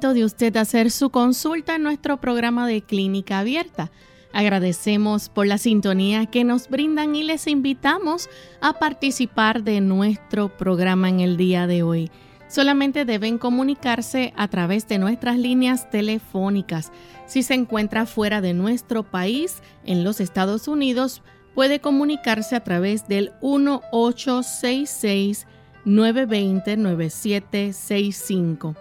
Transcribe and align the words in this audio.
De 0.00 0.24
usted 0.24 0.54
hacer 0.58 0.90
su 0.90 1.08
consulta 1.08 1.76
en 1.76 1.82
nuestro 1.82 2.20
programa 2.20 2.66
de 2.66 2.82
clínica 2.82 3.38
abierta. 3.38 3.90
Agradecemos 4.32 5.30
por 5.30 5.46
la 5.46 5.56
sintonía 5.56 6.26
que 6.26 6.44
nos 6.44 6.68
brindan 6.68 7.16
y 7.16 7.24
les 7.24 7.46
invitamos 7.46 8.28
a 8.60 8.74
participar 8.74 9.62
de 9.62 9.80
nuestro 9.80 10.54
programa 10.54 11.08
en 11.08 11.20
el 11.20 11.38
día 11.38 11.66
de 11.66 11.82
hoy. 11.82 12.10
Solamente 12.46 13.06
deben 13.06 13.38
comunicarse 13.38 14.34
a 14.36 14.48
través 14.48 14.86
de 14.86 14.98
nuestras 14.98 15.38
líneas 15.38 15.88
telefónicas. 15.88 16.92
Si 17.26 17.42
se 17.42 17.54
encuentra 17.54 18.04
fuera 18.04 18.42
de 18.42 18.52
nuestro 18.52 19.02
país, 19.02 19.62
en 19.84 20.04
los 20.04 20.20
Estados 20.20 20.68
Unidos, 20.68 21.22
puede 21.54 21.80
comunicarse 21.80 22.54
a 22.54 22.62
través 22.62 23.08
del 23.08 23.32
1866 23.40 25.46
920 25.86 26.76
9765 26.76 28.76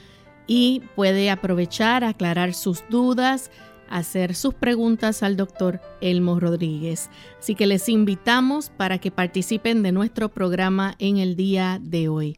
y 0.49 0.83
puede 0.97 1.31
aprovechar, 1.31 2.03
aclarar 2.03 2.55
sus 2.55 2.83
dudas, 2.91 3.53
hacer 3.89 4.35
sus 4.35 4.55
preguntas 4.55 5.23
al 5.23 5.37
doctor 5.37 5.81
Elmo 6.01 6.41
Rodríguez. 6.41 7.09
Así 7.39 7.55
que 7.55 7.69
les 7.69 7.89
invitamos 7.89 8.71
para 8.71 8.99
que 8.99 9.13
participen 9.13 9.85
de 9.85 9.93
nuestro 9.93 10.29
programa 10.29 10.97
en 10.99 11.19
el 11.19 11.37
día 11.37 11.79
de 11.81 12.09
hoy. 12.09 12.37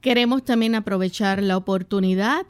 Queremos 0.00 0.44
también 0.44 0.76
aprovechar 0.76 1.42
la 1.42 1.56
oportunidad 1.56 2.46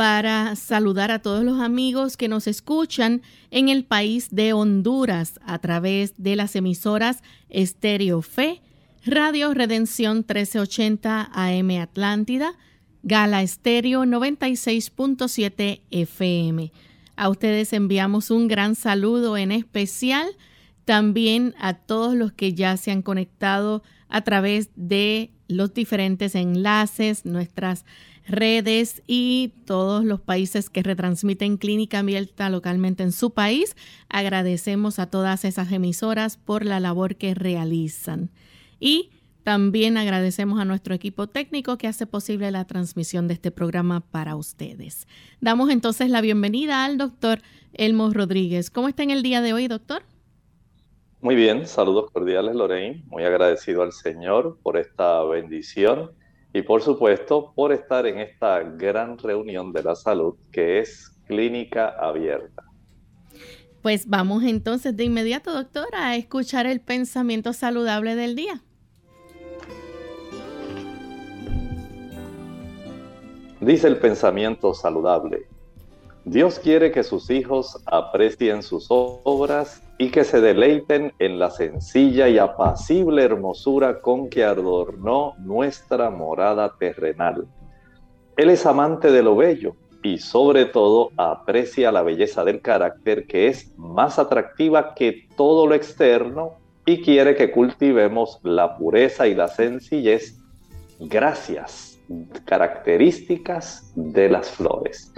para 0.00 0.56
saludar 0.56 1.10
a 1.10 1.18
todos 1.18 1.44
los 1.44 1.60
amigos 1.60 2.16
que 2.16 2.26
nos 2.26 2.46
escuchan 2.46 3.20
en 3.50 3.68
el 3.68 3.84
país 3.84 4.28
de 4.30 4.54
Honduras 4.54 5.38
a 5.44 5.58
través 5.58 6.14
de 6.16 6.36
las 6.36 6.56
emisoras 6.56 7.22
Estéreo 7.50 8.22
Fe, 8.22 8.62
Radio 9.04 9.52
Redención 9.52 10.24
1380 10.26 11.30
AM 11.30 11.70
Atlántida, 11.82 12.54
Gala 13.02 13.42
Estéreo 13.42 14.04
96.7 14.04 15.82
FM. 15.90 16.72
A 17.16 17.28
ustedes 17.28 17.74
enviamos 17.74 18.30
un 18.30 18.48
gran 18.48 18.76
saludo 18.76 19.36
en 19.36 19.52
especial 19.52 20.30
también 20.86 21.54
a 21.58 21.74
todos 21.74 22.14
los 22.14 22.32
que 22.32 22.54
ya 22.54 22.78
se 22.78 22.90
han 22.90 23.02
conectado 23.02 23.82
a 24.08 24.22
través 24.22 24.70
de 24.76 25.30
los 25.46 25.74
diferentes 25.74 26.34
enlaces, 26.34 27.26
nuestras 27.26 27.84
redes 28.30 29.02
y 29.06 29.52
todos 29.66 30.04
los 30.04 30.20
países 30.20 30.70
que 30.70 30.82
retransmiten 30.82 31.56
Clínica 31.56 32.00
Abierta 32.00 32.48
localmente 32.50 33.02
en 33.02 33.12
su 33.12 33.30
país. 33.32 33.76
Agradecemos 34.08 34.98
a 34.98 35.06
todas 35.06 35.44
esas 35.44 35.70
emisoras 35.72 36.36
por 36.36 36.64
la 36.64 36.80
labor 36.80 37.16
que 37.16 37.34
realizan. 37.34 38.30
Y 38.78 39.10
también 39.44 39.96
agradecemos 39.96 40.60
a 40.60 40.64
nuestro 40.64 40.94
equipo 40.94 41.26
técnico 41.26 41.78
que 41.78 41.88
hace 41.88 42.06
posible 42.06 42.50
la 42.50 42.66
transmisión 42.66 43.26
de 43.26 43.34
este 43.34 43.50
programa 43.50 44.00
para 44.00 44.36
ustedes. 44.36 45.06
Damos 45.40 45.70
entonces 45.70 46.10
la 46.10 46.20
bienvenida 46.20 46.84
al 46.84 46.98
doctor 46.98 47.40
Elmo 47.72 48.10
Rodríguez. 48.12 48.70
¿Cómo 48.70 48.88
está 48.88 49.02
en 49.02 49.10
el 49.10 49.22
día 49.22 49.40
de 49.40 49.52
hoy, 49.52 49.68
doctor? 49.68 50.02
Muy 51.22 51.36
bien, 51.36 51.66
saludos 51.66 52.10
cordiales, 52.12 52.54
Lorraine. 52.54 53.02
Muy 53.06 53.24
agradecido 53.24 53.82
al 53.82 53.92
Señor 53.92 54.58
por 54.62 54.76
esta 54.76 55.22
bendición 55.24 56.12
y 56.52 56.62
por 56.62 56.82
supuesto 56.82 57.52
por 57.54 57.72
estar 57.72 58.06
en 58.06 58.18
esta 58.18 58.60
gran 58.60 59.18
reunión 59.18 59.72
de 59.72 59.82
la 59.82 59.94
salud 59.94 60.34
que 60.52 60.80
es 60.80 61.16
Clínica 61.26 61.88
Abierta. 61.88 62.64
Pues 63.82 64.08
vamos 64.08 64.42
entonces 64.44 64.96
de 64.96 65.04
inmediato, 65.04 65.52
doctora, 65.52 66.08
a 66.08 66.16
escuchar 66.16 66.66
el 66.66 66.80
pensamiento 66.80 67.52
saludable 67.52 68.14
del 68.14 68.36
día. 68.36 68.62
Dice 73.60 73.86
el 73.86 73.98
pensamiento 73.98 74.74
saludable. 74.74 75.46
Dios 76.24 76.58
quiere 76.58 76.92
que 76.92 77.02
sus 77.02 77.30
hijos 77.30 77.82
aprecien 77.86 78.62
sus 78.62 78.86
obras 78.88 79.82
y 80.00 80.10
que 80.10 80.24
se 80.24 80.40
deleiten 80.40 81.12
en 81.18 81.38
la 81.38 81.50
sencilla 81.50 82.26
y 82.26 82.38
apacible 82.38 83.22
hermosura 83.22 84.00
con 84.00 84.30
que 84.30 84.42
adornó 84.42 85.34
nuestra 85.40 86.08
morada 86.08 86.74
terrenal. 86.78 87.46
Él 88.38 88.48
es 88.48 88.64
amante 88.64 89.12
de 89.12 89.22
lo 89.22 89.36
bello 89.36 89.76
y 90.02 90.16
sobre 90.16 90.64
todo 90.64 91.10
aprecia 91.18 91.92
la 91.92 92.00
belleza 92.00 92.44
del 92.44 92.62
carácter 92.62 93.26
que 93.26 93.48
es 93.48 93.76
más 93.76 94.18
atractiva 94.18 94.94
que 94.94 95.28
todo 95.36 95.66
lo 95.66 95.74
externo 95.74 96.52
y 96.86 97.02
quiere 97.02 97.36
que 97.36 97.50
cultivemos 97.50 98.40
la 98.42 98.78
pureza 98.78 99.28
y 99.28 99.34
la 99.34 99.48
sencillez 99.48 100.40
gracias 100.98 102.00
características 102.46 103.92
de 103.94 104.30
las 104.30 104.50
flores. 104.50 105.12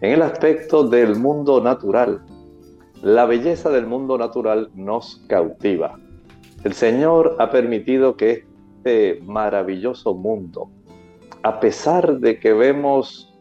En 0.00 0.12
el 0.12 0.22
aspecto 0.22 0.84
del 0.84 1.16
mundo 1.16 1.60
natural, 1.60 2.22
la 3.02 3.26
belleza 3.26 3.68
del 3.70 3.86
mundo 3.86 4.16
natural 4.16 4.70
nos 4.74 5.22
cautiva. 5.28 5.98
El 6.64 6.72
Señor 6.72 7.36
ha 7.38 7.50
permitido 7.50 8.16
que 8.16 8.46
este 8.84 9.20
maravilloso 9.22 10.12
mundo, 10.12 10.68
a 11.44 11.60
pesar 11.60 12.18
de 12.18 12.40
que 12.40 12.52
vemos 12.52 13.32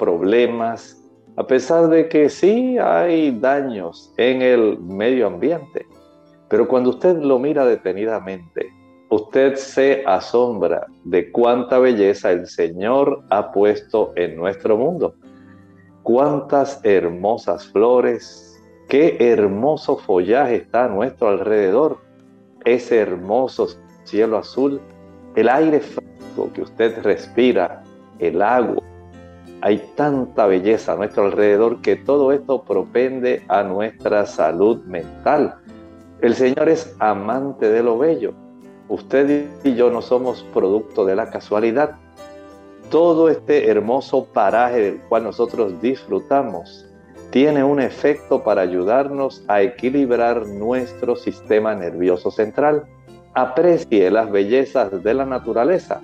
problemas, 0.00 1.00
a 1.36 1.46
pesar 1.46 1.88
de 1.88 2.08
que 2.08 2.28
sí 2.28 2.76
hay 2.76 3.30
daños 3.38 4.12
en 4.16 4.42
el 4.42 4.80
medio 4.80 5.28
ambiente. 5.28 5.86
Pero 6.48 6.66
cuando 6.66 6.90
usted 6.90 7.18
lo 7.18 7.38
mira 7.38 7.64
detenidamente, 7.64 8.72
usted 9.10 9.54
se 9.54 10.02
asombra 10.06 10.86
de 11.04 11.30
cuánta 11.30 11.78
belleza 11.78 12.32
el 12.32 12.48
Señor 12.48 13.22
ha 13.30 13.52
puesto 13.52 14.12
en 14.16 14.34
nuestro 14.34 14.76
mundo. 14.76 15.14
Cuántas 16.02 16.80
hermosas 16.84 17.68
flores, 17.68 18.49
qué 18.90 19.16
hermoso 19.20 19.96
follaje 19.98 20.56
está 20.56 20.86
a 20.86 20.88
nuestro 20.88 21.28
alrededor, 21.28 21.98
ese 22.64 22.98
hermoso 22.98 23.68
cielo 24.02 24.36
azul, 24.36 24.80
el 25.36 25.48
aire 25.48 25.78
fresco 25.78 26.50
que 26.52 26.62
usted 26.62 27.00
respira, 27.02 27.84
el 28.18 28.42
agua. 28.42 28.82
Hay 29.60 29.78
tanta 29.94 30.46
belleza 30.46 30.92
a 30.92 30.96
nuestro 30.96 31.26
alrededor 31.26 31.80
que 31.82 31.94
todo 31.94 32.32
esto 32.32 32.64
propende 32.64 33.44
a 33.46 33.62
nuestra 33.62 34.26
salud 34.26 34.82
mental. 34.86 35.54
El 36.20 36.34
Señor 36.34 36.68
es 36.68 36.96
amante 36.98 37.70
de 37.70 37.84
lo 37.84 37.96
bello. 37.96 38.34
Usted 38.88 39.46
y 39.62 39.74
yo 39.76 39.90
no 39.90 40.02
somos 40.02 40.42
producto 40.52 41.04
de 41.04 41.14
la 41.14 41.30
casualidad. 41.30 41.94
Todo 42.90 43.28
este 43.28 43.70
hermoso 43.70 44.24
paraje 44.24 44.80
del 44.80 45.00
cual 45.02 45.22
nosotros 45.22 45.80
disfrutamos 45.80 46.89
tiene 47.30 47.62
un 47.62 47.80
efecto 47.80 48.42
para 48.42 48.62
ayudarnos 48.62 49.42
a 49.48 49.62
equilibrar 49.62 50.46
nuestro 50.46 51.16
sistema 51.16 51.74
nervioso 51.74 52.30
central. 52.30 52.84
Aprecie 53.34 54.10
las 54.10 54.30
bellezas 54.30 55.02
de 55.02 55.14
la 55.14 55.24
naturaleza. 55.24 56.00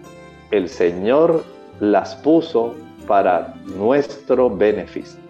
El 0.50 0.68
Señor 0.68 1.44
las 1.80 2.14
puso 2.16 2.74
para 3.08 3.54
nuestro 3.76 4.48
beneficio. 4.48 5.26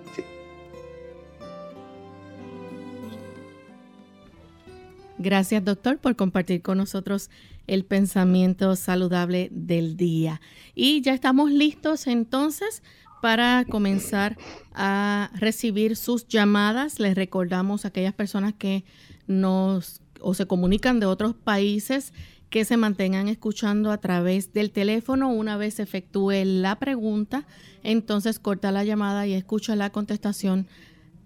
Gracias, 5.18 5.64
doctor, 5.64 5.96
por 5.96 6.14
compartir 6.14 6.60
con 6.60 6.76
nosotros 6.76 7.30
el 7.66 7.84
pensamiento 7.84 8.76
saludable 8.76 9.48
del 9.50 9.96
día. 9.96 10.42
Y 10.74 11.00
ya 11.00 11.14
estamos 11.14 11.50
listos 11.50 12.06
entonces 12.06 12.82
para 13.20 13.64
comenzar 13.68 14.36
a 14.74 15.30
recibir 15.34 15.96
sus 15.96 16.26
llamadas. 16.28 17.00
Les 17.00 17.14
recordamos 17.14 17.84
a 17.84 17.88
aquellas 17.88 18.14
personas 18.14 18.54
que 18.54 18.84
nos 19.26 20.02
o 20.20 20.34
se 20.34 20.46
comunican 20.46 21.00
de 21.00 21.06
otros 21.06 21.34
países 21.34 22.12
que 22.50 22.64
se 22.64 22.76
mantengan 22.76 23.28
escuchando 23.28 23.90
a 23.90 23.98
través 23.98 24.52
del 24.52 24.70
teléfono. 24.70 25.28
Una 25.30 25.56
vez 25.56 25.80
efectúe 25.80 26.44
la 26.44 26.78
pregunta, 26.78 27.46
entonces 27.82 28.38
corta 28.38 28.72
la 28.72 28.84
llamada 28.84 29.26
y 29.26 29.34
escucha 29.34 29.76
la 29.76 29.90
contestación 29.90 30.66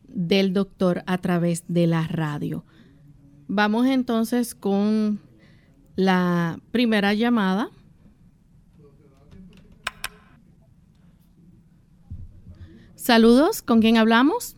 del 0.08 0.52
doctor 0.52 1.02
a 1.06 1.18
través 1.18 1.64
de 1.68 1.86
la 1.86 2.06
radio. 2.06 2.64
Vamos 3.48 3.86
entonces 3.86 4.54
con 4.54 5.20
la 5.96 6.58
primera 6.70 7.14
llamada. 7.14 7.70
Saludos, 13.10 13.60
¿con 13.60 13.80
quién 13.80 13.96
hablamos? 13.96 14.56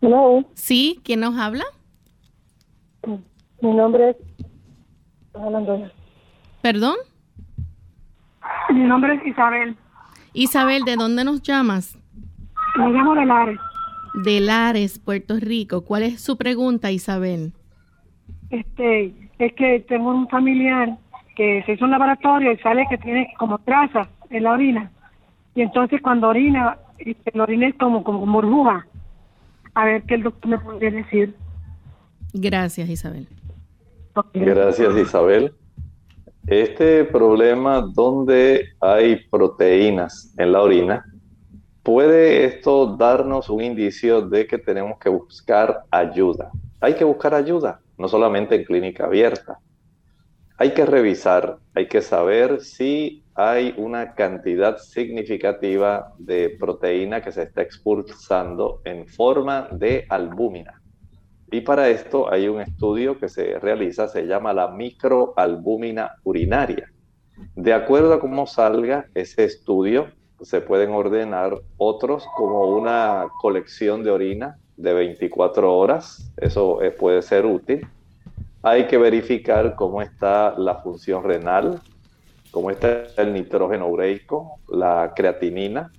Hello. 0.00 0.44
Sí, 0.54 1.00
¿quién 1.02 1.18
nos 1.18 1.36
habla? 1.36 1.64
Mi 3.60 3.74
nombre 3.74 4.10
es 4.10 4.16
¿Perdón? 6.62 6.94
Mi 8.72 8.84
nombre 8.84 9.16
es 9.16 9.26
Isabel. 9.26 9.76
Isabel, 10.32 10.84
¿de 10.84 10.94
dónde 10.94 11.24
nos 11.24 11.42
llamas? 11.42 11.98
Me 12.76 12.90
llamo 12.90 13.16
de 13.16 13.26
Lares. 13.26 13.58
De 14.22 14.38
Lares, 14.38 15.00
Puerto 15.00 15.34
Rico. 15.40 15.84
¿Cuál 15.84 16.04
es 16.04 16.20
su 16.20 16.36
pregunta, 16.36 16.92
Isabel? 16.92 17.52
Este, 18.50 19.12
es 19.40 19.52
que 19.54 19.80
tengo 19.88 20.10
un 20.10 20.28
familiar 20.28 20.96
que 21.36 21.62
se 21.64 21.72
hizo 21.72 21.84
un 21.84 21.90
laboratorio 21.92 22.50
y 22.50 22.56
sale 22.58 22.86
que 22.90 22.98
tiene 22.98 23.32
como 23.38 23.58
trazas 23.58 24.08
en 24.30 24.42
la 24.42 24.52
orina. 24.52 24.90
Y 25.54 25.62
entonces 25.62 26.00
cuando 26.02 26.28
orina, 26.28 26.78
la 27.34 27.42
orina 27.42 27.68
es 27.68 27.74
como, 27.76 28.02
como 28.02 28.26
burbuja. 28.26 28.86
A 29.74 29.84
ver 29.84 30.02
qué 30.04 30.14
el 30.14 30.22
doctor 30.22 30.50
me 30.50 30.58
puede 30.58 30.90
decir. 30.90 31.34
Gracias, 32.32 32.88
Isabel. 32.88 33.28
Gracias, 34.32 34.96
Isabel. 34.96 35.52
Este 36.46 37.04
problema 37.04 37.80
donde 37.80 38.68
hay 38.80 39.16
proteínas 39.28 40.32
en 40.38 40.52
la 40.52 40.62
orina, 40.62 41.04
¿puede 41.82 42.46
esto 42.46 42.96
darnos 42.96 43.50
un 43.50 43.62
indicio 43.62 44.22
de 44.22 44.46
que 44.46 44.56
tenemos 44.56 44.98
que 44.98 45.10
buscar 45.10 45.82
ayuda? 45.90 46.50
Hay 46.80 46.94
que 46.94 47.04
buscar 47.04 47.34
ayuda, 47.34 47.80
no 47.98 48.08
solamente 48.08 48.54
en 48.54 48.64
clínica 48.64 49.04
abierta. 49.04 49.58
Hay 50.58 50.72
que 50.72 50.86
revisar, 50.86 51.58
hay 51.74 51.86
que 51.86 52.00
saber 52.00 52.62
si 52.62 53.22
hay 53.34 53.74
una 53.76 54.14
cantidad 54.14 54.78
significativa 54.78 56.14
de 56.18 56.56
proteína 56.58 57.20
que 57.20 57.30
se 57.30 57.42
está 57.42 57.60
expulsando 57.60 58.80
en 58.84 59.06
forma 59.06 59.68
de 59.70 60.06
albúmina. 60.08 60.80
Y 61.50 61.60
para 61.60 61.90
esto 61.90 62.32
hay 62.32 62.48
un 62.48 62.62
estudio 62.62 63.18
que 63.18 63.28
se 63.28 63.58
realiza, 63.58 64.08
se 64.08 64.26
llama 64.26 64.54
la 64.54 64.68
microalbúmina 64.68 66.12
urinaria. 66.24 66.90
De 67.54 67.74
acuerdo 67.74 68.14
a 68.14 68.20
cómo 68.20 68.46
salga 68.46 69.06
ese 69.14 69.44
estudio, 69.44 70.08
se 70.40 70.62
pueden 70.62 70.92
ordenar 70.92 71.60
otros 71.76 72.26
como 72.34 72.74
una 72.74 73.26
colección 73.42 74.02
de 74.02 74.10
orina 74.10 74.58
de 74.78 74.94
24 74.94 75.74
horas. 75.74 76.32
Eso 76.38 76.80
eh, 76.82 76.90
puede 76.90 77.20
ser 77.20 77.44
útil. 77.44 77.86
Hay 78.68 78.88
que 78.88 78.98
verificar 78.98 79.76
cómo 79.76 80.02
está 80.02 80.58
la 80.58 80.82
función 80.82 81.22
renal, 81.22 81.80
cómo 82.50 82.72
está 82.72 83.04
el 83.16 83.32
nitrógeno 83.32 83.86
ureico, 83.86 84.58
la 84.66 85.12
creatinina. 85.14 85.92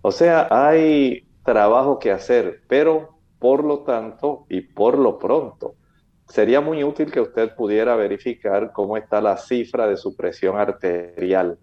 O 0.00 0.10
sea, 0.10 0.48
hay 0.50 1.26
trabajo 1.44 1.98
que 1.98 2.10
hacer, 2.10 2.62
pero 2.68 3.18
por 3.38 3.62
lo 3.62 3.80
tanto, 3.80 4.46
y 4.48 4.62
por 4.62 4.96
lo 4.96 5.18
pronto, 5.18 5.74
sería 6.26 6.62
muy 6.62 6.82
útil 6.84 7.12
que 7.12 7.20
usted 7.20 7.54
pudiera 7.54 7.96
verificar 7.96 8.72
cómo 8.72 8.96
está 8.96 9.20
la 9.20 9.36
cifra 9.36 9.86
de 9.86 9.98
su 9.98 10.16
presión 10.16 10.56
arterial, 10.56 11.58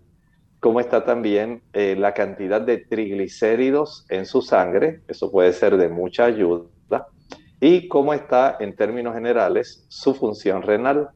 cómo 0.60 0.80
está 0.80 1.04
también 1.04 1.64
eh, 1.74 1.96
la 1.98 2.14
cantidad 2.14 2.62
de 2.62 2.78
triglicéridos 2.78 4.06
en 4.08 4.28
su 4.28 4.44
sangre, 4.44 5.02
eso 5.08 5.32
puede 5.32 5.52
ser 5.52 5.78
de 5.78 5.90
mucha 5.90 6.26
ayuda, 6.26 6.66
y 7.66 7.88
cómo 7.88 8.14
está 8.14 8.58
en 8.60 8.76
términos 8.76 9.14
generales 9.14 9.86
su 9.88 10.14
función 10.14 10.64
renal. 10.64 11.12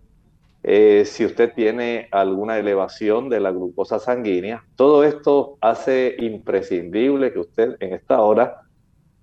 Eh, 0.64 1.04
si 1.06 1.26
usted 1.26 1.52
tiene 1.54 2.08
alguna 2.10 2.58
elevación 2.58 3.28
de 3.28 3.42
la 3.42 3.52
glucosa 3.52 4.00
sanguínea, 4.00 4.64
todo 4.78 5.04
esto 5.04 5.58
hace 5.60 6.16
imprescindible 6.20 7.34
que 7.34 7.40
usted 7.40 7.76
en 7.82 7.94
esta 7.94 8.22
hora 8.22 8.62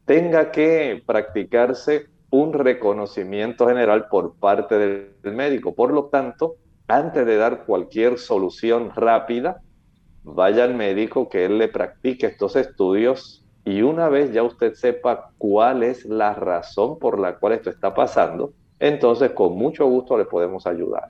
tenga 0.05 0.53
que 0.53 1.03
practicarse 1.07 2.09
un 2.29 2.53
reconocimiento 2.53 3.69
general 3.69 4.09
por 4.11 4.35
parte 4.35 4.77
del 4.77 5.35
médico. 5.35 5.75
Por 5.75 5.95
lo 5.95 6.11
tanto, 6.11 6.57
antes 6.89 7.25
de 7.25 7.37
dar 7.39 7.65
cualquier 7.65 8.19
solución 8.19 8.91
rápida, 8.95 9.63
vaya 10.25 10.65
al 10.65 10.75
médico 10.75 11.31
que 11.31 11.47
él 11.47 11.57
le 11.57 11.69
practique 11.69 12.27
estos 12.27 12.55
estudios 12.55 13.44
y 13.65 13.83
una 13.83 14.09
vez 14.09 14.33
ya 14.33 14.43
usted 14.43 14.75
sepa 14.75 15.31
cuál 15.39 15.83
es 15.83 16.05
la 16.05 16.35
razón 16.35 16.99
por 16.99 17.19
la 17.19 17.37
cual 17.37 17.55
esto 17.55 17.71
está 17.71 17.95
pasando, 17.95 18.53
entonces 18.79 19.33
con 19.33 19.57
mucho 19.57 19.87
gusto 19.87 20.19
le 20.19 20.25
podemos 20.25 20.67
ayudar. 20.67 21.09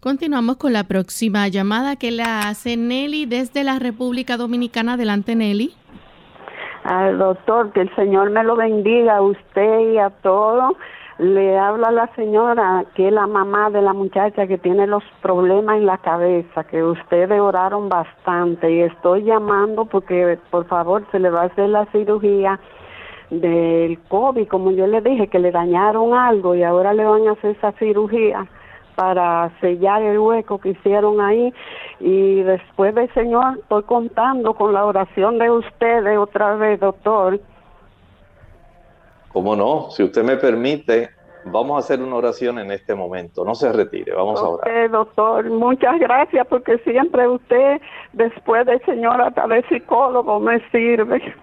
Continuamos 0.00 0.56
con 0.56 0.72
la 0.72 0.84
próxima 0.84 1.46
llamada 1.48 1.96
que 1.96 2.10
la 2.10 2.48
hace 2.48 2.76
Nelly 2.76 3.26
desde 3.26 3.62
la 3.62 3.78
República 3.78 4.36
Dominicana. 4.36 4.94
Adelante, 4.94 5.36
Nelly 5.36 5.74
al 6.84 7.18
doctor, 7.18 7.72
que 7.72 7.82
el 7.82 7.94
Señor 7.94 8.30
me 8.30 8.42
lo 8.42 8.56
bendiga 8.56 9.16
a 9.16 9.22
usted 9.22 9.92
y 9.92 9.98
a 9.98 10.10
todos. 10.10 10.74
Le 11.22 11.56
habla 11.56 11.92
la 11.92 12.08
señora, 12.16 12.84
que 12.96 13.06
es 13.06 13.12
la 13.12 13.28
mamá 13.28 13.70
de 13.70 13.80
la 13.80 13.92
muchacha 13.92 14.48
que 14.48 14.58
tiene 14.58 14.88
los 14.88 15.04
problemas 15.20 15.76
en 15.76 15.86
la 15.86 15.98
cabeza, 15.98 16.64
que 16.64 16.82
ustedes 16.82 17.40
oraron 17.40 17.88
bastante 17.88 18.68
y 18.72 18.80
estoy 18.80 19.22
llamando 19.22 19.84
porque 19.84 20.36
por 20.50 20.66
favor 20.66 21.04
se 21.12 21.20
le 21.20 21.30
va 21.30 21.42
a 21.42 21.44
hacer 21.44 21.68
la 21.68 21.86
cirugía 21.92 22.58
del 23.30 24.00
COVID, 24.08 24.48
como 24.48 24.72
yo 24.72 24.88
le 24.88 25.00
dije, 25.00 25.28
que 25.28 25.38
le 25.38 25.52
dañaron 25.52 26.12
algo 26.12 26.56
y 26.56 26.64
ahora 26.64 26.92
le 26.92 27.04
van 27.04 27.28
a 27.28 27.32
hacer 27.32 27.52
esa 27.52 27.70
cirugía 27.78 28.44
para 28.96 29.48
sellar 29.60 30.02
el 30.02 30.18
hueco 30.18 30.58
que 30.58 30.70
hicieron 30.70 31.20
ahí 31.20 31.54
y 32.00 32.42
después 32.42 32.96
del 32.96 33.08
Señor 33.14 33.58
estoy 33.60 33.84
contando 33.84 34.54
con 34.54 34.72
la 34.72 34.84
oración 34.84 35.38
de 35.38 35.52
ustedes 35.52 36.18
otra 36.18 36.56
vez, 36.56 36.80
doctor. 36.80 37.38
¿Cómo 39.32 39.56
no? 39.56 39.90
Si 39.90 40.02
usted 40.02 40.22
me 40.22 40.36
permite, 40.36 41.10
vamos 41.44 41.76
a 41.76 41.78
hacer 41.80 42.02
una 42.02 42.16
oración 42.16 42.58
en 42.58 42.70
este 42.70 42.94
momento. 42.94 43.44
No 43.44 43.54
se 43.54 43.72
retire, 43.72 44.12
vamos 44.14 44.40
a 44.40 44.44
orar. 44.44 44.90
doctor, 44.90 45.48
muchas 45.50 45.98
gracias 45.98 46.46
porque 46.48 46.78
siempre 46.78 47.28
usted, 47.28 47.80
después 48.12 48.66
del 48.66 48.84
Señor, 48.84 49.20
hasta 49.22 49.46
de 49.46 49.62
psicólogo, 49.68 50.38
me 50.40 50.60
sirve. 50.70 51.34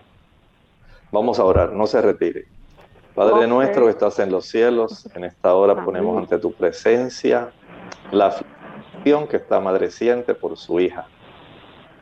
Vamos 1.12 1.40
a 1.40 1.46
orar, 1.46 1.72
no 1.74 1.88
se 1.88 2.02
retire. 2.02 2.46
Padre 3.16 3.48
nuestro 3.48 3.86
que 3.86 3.92
estás 3.92 4.20
en 4.20 4.32
los 4.32 4.46
cielos, 4.46 5.10
en 5.16 5.26
esta 5.26 5.54
hora 5.54 5.84
ponemos 5.84 6.18
ante 6.18 6.38
tu 6.38 6.54
presencia 6.54 7.50
la 8.12 8.28
aflicción 8.28 9.28
que 9.28 9.38
está 9.38 9.60
madreciente 9.60 10.36
por 10.36 10.56
su 10.56 10.80
hija. 10.80 11.08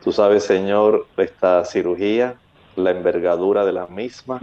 Tú 0.04 0.12
sabes, 0.12 0.44
Señor, 0.44 1.06
esta 1.16 1.64
cirugía, 1.64 2.36
la 2.76 2.90
envergadura 2.92 3.64
de 3.64 3.72
la 3.72 3.86
misma. 3.86 4.40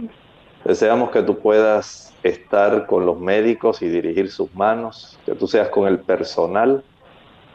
Deseamos 0.66 1.10
que 1.10 1.22
tú 1.22 1.38
puedas 1.38 2.12
estar 2.24 2.86
con 2.86 3.06
los 3.06 3.20
médicos 3.20 3.82
y 3.82 3.88
dirigir 3.88 4.32
sus 4.32 4.52
manos, 4.52 5.16
que 5.24 5.36
tú 5.36 5.46
seas 5.46 5.68
con 5.68 5.86
el 5.86 6.00
personal, 6.00 6.82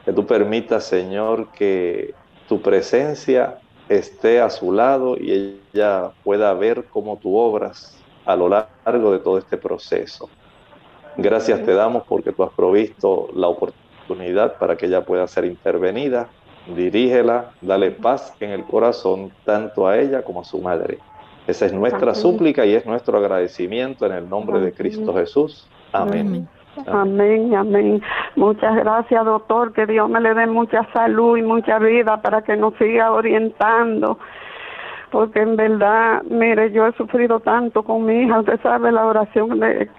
que 0.05 0.13
tú 0.13 0.25
permitas, 0.25 0.85
Señor, 0.85 1.51
que 1.51 2.13
tu 2.47 2.61
presencia 2.61 3.57
esté 3.89 4.39
a 4.39 4.49
su 4.49 4.71
lado 4.71 5.17
y 5.17 5.59
ella 5.73 6.11
pueda 6.23 6.53
ver 6.53 6.85
cómo 6.85 7.17
tú 7.17 7.35
obras 7.35 7.97
a 8.25 8.37
lo 8.37 8.47
largo 8.47 9.11
de 9.11 9.19
todo 9.19 9.37
este 9.37 9.57
proceso. 9.57 10.29
Gracias 11.17 11.65
te 11.65 11.73
damos 11.73 12.03
porque 12.07 12.31
tú 12.31 12.43
has 12.43 12.53
provisto 12.53 13.27
la 13.35 13.47
oportunidad 13.49 14.57
para 14.57 14.77
que 14.77 14.85
ella 14.85 15.03
pueda 15.03 15.27
ser 15.27 15.43
intervenida. 15.43 16.29
Dirígela, 16.73 17.51
dale 17.59 17.91
paz 17.91 18.33
en 18.39 18.51
el 18.51 18.63
corazón 18.63 19.33
tanto 19.43 19.85
a 19.85 19.99
ella 19.99 20.23
como 20.23 20.41
a 20.41 20.45
su 20.45 20.59
madre. 20.59 20.99
Esa 21.51 21.65
es 21.65 21.73
nuestra 21.73 22.15
súplica 22.15 22.65
y 22.65 22.75
es 22.75 22.85
nuestro 22.85 23.17
agradecimiento 23.17 24.05
en 24.05 24.13
el 24.13 24.29
nombre 24.29 24.61
de 24.61 24.71
Cristo 24.71 25.13
Jesús. 25.13 25.67
Amén. 25.91 26.47
Amén, 26.87 27.53
amén. 27.53 28.01
Muchas 28.37 28.73
gracias, 28.77 29.25
doctor. 29.25 29.73
Que 29.73 29.85
Dios 29.85 30.09
me 30.09 30.21
le 30.21 30.33
dé 30.33 30.47
mucha 30.47 30.87
salud 30.93 31.35
y 31.35 31.41
mucha 31.41 31.77
vida 31.79 32.21
para 32.21 32.41
que 32.41 32.55
nos 32.55 32.73
siga 32.75 33.11
orientando. 33.11 34.17
Porque 35.11 35.41
en 35.41 35.57
verdad, 35.57 36.23
mire, 36.23 36.71
yo 36.71 36.87
he 36.87 36.93
sufrido 36.93 37.41
tanto 37.41 37.83
con 37.83 38.05
mi 38.05 38.21
hija. 38.23 38.39
Usted 38.39 38.61
sabe 38.61 38.93
la 38.93 39.05
oración 39.05 39.59
de 39.59 39.89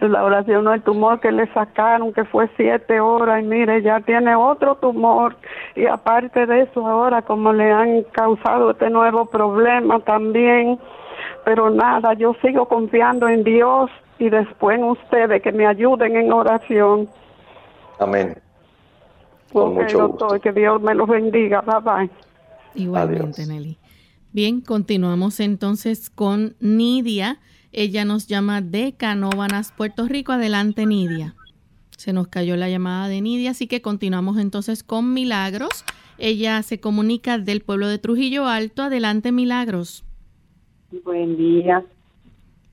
la 0.00 0.24
oración 0.24 0.64
no 0.64 0.74
el 0.74 0.82
tumor 0.82 1.20
que 1.20 1.30
le 1.30 1.46
sacaron, 1.52 2.12
que 2.12 2.24
fue 2.24 2.50
siete 2.56 3.00
horas. 3.00 3.42
Y 3.42 3.46
mire, 3.46 3.82
ya 3.82 4.00
tiene 4.00 4.34
otro 4.34 4.74
tumor. 4.74 5.36
Y 5.76 5.86
aparte 5.86 6.44
de 6.44 6.62
eso, 6.62 6.86
ahora 6.86 7.22
como 7.22 7.52
le 7.52 7.70
han 7.70 8.02
causado 8.10 8.72
este 8.72 8.90
nuevo 8.90 9.26
problema 9.26 10.00
también. 10.00 10.78
Pero 11.44 11.70
nada, 11.70 12.14
yo 12.14 12.34
sigo 12.42 12.66
confiando 12.66 13.28
en 13.28 13.44
Dios 13.44 13.90
y 14.18 14.28
después 14.28 14.78
en 14.78 14.84
ustedes 14.84 15.40
que 15.40 15.52
me 15.52 15.66
ayuden 15.66 16.16
en 16.16 16.32
oración. 16.32 17.08
Amén. 18.00 18.36
Con 19.52 19.74
mucho 19.74 20.08
gusto. 20.08 20.40
que 20.40 20.52
Dios 20.52 20.82
me 20.82 20.94
los 20.94 21.08
bendiga. 21.08 21.60
Bye 21.60 21.80
bye. 21.80 22.10
Igualmente, 22.74 23.46
Nelly. 23.46 23.78
Bien, 24.32 24.60
continuamos 24.60 25.40
entonces 25.40 26.10
con 26.10 26.54
Nidia. 26.60 27.38
Ella 27.72 28.04
nos 28.04 28.26
llama 28.26 28.60
de 28.60 28.94
Canóvanas, 28.94 29.72
Puerto 29.72 30.06
Rico. 30.06 30.32
Adelante, 30.32 30.84
Nidia. 30.84 31.34
Se 31.96 32.12
nos 32.12 32.28
cayó 32.28 32.56
la 32.56 32.68
llamada 32.68 33.08
de 33.08 33.22
Nidia, 33.22 33.52
así 33.52 33.66
que 33.66 33.80
continuamos 33.80 34.36
entonces 34.36 34.82
con 34.82 35.14
Milagros. 35.14 35.84
Ella 36.18 36.62
se 36.62 36.78
comunica 36.78 37.38
del 37.38 37.62
pueblo 37.62 37.88
de 37.88 37.98
Trujillo 37.98 38.46
Alto. 38.46 38.82
Adelante, 38.82 39.32
Milagros. 39.32 40.04
Buen 41.04 41.36
día. 41.36 41.82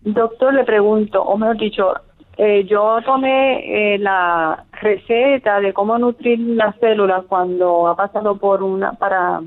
Doctor, 0.01 0.53
le 0.53 0.65
pregunto, 0.65 1.23
o 1.23 1.37
mejor 1.37 1.57
dicho, 1.57 1.93
eh, 2.37 2.65
yo 2.65 2.97
tomé 3.05 3.93
eh, 3.95 3.97
la 3.97 4.65
receta 4.73 5.61
de 5.61 5.73
cómo 5.73 5.97
nutrir 5.97 6.37
las 6.39 6.75
células 6.79 7.23
cuando 7.29 7.87
ha 7.87 7.95
pasado 7.95 8.37
por 8.37 8.61
una, 8.61 8.91
para 8.93 9.41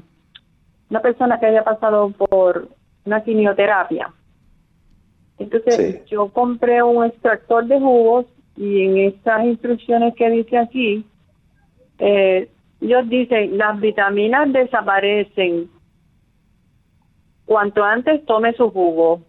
una 0.91 1.01
persona 1.01 1.39
que 1.39 1.47
haya 1.47 1.65
pasado 1.65 2.11
por 2.11 2.69
una 3.05 3.23
quimioterapia. 3.23 4.13
Entonces, 5.39 6.05
yo 6.07 6.29
compré 6.29 6.83
un 6.83 7.05
extractor 7.05 7.65
de 7.67 7.79
jugos 7.79 8.27
y 8.57 8.83
en 8.83 8.99
estas 8.99 9.45
instrucciones 9.45 10.15
que 10.15 10.31
dice 10.31 10.59
aquí, 10.59 11.07
eh, 11.99 12.49
ellos 12.81 13.09
dicen, 13.09 13.57
las 13.57 13.79
vitaminas 13.81 14.53
desaparecen. 14.53 15.71
Cuanto 17.45 17.83
antes 17.85 18.25
tome 18.27 18.53
su 18.55 18.71
jugo, 18.71 19.23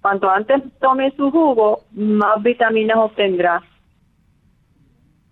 Cuanto 0.00 0.30
antes 0.30 0.62
tome 0.80 1.10
su 1.16 1.30
jugo, 1.30 1.80
más 1.92 2.42
vitaminas 2.42 2.96
obtendrá. 2.98 3.62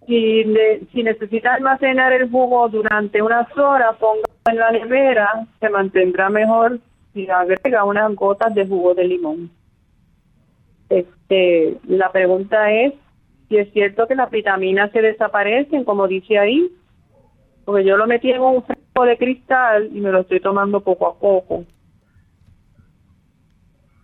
Si, 0.07 0.45
si 0.93 1.03
necesita 1.03 1.55
almacenar 1.55 2.13
el 2.13 2.31
jugo 2.31 2.69
durante 2.69 3.21
unas 3.23 3.47
horas, 3.57 3.97
póngalo 3.97 4.23
en 4.51 4.57
la 4.57 4.71
nevera, 4.71 5.47
se 5.59 5.69
mantendrá 5.69 6.31
mejor 6.31 6.79
si 7.13 7.29
agrega 7.29 7.85
unas 7.85 8.15
gotas 8.15 8.55
de 8.55 8.67
jugo 8.67 8.95
de 8.95 9.05
limón. 9.05 9.51
Este, 10.89 11.77
la 11.89 12.13
pregunta 12.13 12.71
es 12.71 12.95
si 13.49 13.57
es 13.57 13.73
cierto 13.73 14.07
que 14.07 14.15
las 14.15 14.31
vitaminas 14.31 14.93
se 14.93 15.03
desaparecen, 15.03 15.85
como 15.85 16.07
dice 16.07 16.39
ahí, 16.39 16.71
porque 17.65 17.85
yo 17.85 17.97
lo 17.97 18.07
metí 18.07 18.31
en 18.31 18.41
un 18.41 18.63
frasco 18.63 19.05
de 19.05 19.19
cristal 19.19 19.91
y 19.93 20.01
me 20.01 20.13
lo 20.13 20.21
estoy 20.21 20.41
tomando 20.41 20.81
poco 20.81 21.09
a 21.09 21.19
poco 21.19 21.65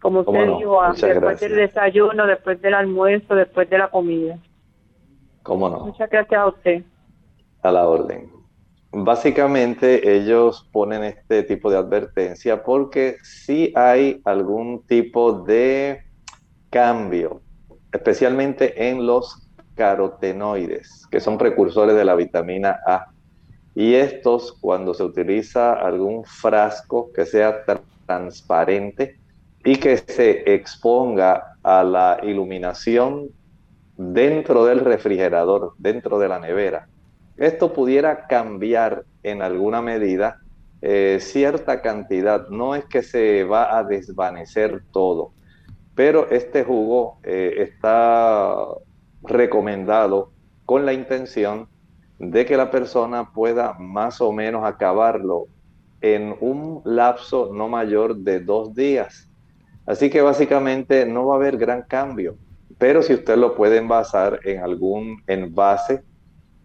como 0.02 0.20
usted 0.20 0.46
dijo, 0.58 0.82
después 1.00 1.40
del 1.40 1.56
desayuno, 1.56 2.26
después 2.26 2.60
del 2.60 2.74
almuerzo, 2.74 3.36
después 3.36 3.70
de 3.70 3.78
la 3.78 3.88
comida. 3.88 4.36
¿Cómo 5.42 5.68
no? 5.68 5.86
Muchas 5.86 6.08
gracias 6.10 6.40
a 6.40 6.46
usted. 6.46 6.82
A 7.62 7.72
la 7.72 7.88
orden. 7.88 8.30
Básicamente 8.92 10.16
ellos 10.16 10.68
ponen 10.72 11.02
este 11.04 11.42
tipo 11.44 11.70
de 11.70 11.78
advertencia 11.78 12.62
porque 12.62 13.16
si 13.22 13.72
hay 13.74 14.20
algún 14.24 14.86
tipo 14.86 15.32
de 15.32 16.02
cambio, 16.70 17.40
especialmente 17.90 18.88
en 18.88 19.06
los 19.06 19.48
carotenoides, 19.74 21.06
que 21.10 21.20
son 21.20 21.38
precursores 21.38 21.96
de 21.96 22.04
la 22.04 22.14
vitamina 22.14 22.80
A. 22.86 23.06
Y 23.74 23.94
estos, 23.94 24.52
cuando 24.60 24.92
se 24.92 25.02
utiliza 25.02 25.72
algún 25.72 26.24
frasco 26.24 27.10
que 27.12 27.24
sea 27.24 27.64
transparente, 28.06 29.18
y 29.64 29.76
que 29.76 29.96
se 29.96 30.42
exponga 30.52 31.56
a 31.62 31.84
la 31.84 32.18
iluminación 32.22 33.28
dentro 33.96 34.64
del 34.64 34.80
refrigerador, 34.80 35.74
dentro 35.78 36.18
de 36.18 36.28
la 36.28 36.38
nevera. 36.38 36.88
Esto 37.36 37.72
pudiera 37.72 38.26
cambiar 38.26 39.04
en 39.22 39.42
alguna 39.42 39.82
medida 39.82 40.40
eh, 40.80 41.18
cierta 41.20 41.80
cantidad. 41.80 42.48
No 42.48 42.74
es 42.74 42.84
que 42.84 43.02
se 43.02 43.44
va 43.44 43.76
a 43.76 43.84
desvanecer 43.84 44.82
todo, 44.92 45.32
pero 45.94 46.30
este 46.30 46.64
jugo 46.64 47.18
eh, 47.22 47.54
está 47.58 48.66
recomendado 49.22 50.32
con 50.64 50.84
la 50.86 50.92
intención 50.92 51.68
de 52.18 52.46
que 52.46 52.56
la 52.56 52.70
persona 52.70 53.32
pueda 53.32 53.74
más 53.78 54.20
o 54.20 54.32
menos 54.32 54.64
acabarlo 54.64 55.46
en 56.00 56.36
un 56.40 56.82
lapso 56.84 57.50
no 57.52 57.68
mayor 57.68 58.16
de 58.16 58.40
dos 58.40 58.74
días. 58.74 59.28
Así 59.86 60.10
que 60.10 60.20
básicamente 60.20 61.06
no 61.06 61.26
va 61.26 61.34
a 61.34 61.38
haber 61.38 61.56
gran 61.56 61.82
cambio, 61.82 62.36
pero 62.82 63.00
si 63.00 63.14
usted 63.14 63.36
lo 63.36 63.54
puede 63.54 63.76
envasar 63.76 64.40
en 64.42 64.58
algún 64.58 65.22
envase 65.28 66.02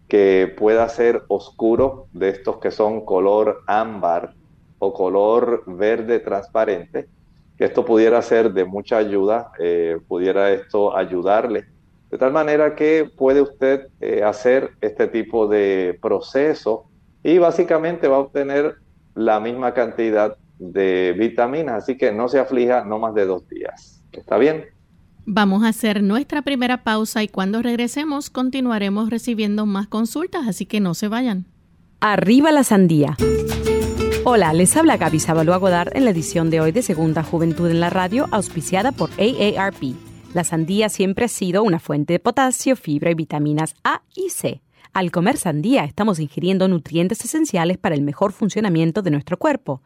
que 0.08 0.52
pueda 0.58 0.88
ser 0.88 1.22
oscuro, 1.28 2.08
de 2.12 2.30
estos 2.30 2.58
que 2.58 2.72
son 2.72 3.04
color 3.04 3.62
ámbar 3.68 4.34
o 4.80 4.92
color 4.92 5.62
verde 5.68 6.18
transparente, 6.18 7.06
que 7.56 7.66
esto 7.66 7.84
pudiera 7.84 8.20
ser 8.20 8.52
de 8.52 8.64
mucha 8.64 8.96
ayuda, 8.96 9.52
eh, 9.60 10.00
pudiera 10.08 10.50
esto 10.50 10.96
ayudarle, 10.96 11.66
de 12.10 12.18
tal 12.18 12.32
manera 12.32 12.74
que 12.74 13.08
puede 13.16 13.40
usted 13.40 13.86
eh, 14.00 14.24
hacer 14.24 14.72
este 14.80 15.06
tipo 15.06 15.46
de 15.46 16.00
proceso 16.02 16.86
y 17.22 17.38
básicamente 17.38 18.08
va 18.08 18.16
a 18.16 18.20
obtener 18.26 18.74
la 19.14 19.38
misma 19.38 19.72
cantidad 19.72 20.36
de 20.58 21.14
vitaminas, 21.16 21.84
así 21.84 21.96
que 21.96 22.10
no 22.10 22.28
se 22.28 22.40
aflija 22.40 22.84
no 22.84 22.98
más 22.98 23.14
de 23.14 23.24
dos 23.24 23.48
días. 23.48 24.02
¿Está 24.10 24.36
bien? 24.36 24.76
Vamos 25.30 25.62
a 25.62 25.68
hacer 25.68 26.02
nuestra 26.02 26.40
primera 26.40 26.84
pausa 26.84 27.22
y 27.22 27.28
cuando 27.28 27.60
regresemos 27.60 28.30
continuaremos 28.30 29.10
recibiendo 29.10 29.66
más 29.66 29.86
consultas, 29.86 30.48
así 30.48 30.64
que 30.64 30.80
no 30.80 30.94
se 30.94 31.08
vayan. 31.08 31.44
Arriba 32.00 32.50
la 32.50 32.64
sandía. 32.64 33.14
Hola, 34.24 34.54
les 34.54 34.74
habla 34.74 34.96
Gaby 34.96 35.20
Sabalua 35.20 35.58
Godard 35.58 35.94
en 35.94 36.06
la 36.06 36.12
edición 36.12 36.48
de 36.48 36.62
hoy 36.62 36.72
de 36.72 36.80
Segunda 36.80 37.22
Juventud 37.22 37.68
en 37.68 37.78
la 37.78 37.90
Radio, 37.90 38.26
auspiciada 38.30 38.90
por 38.90 39.10
AARP. 39.18 39.96
La 40.32 40.44
sandía 40.44 40.88
siempre 40.88 41.26
ha 41.26 41.28
sido 41.28 41.62
una 41.62 41.78
fuente 41.78 42.14
de 42.14 42.20
potasio, 42.20 42.74
fibra 42.74 43.10
y 43.10 43.14
vitaminas 43.14 43.74
A 43.84 44.00
y 44.16 44.30
C. 44.30 44.62
Al 44.94 45.10
comer 45.10 45.36
sandía 45.36 45.84
estamos 45.84 46.20
ingiriendo 46.20 46.68
nutrientes 46.68 47.22
esenciales 47.22 47.76
para 47.76 47.94
el 47.94 48.00
mejor 48.00 48.32
funcionamiento 48.32 49.02
de 49.02 49.10
nuestro 49.10 49.36
cuerpo. 49.36 49.82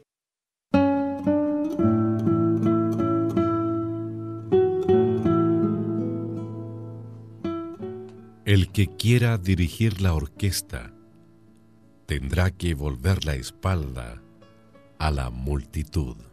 El 8.44 8.70
que 8.72 8.86
quiera 8.86 9.36
dirigir 9.36 10.00
la 10.00 10.14
orquesta 10.14 10.94
tendrá 12.06 12.50
que 12.50 12.72
volver 12.72 13.26
la 13.26 13.34
espalda 13.34 14.22
a 14.98 15.10
la 15.10 15.28
multitud. 15.28 16.27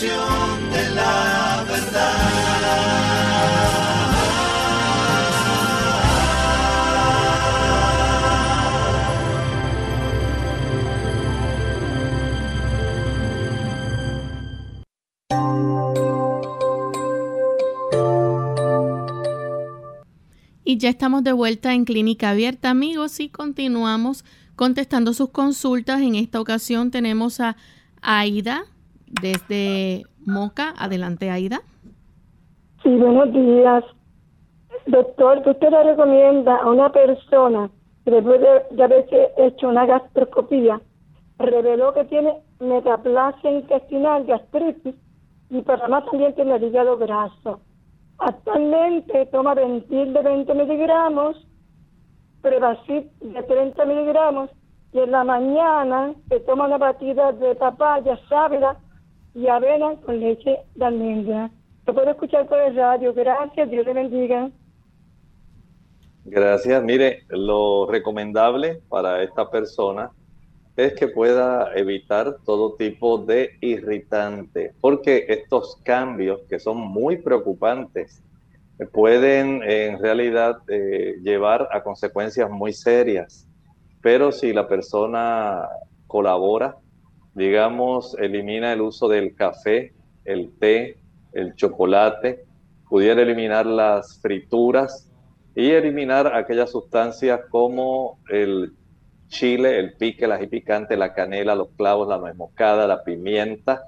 De 0.00 0.90
la 0.94 1.64
verdad. 1.68 2.28
ya 20.78 20.90
estamos 20.90 21.24
de 21.24 21.32
vuelta 21.32 21.74
en 21.74 21.84
Clínica 21.84 22.30
Abierta, 22.30 22.70
amigos, 22.70 23.18
y 23.18 23.30
continuamos 23.30 24.24
contestando 24.54 25.12
sus 25.12 25.30
consultas. 25.30 26.00
En 26.00 26.14
esta 26.14 26.40
ocasión 26.40 26.92
tenemos 26.92 27.40
a 27.40 27.56
Aida 28.00 28.64
desde 29.22 30.04
Moca. 30.26 30.74
Adelante, 30.78 31.30
Aida. 31.30 31.60
Sí, 32.82 32.90
buenos 32.96 33.32
días. 33.32 33.84
Doctor, 34.86 35.42
¿qué 35.42 35.50
usted 35.50 35.70
le 35.70 35.82
recomienda 35.82 36.56
a 36.56 36.70
una 36.70 36.90
persona 36.90 37.70
que 38.04 38.10
después 38.10 38.40
de, 38.40 38.82
haberse 38.82 39.32
hecho 39.36 39.68
una 39.68 39.84
gastroscopía 39.86 40.80
reveló 41.38 41.92
que 41.92 42.04
tiene 42.04 42.34
metaplasia 42.60 43.50
intestinal, 43.50 44.24
gastritis 44.24 44.94
y 45.50 45.62
para 45.62 45.88
más 45.88 46.04
también 46.06 46.34
tiene 46.34 46.56
el 46.56 46.64
hígado 46.64 46.96
graso? 46.96 47.60
Actualmente 48.18 49.26
toma 49.26 49.54
Ventil 49.54 50.12
de 50.12 50.22
20 50.22 50.54
miligramos, 50.54 51.36
Prevacid 52.42 53.04
de 53.20 53.42
30 53.42 53.84
miligramos 53.84 54.50
y 54.92 55.00
en 55.00 55.10
la 55.10 55.24
mañana 55.24 56.14
se 56.28 56.40
toma 56.40 56.66
una 56.66 56.78
batida 56.78 57.32
de 57.32 57.54
papaya, 57.56 58.18
sábila 58.28 58.76
y 59.34 59.46
avena 59.48 59.94
con 60.04 60.20
leche 60.20 60.58
de 60.74 60.84
almendra. 60.84 61.50
Lo 61.86 61.94
puedo 61.94 62.10
escuchar 62.10 62.46
por 62.46 62.58
el 62.58 62.76
radio. 62.76 63.14
Gracias, 63.14 63.70
Dios 63.70 63.86
le 63.86 63.92
bendiga. 63.94 64.50
Gracias. 66.24 66.82
Mire, 66.82 67.24
lo 67.28 67.86
recomendable 67.86 68.82
para 68.88 69.22
esta 69.22 69.50
persona 69.50 70.10
es 70.76 70.92
que 70.94 71.08
pueda 71.08 71.72
evitar 71.74 72.36
todo 72.44 72.74
tipo 72.74 73.18
de 73.18 73.56
irritante, 73.60 74.74
porque 74.80 75.24
estos 75.28 75.76
cambios 75.82 76.42
que 76.48 76.60
son 76.60 76.76
muy 76.76 77.16
preocupantes 77.16 78.22
pueden 78.92 79.62
en 79.64 79.98
realidad 79.98 80.58
eh, 80.68 81.16
llevar 81.22 81.68
a 81.72 81.82
consecuencias 81.82 82.48
muy 82.48 82.72
serias. 82.72 83.48
Pero 84.00 84.30
si 84.30 84.52
la 84.52 84.68
persona 84.68 85.68
colabora, 86.06 86.76
digamos, 87.38 88.14
elimina 88.18 88.72
el 88.72 88.82
uso 88.82 89.08
del 89.08 89.34
café, 89.34 89.94
el 90.24 90.50
té, 90.58 90.98
el 91.32 91.54
chocolate, 91.54 92.44
pudiera 92.88 93.22
eliminar 93.22 93.64
las 93.64 94.20
frituras 94.20 95.10
y 95.54 95.70
eliminar 95.70 96.34
aquellas 96.34 96.70
sustancias 96.70 97.40
como 97.50 98.18
el 98.28 98.72
chile, 99.28 99.78
el 99.78 99.94
pique, 99.94 100.24
el 100.24 100.32
ají 100.32 100.46
picante, 100.48 100.96
la 100.96 101.14
canela, 101.14 101.54
los 101.54 101.68
clavos, 101.76 102.08
la 102.08 102.18
nuez 102.18 102.34
moscada, 102.34 102.86
la 102.86 103.04
pimienta, 103.04 103.84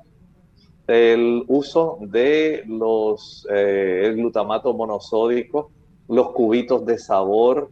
el 0.86 1.44
uso 1.48 1.98
de 2.00 2.62
los 2.66 3.46
eh, 3.50 4.02
el 4.04 4.16
glutamato 4.16 4.74
monosódico, 4.74 5.70
los 6.08 6.30
cubitos 6.32 6.84
de 6.86 6.98
sabor, 6.98 7.70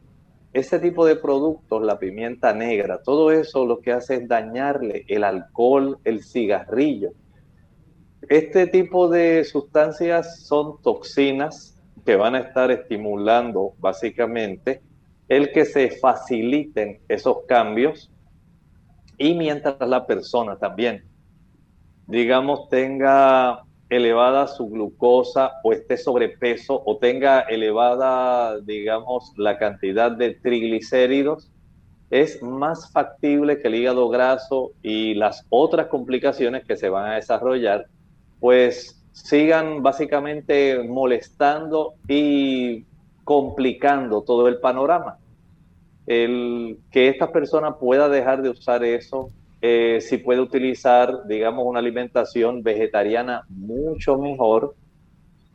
ese 0.52 0.78
tipo 0.78 1.04
de 1.04 1.16
productos, 1.16 1.82
la 1.82 1.98
pimienta 1.98 2.52
negra, 2.52 3.02
todo 3.02 3.30
eso 3.30 3.66
lo 3.66 3.80
que 3.80 3.92
hace 3.92 4.16
es 4.16 4.28
dañarle 4.28 5.04
el 5.08 5.24
alcohol, 5.24 5.98
el 6.04 6.22
cigarrillo. 6.24 7.10
Este 8.28 8.66
tipo 8.66 9.08
de 9.08 9.44
sustancias 9.44 10.44
son 10.46 10.80
toxinas 10.82 11.78
que 12.04 12.16
van 12.16 12.34
a 12.34 12.40
estar 12.40 12.70
estimulando 12.70 13.74
básicamente 13.78 14.82
el 15.28 15.52
que 15.52 15.64
se 15.66 15.90
faciliten 15.90 17.00
esos 17.08 17.44
cambios 17.46 18.10
y 19.18 19.34
mientras 19.34 19.76
la 19.80 20.06
persona 20.06 20.56
también, 20.56 21.04
digamos, 22.06 22.68
tenga 22.70 23.64
elevada 23.90 24.46
su 24.46 24.68
glucosa 24.68 25.52
o 25.62 25.72
esté 25.72 25.96
sobrepeso 25.96 26.82
o 26.84 26.98
tenga 26.98 27.40
elevada, 27.40 28.60
digamos, 28.60 29.32
la 29.36 29.58
cantidad 29.58 30.10
de 30.10 30.34
triglicéridos, 30.34 31.50
es 32.10 32.42
más 32.42 32.90
factible 32.90 33.60
que 33.60 33.68
el 33.68 33.74
hígado 33.74 34.08
graso 34.08 34.72
y 34.82 35.14
las 35.14 35.46
otras 35.50 35.88
complicaciones 35.88 36.64
que 36.64 36.76
se 36.76 36.88
van 36.88 37.10
a 37.10 37.14
desarrollar, 37.16 37.86
pues 38.40 39.04
sigan 39.12 39.82
básicamente 39.82 40.82
molestando 40.82 41.94
y 42.06 42.84
complicando 43.24 44.22
todo 44.22 44.48
el 44.48 44.58
panorama. 44.58 45.18
El 46.06 46.78
que 46.90 47.08
esta 47.08 47.30
persona 47.30 47.76
pueda 47.76 48.08
dejar 48.08 48.40
de 48.42 48.50
usar 48.50 48.84
eso 48.84 49.30
eh, 49.60 49.98
si 50.00 50.18
puede 50.18 50.40
utilizar, 50.40 51.26
digamos, 51.26 51.64
una 51.66 51.80
alimentación 51.80 52.62
vegetariana 52.62 53.44
mucho 53.48 54.18
mejor, 54.18 54.74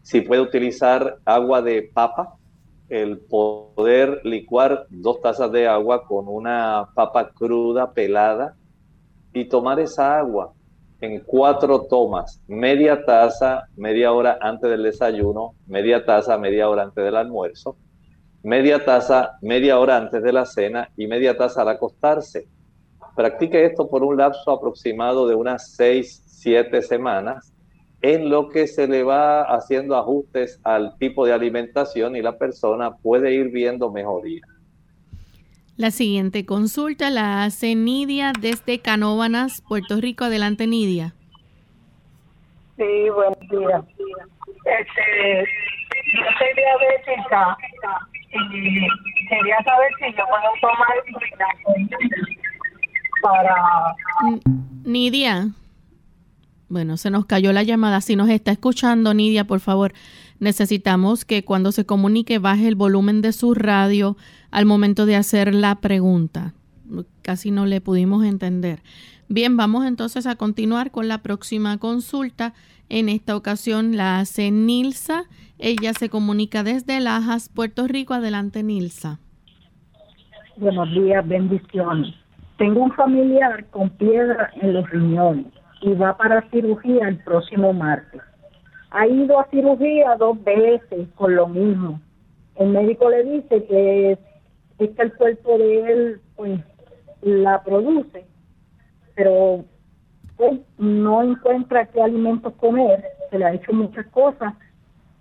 si 0.02 0.22
puede 0.22 0.42
utilizar 0.42 1.18
agua 1.26 1.62
de 1.62 1.90
papa, 1.94 2.36
el 2.90 3.20
poder 3.20 4.22
licuar 4.24 4.86
dos 4.90 5.22
tazas 5.22 5.52
de 5.52 5.68
agua 5.68 6.06
con 6.06 6.28
una 6.28 6.90
papa 6.94 7.32
cruda, 7.32 7.94
pelada, 7.94 8.56
y 9.34 9.46
tomar 9.46 9.80
esa 9.80 10.20
agua 10.20 10.54
en 11.02 11.22
cuatro 11.26 11.82
tomas, 11.82 12.42
media 12.48 13.04
taza, 13.04 13.68
media 13.76 14.14
hora 14.14 14.38
antes 14.40 14.70
del 14.70 14.84
desayuno, 14.84 15.56
media 15.68 16.06
taza, 16.06 16.38
media 16.38 16.70
hora 16.70 16.84
antes 16.84 17.04
del 17.04 17.16
almuerzo, 17.16 17.76
media 18.44 18.86
taza, 18.86 19.38
media 19.42 19.80
hora 19.80 19.98
antes 19.98 20.24
de 20.24 20.32
la 20.32 20.46
cena 20.46 20.90
y 20.96 21.08
media 21.08 21.36
taza 21.36 21.64
al 21.64 21.70
acostarse. 21.70 22.48
Practique 23.16 23.66
esto 23.66 23.88
por 23.90 24.04
un 24.04 24.18
lapso 24.18 24.52
aproximado 24.52 25.28
de 25.28 25.36
unas 25.36 25.76
seis, 25.76 26.24
siete 26.26 26.82
semanas, 26.82 27.54
en 28.02 28.30
lo 28.30 28.50
que 28.50 28.68
se 28.68 28.88
le 28.88 29.04
va 29.04 29.44
haciendo 29.44 29.96
ajustes 29.96 30.60
al 30.64 30.98
tipo 30.98 31.26
de 31.26 31.34
alimentación 31.34 32.16
y 32.16 32.22
la 32.22 32.38
persona 32.38 32.96
puede 32.96 33.34
ir 33.34 33.50
viendo 33.50 33.92
mejoría. 33.92 34.42
La 35.78 35.90
siguiente 35.90 36.46
consulta 36.46 37.10
la 37.10 37.44
hace 37.44 37.76
Nidia 37.76 38.34
desde 38.40 38.80
Canóvanas, 38.80 39.64
Puerto 39.68 40.00
Rico. 40.00 40.26
Adelante, 40.26 40.68
Nidia. 40.68 41.14
Sí, 42.78 43.10
buen 43.10 43.34
día. 43.50 43.84
Este, 44.66 45.46
yo 46.14 46.26
soy 46.38 46.48
diabética 46.56 47.58
y 48.34 49.28
quería 49.28 49.58
saber 49.64 49.92
si 50.00 50.14
yo 50.16 50.24
puedo 50.28 50.52
tomar 50.62 50.94
para... 53.24 53.96
Nidia. 54.84 55.50
Bueno, 56.70 56.98
se 56.98 57.10
nos 57.10 57.26
cayó 57.26 57.54
la 57.54 57.64
llamada. 57.64 58.02
Si 58.02 58.16
nos 58.16 58.30
está 58.30 58.52
escuchando, 58.52 59.14
Nidia, 59.14 59.46
por 59.46 59.60
favor, 59.60 59.94
necesitamos 60.40 61.24
que 61.24 61.46
cuando 61.46 61.72
se 61.72 61.86
comunique 61.86 62.40
baje 62.40 62.68
el 62.68 62.76
volumen 62.76 63.22
de 63.22 63.32
su 63.32 63.54
radio 63.54 64.18
al 64.52 64.66
momento 64.66 65.06
de 65.06 65.16
hacer 65.16 65.56
la 65.56 65.76
pregunta. 65.76 66.54
Casi 67.22 67.52
no 67.52 67.66
le 67.66 67.80
pudimos 67.80 68.26
entender. 68.26 68.82
Bien, 69.30 69.56
vamos 69.56 69.86
entonces 69.86 70.28
a 70.28 70.36
continuar 70.36 70.92
con 70.92 71.08
la 71.08 71.20
próxima 71.20 71.78
consulta. 71.78 72.54
En 72.90 73.08
esta 73.08 73.36
ocasión 73.36 73.96
la 73.96 74.20
hace 74.20 74.52
Nilsa. 74.52 75.24
Ella 75.60 75.94
se 75.94 76.10
comunica 76.10 76.64
desde 76.64 77.00
Lajas, 77.00 77.50
Puerto 77.50 77.88
Rico. 77.88 78.14
Adelante, 78.14 78.64
Nilsa. 78.64 79.20
Buenos 80.58 80.92
días, 80.92 81.28
bendiciones. 81.28 82.23
Tengo 82.58 82.84
un 82.84 82.92
familiar 82.94 83.66
con 83.72 83.90
piedra 83.90 84.52
en 84.62 84.74
los 84.74 84.90
riñones 84.90 85.48
y 85.82 85.94
va 85.94 86.16
para 86.16 86.48
cirugía 86.50 87.08
el 87.08 87.18
próximo 87.24 87.74
martes. 87.74 88.22
Ha 88.92 89.08
ido 89.08 89.40
a 89.40 89.46
cirugía 89.50 90.16
dos 90.18 90.42
veces 90.44 91.08
con 91.16 91.36
lo 91.36 91.48
mismo. 91.48 92.00
El 92.56 92.70
médico 92.70 93.10
le 93.10 93.24
dice 93.24 93.66
que 93.66 94.12
es, 94.12 94.20
que 94.78 95.02
el 95.02 95.14
cuerpo 95.14 95.58
de 95.58 95.92
él 95.92 96.22
pues 96.36 96.60
la 97.22 97.64
produce, 97.64 98.26
pero 99.16 99.66
pues, 100.38 100.60
no 100.78 101.24
encuentra 101.24 101.88
qué 101.88 102.02
alimentos 102.02 102.54
comer, 102.56 103.04
se 103.32 103.40
le 103.40 103.46
ha 103.46 103.54
hecho 103.54 103.74
muchas 103.74 104.06
cosas, 104.08 104.54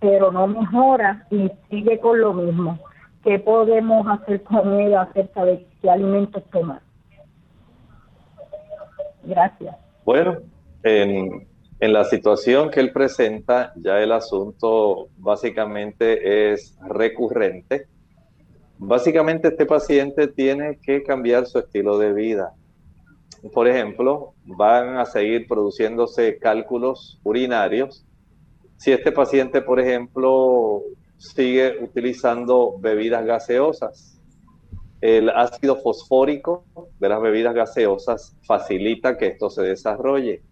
pero 0.01 0.31
no 0.31 0.47
mejora 0.49 1.27
y 1.31 1.51
sigue 1.71 1.99
con 1.99 2.21
lo 2.21 2.35
mismo. 2.35 2.79
¿Qué 3.25 3.39
podemos 3.39 4.07
hacer 4.07 4.43
con 4.43 4.81
él 4.81 4.95
acerca 4.95 5.45
de 5.45 5.67
qué 5.81 5.89
alimentos 5.89 6.43
tomar? 6.51 6.81
Gracias. 9.25 9.77
Bueno, 10.05 10.39
en, 10.83 11.47
la 11.81 12.05
situación 12.05 12.71
que 12.71 12.81
él 12.81 12.93
presenta, 12.93 13.73
ya 13.77 14.01
el 14.01 14.13
asunto 14.13 15.09
básicamente 15.19 16.53
es 16.53 16.77
recurrente. 16.87 17.87
Básicamente 18.79 19.49
este 19.49 19.67
paciente 19.67 20.29
tiene 20.29 20.79
que 20.81 21.03
cambiar 21.03 21.47
su 21.47 21.59
estilo 21.59 21.99
de 21.99 22.13
vida. 22.13 22.53
Por 23.53 23.67
ejemplo, 23.67 24.35
van 24.45 24.99
a 24.99 25.05
seguir 25.07 25.49
produciéndose 25.49 26.39
cálculos 26.39 27.21
urinarios. 27.25 28.05
Si 28.77 28.93
este 28.93 29.11
paciente, 29.11 29.61
por 29.63 29.81
ejemplo, 29.81 30.83
sigue 31.17 31.79
utilizando 31.83 32.77
bebidas 32.79 33.25
gaseosas, 33.25 34.12
el 35.03 35.31
ácido 35.31 35.77
fosfórico 35.77 36.65
de 37.01 37.09
las 37.09 37.21
bebidas 37.21 37.55
gaseosas 37.55 38.37
facilita 38.47 39.19
que 39.19 39.27
esto 39.27 39.51
se 39.51 39.63
desarrolle. 39.63 40.43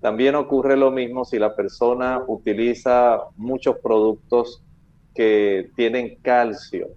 También 0.00 0.36
ocurre 0.36 0.76
lo 0.76 0.92
mismo 0.92 1.24
si 1.24 1.40
la 1.40 1.56
persona 1.56 2.22
utiliza 2.28 3.18
muchos 3.36 3.78
productos 3.82 4.62
que 5.12 5.70
tienen 5.74 6.18
calcio, 6.22 6.88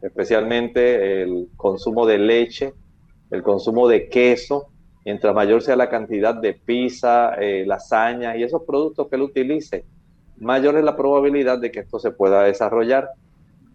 especialmente 0.00 1.22
el 1.22 1.50
consumo 1.54 2.06
de 2.06 2.18
leche, 2.18 2.72
el 3.30 3.42
consumo 3.42 3.86
de 3.86 4.08
queso. 4.08 4.68
Mientras 5.04 5.34
mayor 5.34 5.60
sea 5.60 5.76
la 5.76 5.90
cantidad 5.90 6.34
de 6.34 6.54
pizza, 6.54 7.34
eh, 7.34 7.64
lasaña 7.66 8.36
y 8.38 8.42
esos 8.42 8.62
productos 8.62 9.08
que 9.08 9.16
él 9.16 9.22
utilice, 9.22 9.84
mayor 10.38 10.78
es 10.78 10.84
la 10.84 10.96
probabilidad 10.96 11.58
de 11.58 11.70
que 11.70 11.80
esto 11.80 11.98
se 11.98 12.10
pueda 12.10 12.44
desarrollar. 12.44 13.10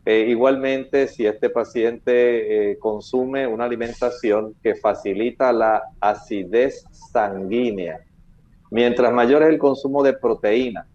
Eh, 0.05 0.25
igualmente, 0.29 1.07
si 1.07 1.25
este 1.25 1.49
paciente 1.49 2.71
eh, 2.71 2.77
consume 2.77 3.47
una 3.47 3.65
alimentación 3.65 4.53
que 4.61 4.75
facilita 4.75 5.53
la 5.53 5.83
acidez 6.01 6.85
sanguínea, 6.91 8.01
Mientras 8.73 9.13
mayor 9.13 9.43
es 9.43 9.49
el 9.49 9.59
consumo 9.59 10.01
de 10.01 10.13
proteína, 10.13 10.87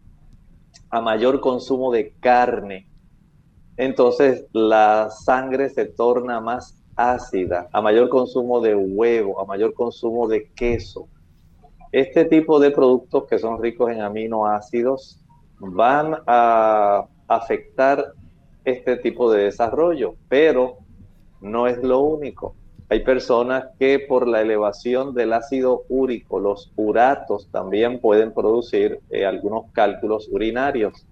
a 0.90 1.00
mayor 1.00 1.40
consumo 1.40 1.92
de 1.92 2.12
carne, 2.18 2.88
entonces 3.76 4.46
la 4.50 5.10
sangre 5.10 5.68
se 5.68 5.84
torna 5.84 6.40
más 6.40 6.82
ácida, 6.96 7.68
a 7.72 7.80
mayor 7.80 8.08
consumo 8.08 8.60
de 8.60 8.74
huevo, 8.74 9.40
a 9.40 9.44
mayor 9.44 9.74
consumo 9.74 10.26
de 10.26 10.50
queso. 10.56 11.06
Este 11.92 12.24
tipo 12.24 12.58
de 12.58 12.72
productos 12.72 13.26
que 13.28 13.38
son 13.38 13.62
ricos 13.62 13.92
en 13.92 14.00
aminoácidos 14.00 15.20
van 15.60 16.16
a 16.26 17.06
afectar 17.28 18.12
este 18.68 18.96
tipo 18.96 19.32
de 19.32 19.44
desarrollo, 19.44 20.16
pero 20.28 20.78
no 21.40 21.66
es 21.66 21.82
lo 21.82 22.00
único. 22.00 22.54
Hay 22.90 23.00
personas 23.00 23.66
que 23.78 23.98
por 23.98 24.26
la 24.26 24.40
elevación 24.40 25.14
del 25.14 25.32
ácido 25.32 25.84
úrico, 25.88 26.38
los 26.38 26.72
uratos 26.76 27.48
también 27.50 28.00
pueden 28.00 28.32
producir 28.32 29.00
eh, 29.10 29.26
algunos 29.26 29.70
cálculos 29.72 30.28
urinarios. 30.30 31.06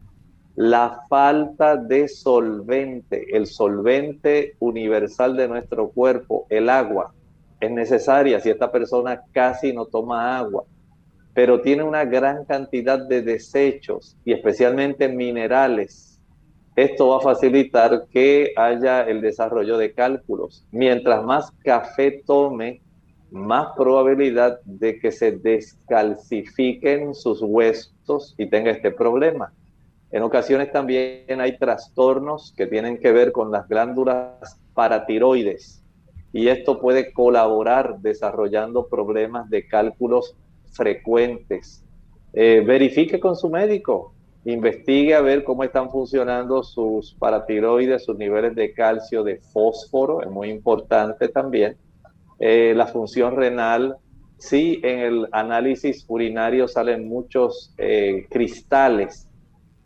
La 0.55 1.03
falta 1.09 1.77
de 1.77 2.09
solvente, 2.09 3.27
el 3.37 3.47
solvente 3.47 4.55
universal 4.59 5.37
de 5.37 5.49
nuestro 5.49 5.91
cuerpo, 5.91 6.47
el 6.49 6.71
agua, 6.71 7.13
es 7.61 7.71
necesaria 7.71 8.41
si 8.41 8.51
esta 8.51 8.71
persona 8.71 9.23
casi 9.33 9.73
no 9.73 9.87
toma 9.87 10.39
agua, 10.39 10.65
pero 11.35 11.61
tiene 11.61 11.83
una 11.83 12.05
gran 12.05 12.45
cantidad 12.47 12.99
de 12.99 13.21
desechos 13.21 14.17
y 14.25 14.33
especialmente 14.33 15.09
minerales 15.09 16.06
esto 16.77 17.09
va 17.09 17.17
a 17.17 17.21
facilitar 17.21 18.07
que 18.13 18.53
haya 18.55 19.01
el 19.03 19.23
desarrollo 19.23 19.79
de 19.79 19.93
cálculos. 19.95 20.67
Mientras 20.71 21.25
más 21.25 21.51
café 21.65 22.23
tome, 22.27 22.83
más 23.31 23.69
probabilidad 23.75 24.61
de 24.65 24.99
que 24.99 25.11
se 25.11 25.33
descalcifiquen 25.33 27.15
sus 27.15 27.41
huesos 27.41 28.35
y 28.37 28.47
tenga 28.47 28.71
este 28.71 28.91
problema. 28.91 29.55
En 30.13 30.23
ocasiones 30.23 30.71
también 30.71 31.41
hay 31.41 31.57
trastornos 31.59 32.53
que 32.55 32.67
tienen 32.67 32.99
que 32.99 33.11
ver 33.11 33.33
con 33.33 33.51
las 33.51 33.67
glándulas 33.69 34.61
paratiroides 34.75 35.83
y 36.33 36.49
esto 36.49 36.79
puede 36.79 37.13
colaborar 37.15 38.01
desarrollando 38.01 38.87
problemas 38.87 39.49
de 39.49 39.67
cálculos 39.67 40.37
frecuentes. 40.73 41.83
Eh, 42.35 42.63
verifique 42.67 43.19
con 43.19 43.35
su 43.35 43.49
médico 43.49 44.13
investigue 44.53 45.15
a 45.15 45.21
ver 45.21 45.43
cómo 45.43 45.65
están 45.65 45.91
funcionando 45.91 46.63
sus 46.63 47.15
paratiroides, 47.15 48.05
sus 48.05 48.17
niveles 48.17 48.55
de 48.55 48.73
calcio, 48.73 49.25
de 49.25 49.41
fósforo, 49.41 50.23
es 50.23 50.31
muy 50.31 50.51
importante 50.51 51.29
también. 51.29 51.77
Eh, 52.39 52.73
la 52.77 52.87
función 52.87 53.35
renal, 53.35 53.97
sí, 54.39 54.81
en 54.85 55.01
el 55.01 55.29
análisis 55.33 56.05
urinario 56.07 56.69
salen 56.69 57.09
muchos 57.09 57.75
eh, 57.77 58.27
cristales. 58.31 59.27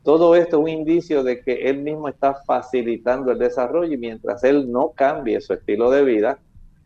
Todo 0.03 0.35
esto 0.35 0.59
es 0.59 0.63
un 0.63 0.69
indicio 0.69 1.23
de 1.23 1.41
que 1.41 1.71
él 1.71 1.79
mismo 1.79 2.09
está 2.09 2.35
facilitando 2.47 3.33
el 3.33 3.39
desarrollo 3.39 3.95
y 3.95 3.99
mientras 3.99 4.45
él 4.45 4.71
no 4.71 4.91
cambie 4.91 5.41
su 5.41 5.55
estilo 5.55 5.91
de 5.91 6.05
vida, 6.05 6.39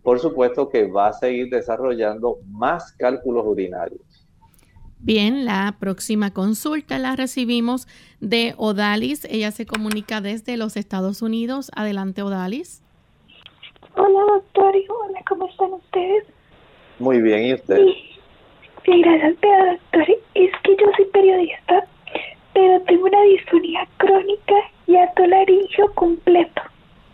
por 0.04 0.20
supuesto 0.20 0.68
que 0.68 0.86
va 0.86 1.08
a 1.08 1.12
seguir 1.12 1.50
desarrollando 1.50 2.38
más 2.46 2.92
cálculos 2.92 3.44
urinarios. 3.44 4.13
Bien, 5.04 5.44
la 5.44 5.76
próxima 5.78 6.32
consulta 6.32 6.98
la 6.98 7.14
recibimos 7.14 7.86
de 8.20 8.54
Odalis. 8.56 9.26
Ella 9.26 9.50
se 9.50 9.66
comunica 9.66 10.22
desde 10.22 10.56
los 10.56 10.78
Estados 10.78 11.20
Unidos. 11.20 11.70
Adelante, 11.76 12.22
Odalis. 12.22 12.82
Hola, 13.96 14.20
doctor. 14.32 14.74
Hola, 14.74 15.20
¿cómo 15.28 15.46
están 15.46 15.74
ustedes? 15.74 16.24
Muy 16.98 17.20
bien, 17.20 17.44
¿y 17.44 17.52
usted? 17.52 17.84
Sí, 18.86 19.02
gracias, 19.02 19.36
doctor, 19.42 20.16
es 20.32 20.50
que 20.62 20.76
yo 20.80 20.86
soy 20.96 21.04
periodista, 21.12 21.86
pero 22.54 22.80
tengo 22.84 23.04
una 23.04 23.22
disfonía 23.24 23.86
crónica 23.98 24.54
y 24.86 24.96
atolaringio 24.96 25.92
completo, 25.96 26.62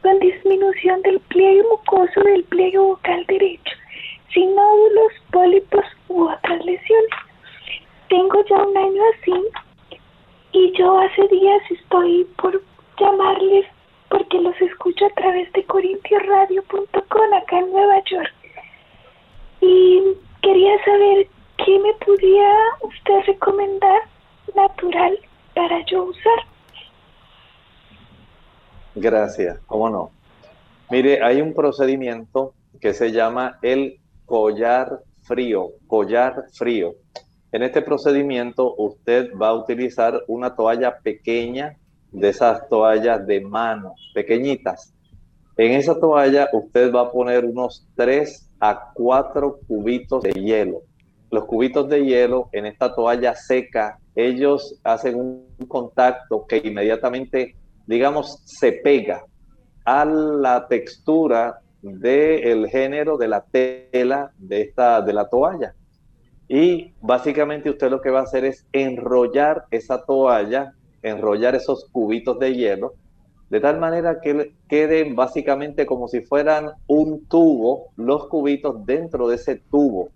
con 0.03 0.17
disminución 0.21 1.03
del 1.03 1.19
pliegue 1.19 1.65
mucoso 1.69 2.21
del 2.21 2.45
pliegue 2.45 2.79
vocal 2.79 3.27
derecho, 3.27 3.75
sin 4.33 4.55
nódulos, 4.55 5.13
pólipos 5.33 5.85
u 6.07 6.29
otras 6.29 6.65
lesiones. 6.65 7.30
Tengo 8.11 8.45
ya 8.45 8.57
un 8.57 8.77
año 8.77 9.03
así 9.15 9.33
y 10.53 10.73
yo 10.77 10.99
hace 10.99 11.29
días 11.29 11.63
estoy 11.71 12.25
por 12.37 12.61
llamarles 12.99 13.67
porque 14.11 14.41
los 14.41 14.61
escucho 14.61 15.07
a 15.07 15.11
través 15.11 15.51
de 15.53 15.65
corintiosradio.com 15.65 17.35
acá 17.35 17.59
en 17.61 17.71
Nueva 17.71 18.03
York. 18.11 18.35
Y 19.61 20.03
quería 20.43 20.85
saber 20.85 21.29
qué 21.65 21.79
me 21.79 21.95
podría 22.05 22.53
usted 22.83 23.21
recomendar 23.27 24.03
natural 24.57 25.17
para 25.55 25.85
yo 25.87 26.05
usar. 26.05 26.45
Gracias, 28.97 29.61
cómo 29.67 29.89
no. 29.89 30.11
Mire, 30.91 31.23
hay 31.23 31.41
un 31.41 31.55
procedimiento 31.55 32.55
que 32.81 32.93
se 32.93 33.13
llama 33.13 33.59
el 33.63 34.01
collar 34.27 34.99
frío, 35.23 35.69
collar 35.87 36.47
frío. 36.53 36.95
En 37.53 37.63
este 37.63 37.83
procedimiento 37.83 38.75
usted 38.77 39.31
va 39.37 39.49
a 39.49 39.55
utilizar 39.55 40.23
una 40.29 40.55
toalla 40.55 40.99
pequeña 40.99 41.77
de 42.13 42.29
esas 42.29 42.69
toallas 42.69 43.27
de 43.27 43.41
mano, 43.41 43.95
pequeñitas. 44.15 44.95
En 45.57 45.73
esa 45.73 45.99
toalla 45.99 46.49
usted 46.53 46.93
va 46.93 47.03
a 47.03 47.13
poner 47.13 47.45
unos 47.45 47.87
3 47.97 48.51
a 48.61 48.93
4 48.95 49.61
cubitos 49.67 50.23
de 50.23 50.33
hielo. 50.33 50.83
Los 51.31 51.45
cubitos 51.45 51.89
de 51.89 52.05
hielo 52.05 52.49
en 52.53 52.67
esta 52.67 52.95
toalla 52.95 53.35
seca, 53.35 53.99
ellos 54.15 54.81
hacen 54.85 55.17
un 55.17 55.67
contacto 55.67 56.47
que 56.47 56.63
inmediatamente, 56.65 57.57
digamos, 57.87 58.43
se 58.45 58.73
pega 58.73 59.25
a 59.85 60.05
la 60.05 60.69
textura 60.69 61.61
del 61.83 62.69
género 62.69 63.17
de 63.17 63.29
la 63.29 63.45
tela 63.45 64.33
de, 64.39 64.63
esta, 64.63 65.03
de 65.03 65.13
la 65.13 65.29
toalla. 65.29 65.75
Y 66.51 66.93
básicamente 67.01 67.71
usted 67.71 67.89
lo 67.91 68.03
que 68.03 68.11
va 68.11 68.21
a 68.21 68.25
hacer 68.25 68.45
es 68.45 68.67
enrollar 68.73 69.65
esa 69.71 70.05
toalla 70.05 70.75
enrollar 71.03 71.55
esos 71.55 71.87
cubitos 71.91 72.39
de 72.39 72.55
hielo 72.55 72.95
de 73.49 73.61
tal 73.61 73.81
manera 73.81 74.21
que 74.21 74.53
queden 74.69 75.17
básicamente 75.17 75.85
como 75.85 76.07
si 76.07 76.21
fueran 76.21 76.71
un 76.87 77.25
tubo, 77.27 77.89
los 77.97 78.29
cubitos 78.29 78.87
dentro 78.87 79.27
de 79.27 79.35
ese 79.35 79.57
tubo. 79.57 80.11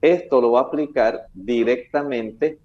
Esto 0.00 0.40
lo 0.40 0.52
va 0.52 0.60
a 0.60 0.62
aplicar 0.64 1.26
directamente 1.34 2.58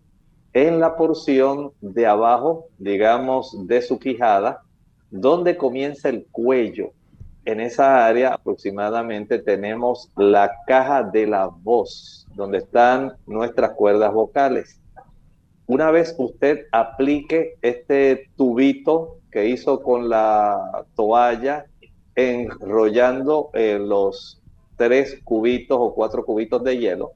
en 0.53 0.79
la 0.79 0.95
porción 0.95 1.71
de 1.81 2.07
abajo, 2.07 2.67
digamos, 2.77 3.67
de 3.67 3.81
su 3.81 3.99
quijada, 3.99 4.61
donde 5.11 5.57
comienza 5.57 6.07
el 6.07 6.25
cuello. 6.31 6.91
En 7.45 7.59
esa 7.59 8.05
área 8.05 8.33
aproximadamente 8.33 9.39
tenemos 9.39 10.11
la 10.15 10.51
caja 10.67 11.03
de 11.03 11.25
la 11.25 11.47
voz, 11.47 12.27
donde 12.35 12.59
están 12.59 13.13
nuestras 13.25 13.71
cuerdas 13.71 14.13
vocales. 14.13 14.79
Una 15.65 15.91
vez 15.91 16.15
usted 16.17 16.65
aplique 16.71 17.55
este 17.61 18.29
tubito 18.35 19.17
que 19.31 19.47
hizo 19.47 19.81
con 19.81 20.09
la 20.09 20.85
toalla, 20.95 21.65
enrollando 22.15 23.49
eh, 23.53 23.79
los 23.79 24.41
tres 24.75 25.19
cubitos 25.23 25.77
o 25.79 25.93
cuatro 25.93 26.25
cubitos 26.25 26.63
de 26.63 26.77
hielo, 26.77 27.11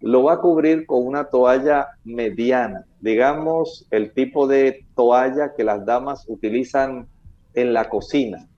lo 0.00 0.24
va 0.24 0.34
a 0.34 0.40
cubrir 0.40 0.86
con 0.86 1.06
una 1.06 1.24
toalla 1.24 1.88
mediana, 2.04 2.84
digamos 3.00 3.86
el 3.90 4.12
tipo 4.12 4.46
de 4.46 4.84
toalla 4.96 5.54
que 5.56 5.64
las 5.64 5.84
damas 5.86 6.24
utilizan 6.28 7.06
en 7.54 7.72
la 7.72 7.88
cocina. 7.88 8.48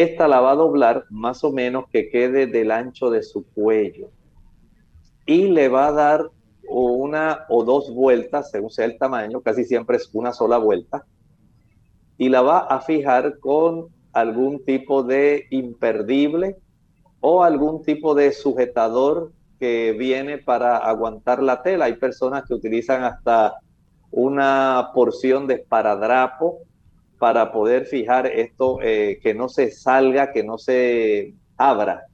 Esta 0.00 0.28
la 0.28 0.40
va 0.40 0.52
a 0.52 0.56
doblar 0.56 1.04
más 1.10 1.44
o 1.44 1.52
menos 1.52 1.84
que 1.92 2.08
quede 2.08 2.46
del 2.46 2.70
ancho 2.70 3.10
de 3.10 3.22
su 3.22 3.44
cuello 3.44 4.08
y 5.26 5.48
le 5.48 5.68
va 5.68 5.88
a 5.88 5.92
dar 5.92 6.30
una 6.66 7.44
o 7.50 7.64
dos 7.64 7.92
vueltas, 7.92 8.50
según 8.50 8.70
sea 8.70 8.86
el 8.86 8.96
tamaño, 8.96 9.42
casi 9.42 9.64
siempre 9.64 9.98
es 9.98 10.08
una 10.14 10.32
sola 10.32 10.56
vuelta, 10.56 11.04
y 12.16 12.30
la 12.30 12.40
va 12.40 12.60
a 12.60 12.80
fijar 12.80 13.40
con 13.40 13.88
algún 14.14 14.64
tipo 14.64 15.02
de 15.02 15.44
imperdible 15.50 16.56
o 17.20 17.44
algún 17.44 17.82
tipo 17.82 18.14
de 18.14 18.32
sujetador 18.32 19.32
que 19.58 19.92
viene 19.92 20.38
para 20.38 20.78
aguantar 20.78 21.42
la 21.42 21.60
tela. 21.60 21.84
Hay 21.84 21.96
personas 21.96 22.44
que 22.48 22.54
utilizan 22.54 23.04
hasta 23.04 23.56
una 24.10 24.92
porción 24.94 25.46
de 25.46 25.56
esparadrapo 25.56 26.60
para 27.20 27.52
poder 27.52 27.84
fijar 27.84 28.26
esto, 28.26 28.78
eh, 28.82 29.20
que 29.22 29.34
no 29.34 29.50
se 29.50 29.70
salga, 29.70 30.32
que 30.32 30.42
no 30.42 30.56
se 30.56 31.34
abra. 31.58 32.06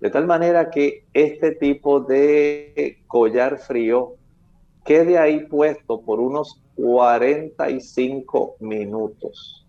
De 0.00 0.10
tal 0.10 0.26
manera 0.26 0.68
que 0.68 1.04
este 1.14 1.52
tipo 1.52 2.00
de 2.00 2.98
collar 3.06 3.58
frío 3.58 4.14
quede 4.84 5.16
ahí 5.16 5.46
puesto 5.46 6.00
por 6.00 6.18
unos 6.18 6.60
45 6.74 8.56
minutos. 8.58 9.64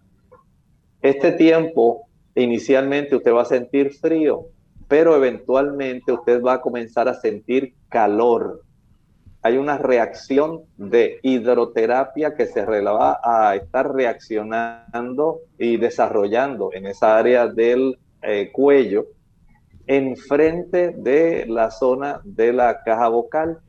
Este 1.03 1.33
tiempo, 1.33 2.07
inicialmente 2.33 3.15
usted 3.15 3.31
va 3.31 3.43
a 3.43 3.45
sentir 3.45 3.93
frío, 3.93 4.47
pero 4.87 5.15
eventualmente 5.15 6.11
usted 6.11 6.41
va 6.41 6.53
a 6.53 6.61
comenzar 6.61 7.07
a 7.07 7.13
sentir 7.13 7.75
calor. 7.89 8.63
Hay 9.41 9.57
una 9.57 9.77
reacción 9.77 10.63
de 10.77 11.19
hidroterapia 11.23 12.35
que 12.35 12.45
se 12.45 12.65
va 12.65 13.19
a 13.23 13.55
estar 13.55 13.93
reaccionando 13.93 15.39
y 15.57 15.77
desarrollando 15.77 16.71
en 16.73 16.85
esa 16.87 17.17
área 17.17 17.47
del 17.47 17.97
eh, 18.21 18.51
cuello 18.51 19.07
enfrente 19.89 20.91
de 20.91 21.45
la 21.47 21.71
zona 21.71 22.21
de 22.23 22.53
la 22.53 22.83
caja 22.83 23.07
vocal. 23.07 23.59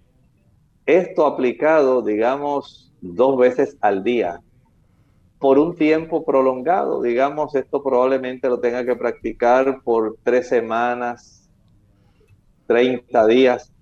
Esto 0.84 1.24
aplicado, 1.24 2.02
digamos, 2.02 2.92
dos 3.00 3.38
veces 3.38 3.78
al 3.80 4.04
día, 4.04 4.40
por 5.38 5.58
un 5.58 5.74
tiempo 5.74 6.22
prolongado, 6.22 7.00
digamos, 7.00 7.54
esto 7.54 7.82
probablemente 7.82 8.48
lo 8.48 8.60
tenga 8.60 8.84
que 8.84 8.96
practicar 8.96 9.80
por 9.82 10.18
tres 10.22 10.48
semanas, 10.48 11.48
30 12.66 13.26
días, 13.26 13.72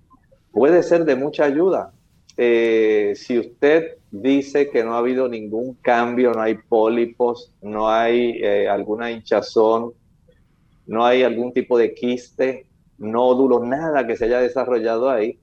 puede 0.51 0.83
ser 0.83 1.05
de 1.05 1.15
mucha 1.15 1.45
ayuda. 1.45 1.93
Eh, 2.37 3.13
si 3.15 3.37
usted 3.37 3.97
dice 4.11 4.69
que 4.69 4.83
no 4.83 4.93
ha 4.93 4.99
habido 4.99 5.27
ningún 5.27 5.75
cambio, 5.75 6.31
no 6.31 6.41
hay 6.41 6.55
pólipos, 6.55 7.53
no 7.61 7.89
hay 7.89 8.41
eh, 8.41 8.67
alguna 8.67 9.11
hinchazón, 9.11 9.93
no 10.87 11.05
hay 11.05 11.23
algún 11.23 11.53
tipo 11.53 11.77
de 11.77 11.93
quiste, 11.93 12.65
nódulo, 12.97 13.63
nada 13.63 14.07
que 14.07 14.15
se 14.15 14.25
haya 14.25 14.39
desarrollado 14.39 15.09
ahí, 15.09 15.37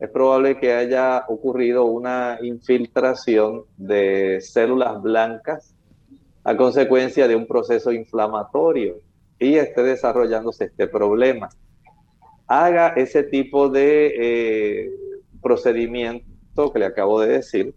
es 0.00 0.08
probable 0.08 0.58
que 0.58 0.72
haya 0.72 1.24
ocurrido 1.28 1.84
una 1.84 2.38
infiltración 2.42 3.64
de 3.76 4.40
células 4.40 5.00
blancas 5.02 5.74
a 6.42 6.56
consecuencia 6.56 7.28
de 7.28 7.36
un 7.36 7.46
proceso 7.46 7.92
inflamatorio 7.92 8.96
y 9.38 9.56
esté 9.56 9.82
desarrollándose 9.82 10.64
este 10.64 10.88
problema. 10.88 11.50
Haga 12.52 12.88
ese 12.96 13.22
tipo 13.22 13.68
de 13.68 14.12
eh, 14.18 14.90
procedimiento 15.40 16.72
que 16.72 16.80
le 16.80 16.86
acabo 16.86 17.20
de 17.20 17.28
decir. 17.28 17.76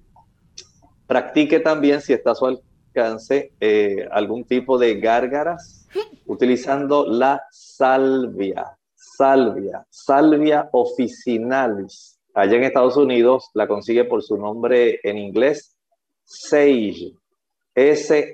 Practique 1.05 1.59
también, 1.59 2.01
si 2.01 2.11
está 2.11 2.31
a 2.31 2.35
su 2.35 2.47
alcance, 2.47 3.53
eh, 3.59 4.07
algún 4.09 4.45
tipo 4.45 4.79
de 4.79 4.99
gárgaras 4.99 5.87
utilizando 6.25 7.05
la 7.05 7.43
salvia, 7.51 8.75
salvia, 8.95 9.85
salvia 9.91 10.67
officinalis. 10.71 12.19
Allá 12.33 12.57
en 12.57 12.63
Estados 12.63 12.97
Unidos 12.97 13.51
la 13.53 13.67
consigue 13.67 14.05
por 14.05 14.23
su 14.23 14.37
nombre 14.37 14.99
en 15.03 15.19
inglés, 15.19 15.77
Sage, 16.25 17.13
S-A-G-E. 17.75 18.33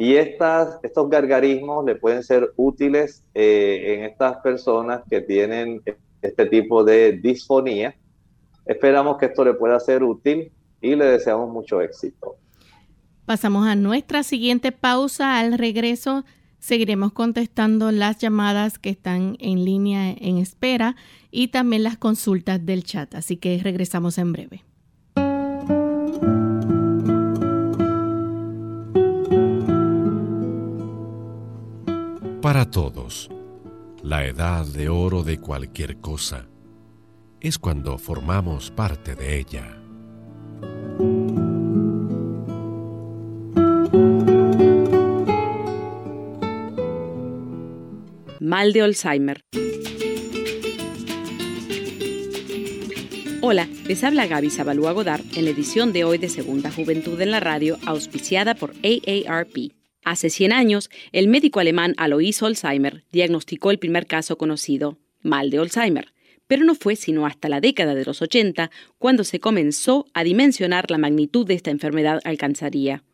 Y 0.00 0.16
estos 0.16 1.10
gargarismos 1.10 1.84
le 1.84 1.94
pueden 1.94 2.22
ser 2.22 2.54
útiles 2.56 3.22
eh, 3.34 3.96
en 3.98 4.04
estas 4.04 4.38
personas 4.38 5.02
que 5.10 5.20
tienen 5.20 5.82
este 6.22 6.46
tipo 6.46 6.82
de 6.82 7.12
disfonía. 7.18 7.94
Esperamos 8.64 9.18
que 9.18 9.26
esto 9.26 9.44
le 9.44 9.52
pueda 9.52 9.78
ser 9.78 10.02
útil 10.02 10.50
y 10.80 10.94
le 10.96 11.04
deseamos 11.04 11.50
mucho 11.50 11.82
éxito. 11.82 12.36
Pasamos 13.26 13.66
a 13.66 13.74
nuestra 13.74 14.22
siguiente 14.22 14.72
pausa. 14.72 15.38
Al 15.38 15.58
regreso 15.58 16.24
seguiremos 16.60 17.12
contestando 17.12 17.92
las 17.92 18.16
llamadas 18.16 18.78
que 18.78 18.88
están 18.88 19.36
en 19.38 19.66
línea 19.66 20.12
en 20.12 20.38
espera 20.38 20.96
y 21.30 21.48
también 21.48 21.82
las 21.82 21.98
consultas 21.98 22.64
del 22.64 22.84
chat. 22.84 23.14
Así 23.14 23.36
que 23.36 23.60
regresamos 23.62 24.16
en 24.16 24.32
breve. 24.32 24.69
Para 32.50 32.68
todos, 32.68 33.30
la 34.02 34.26
edad 34.26 34.66
de 34.66 34.88
oro 34.88 35.22
de 35.22 35.38
cualquier 35.38 35.98
cosa, 35.98 36.48
es 37.40 37.60
cuando 37.60 37.96
formamos 37.96 38.72
parte 38.72 39.14
de 39.14 39.38
ella. 39.38 39.80
Mal 48.40 48.72
de 48.72 48.82
Alzheimer. 48.82 49.42
Hola, 53.42 53.68
les 53.86 54.02
habla 54.02 54.26
Gaby 54.26 54.50
Zabalúa 54.50 54.90
Godard 54.90 55.22
en 55.36 55.44
la 55.44 55.50
edición 55.52 55.92
de 55.92 56.02
hoy 56.02 56.18
de 56.18 56.28
Segunda 56.28 56.72
Juventud 56.72 57.20
en 57.20 57.30
la 57.30 57.38
Radio, 57.38 57.78
auspiciada 57.86 58.56
por 58.56 58.72
AARP. 58.82 59.79
Hace 60.04 60.30
100 60.30 60.52
años, 60.52 60.90
el 61.12 61.28
médico 61.28 61.60
alemán 61.60 61.94
Alois 61.98 62.42
Alzheimer 62.42 63.04
diagnosticó 63.12 63.70
el 63.70 63.78
primer 63.78 64.06
caso 64.06 64.38
conocido, 64.38 64.98
mal 65.22 65.50
de 65.50 65.58
Alzheimer, 65.58 66.12
pero 66.46 66.64
no 66.64 66.74
fue 66.74 66.96
sino 66.96 67.26
hasta 67.26 67.48
la 67.48 67.60
década 67.60 67.94
de 67.94 68.04
los 68.04 68.22
80 68.22 68.70
cuando 68.98 69.24
se 69.24 69.40
comenzó 69.40 70.06
a 70.14 70.24
dimensionar 70.24 70.90
la 70.90 70.98
magnitud 70.98 71.46
de 71.46 71.54
esta 71.54 71.70
enfermedad 71.70 72.20
alcanzaría. 72.24 73.04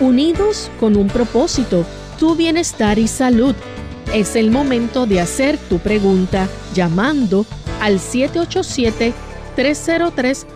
Unidos 0.00 0.72
con 0.80 0.96
un 0.96 1.06
propósito, 1.06 1.86
tu 2.18 2.34
bienestar 2.34 2.98
y 2.98 3.06
salud. 3.06 3.54
Es 4.12 4.34
el 4.34 4.50
momento 4.50 5.06
de 5.06 5.20
hacer 5.20 5.56
tu 5.56 5.78
pregunta 5.78 6.48
llamando 6.74 7.46
al 7.80 8.00
787 8.00 9.12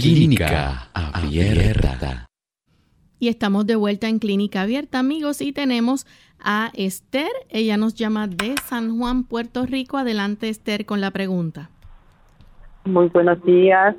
Clínica 0.00 0.88
Abierta. 0.92 2.26
Y 3.20 3.28
estamos 3.28 3.64
de 3.64 3.76
vuelta 3.76 4.08
en 4.08 4.18
Clínica 4.18 4.62
Abierta, 4.62 4.98
amigos, 4.98 5.40
y 5.40 5.52
tenemos 5.52 6.04
a 6.44 6.70
Esther. 6.74 7.30
Ella 7.48 7.76
nos 7.76 7.94
llama 7.94 8.26
de 8.26 8.56
San 8.64 8.98
Juan, 8.98 9.22
Puerto 9.22 9.66
Rico. 9.66 9.96
Adelante, 9.96 10.48
Esther, 10.48 10.84
con 10.84 11.00
la 11.00 11.12
pregunta. 11.12 11.70
Muy 12.84 13.06
buenos 13.10 13.40
días. 13.44 13.94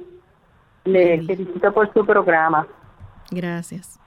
Le 0.84 1.24
felicito 1.24 1.74
por 1.74 1.92
su 1.94 2.06
programa. 2.06 2.68
Gracias. 3.32 3.98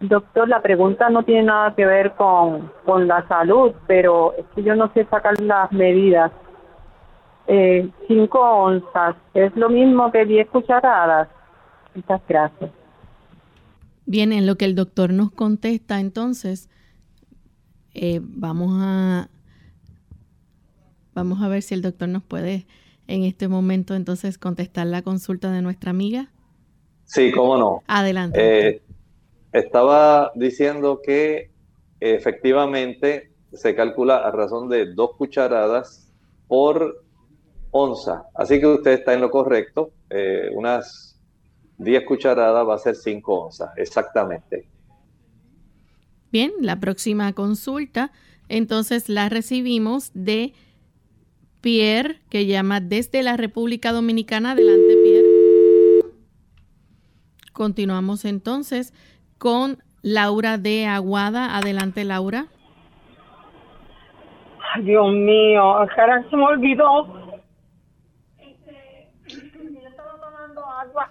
Doctor, 0.00 0.46
la 0.46 0.60
pregunta 0.60 1.08
no 1.08 1.22
tiene 1.22 1.44
nada 1.44 1.74
que 1.74 1.86
ver 1.86 2.12
con, 2.16 2.70
con 2.84 3.08
la 3.08 3.26
salud, 3.28 3.72
pero 3.86 4.34
es 4.34 4.44
que 4.54 4.62
yo 4.62 4.76
no 4.76 4.92
sé 4.92 5.06
sacar 5.06 5.40
las 5.40 5.72
medidas 5.72 6.30
eh, 7.48 7.90
5 8.06 8.38
onzas. 8.38 9.16
Es 9.34 9.54
lo 9.56 9.70
mismo 9.70 10.12
que 10.12 10.24
10 10.24 10.48
cucharadas. 10.50 11.28
Muchas 11.94 12.20
gracias. 12.28 12.70
Bien, 14.04 14.32
en 14.32 14.46
lo 14.46 14.56
que 14.56 14.66
el 14.66 14.74
doctor 14.74 15.12
nos 15.12 15.30
contesta, 15.32 15.98
entonces, 15.98 16.68
eh, 17.94 18.20
vamos 18.22 18.72
a 18.80 19.28
vamos 21.14 21.42
a 21.42 21.48
ver 21.48 21.62
si 21.62 21.74
el 21.74 21.82
doctor 21.82 22.08
nos 22.08 22.22
puede 22.22 22.66
en 23.08 23.24
este 23.24 23.48
momento 23.48 23.96
entonces 23.96 24.38
contestar 24.38 24.86
la 24.86 25.02
consulta 25.02 25.50
de 25.50 25.62
nuestra 25.62 25.90
amiga. 25.90 26.30
Sí, 27.04 27.32
cómo 27.32 27.56
no. 27.56 27.82
Adelante. 27.88 28.68
Eh, 28.68 28.82
estaba 29.52 30.30
diciendo 30.36 31.00
que 31.02 31.50
efectivamente 31.98 33.32
se 33.52 33.74
calcula 33.74 34.18
a 34.18 34.30
razón 34.30 34.68
de 34.68 34.92
dos 34.94 35.16
cucharadas 35.16 36.12
por 36.46 37.02
onza. 37.70 38.24
Así 38.34 38.60
que 38.60 38.66
usted 38.66 38.92
está 38.92 39.14
en 39.14 39.20
lo 39.20 39.30
correcto. 39.30 39.90
Eh, 40.10 40.48
unas 40.52 41.20
10 41.78 42.04
cucharadas 42.04 42.66
va 42.66 42.74
a 42.74 42.78
ser 42.78 42.94
5 42.94 43.34
onzas, 43.34 43.70
exactamente. 43.76 44.68
Bien, 46.30 46.52
la 46.60 46.76
próxima 46.76 47.32
consulta, 47.32 48.10
entonces 48.48 49.08
la 49.08 49.28
recibimos 49.28 50.10
de 50.12 50.52
Pierre, 51.60 52.20
que 52.30 52.46
llama 52.46 52.80
desde 52.80 53.22
la 53.22 53.36
República 53.36 53.92
Dominicana. 53.92 54.52
Adelante, 54.52 54.96
Pierre. 55.02 55.28
Continuamos 57.52 58.24
entonces 58.24 58.92
con 59.38 59.78
Laura 60.02 60.58
de 60.58 60.86
Aguada. 60.86 61.56
Adelante, 61.56 62.04
Laura. 62.04 62.46
Ay, 64.74 64.82
Dios 64.82 65.12
mío, 65.12 65.62
ahora 65.62 66.24
se 66.28 66.36
me 66.36 66.44
olvidó 66.44 67.17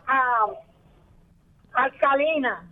agua 0.06 0.58
alcalina. 1.74 2.64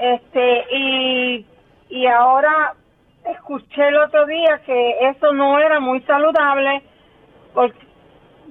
Este, 0.00 0.64
y, 0.70 1.46
y 1.88 2.06
ahora 2.06 2.74
escuché 3.24 3.88
el 3.88 3.96
otro 3.96 4.26
día 4.26 4.60
que 4.66 5.08
eso 5.08 5.32
no 5.32 5.58
era 5.58 5.80
muy 5.80 6.00
saludable 6.02 6.82
porque 7.54 7.86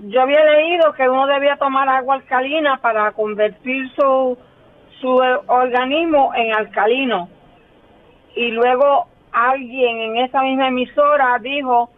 yo 0.05 0.21
había 0.21 0.43
leído 0.43 0.93
que 0.93 1.07
uno 1.07 1.27
debía 1.27 1.57
tomar 1.57 1.88
agua 1.88 2.15
alcalina 2.15 2.77
para 2.77 3.12
convertir 3.12 3.91
su, 3.95 4.37
su 5.00 5.10
organismo 5.48 6.33
en 6.35 6.54
alcalino. 6.54 7.29
Y 8.35 8.52
luego 8.52 9.08
alguien 9.31 10.00
en 10.00 10.17
esa 10.17 10.41
misma 10.41 10.69
emisora 10.69 11.37
dijo 11.39 11.91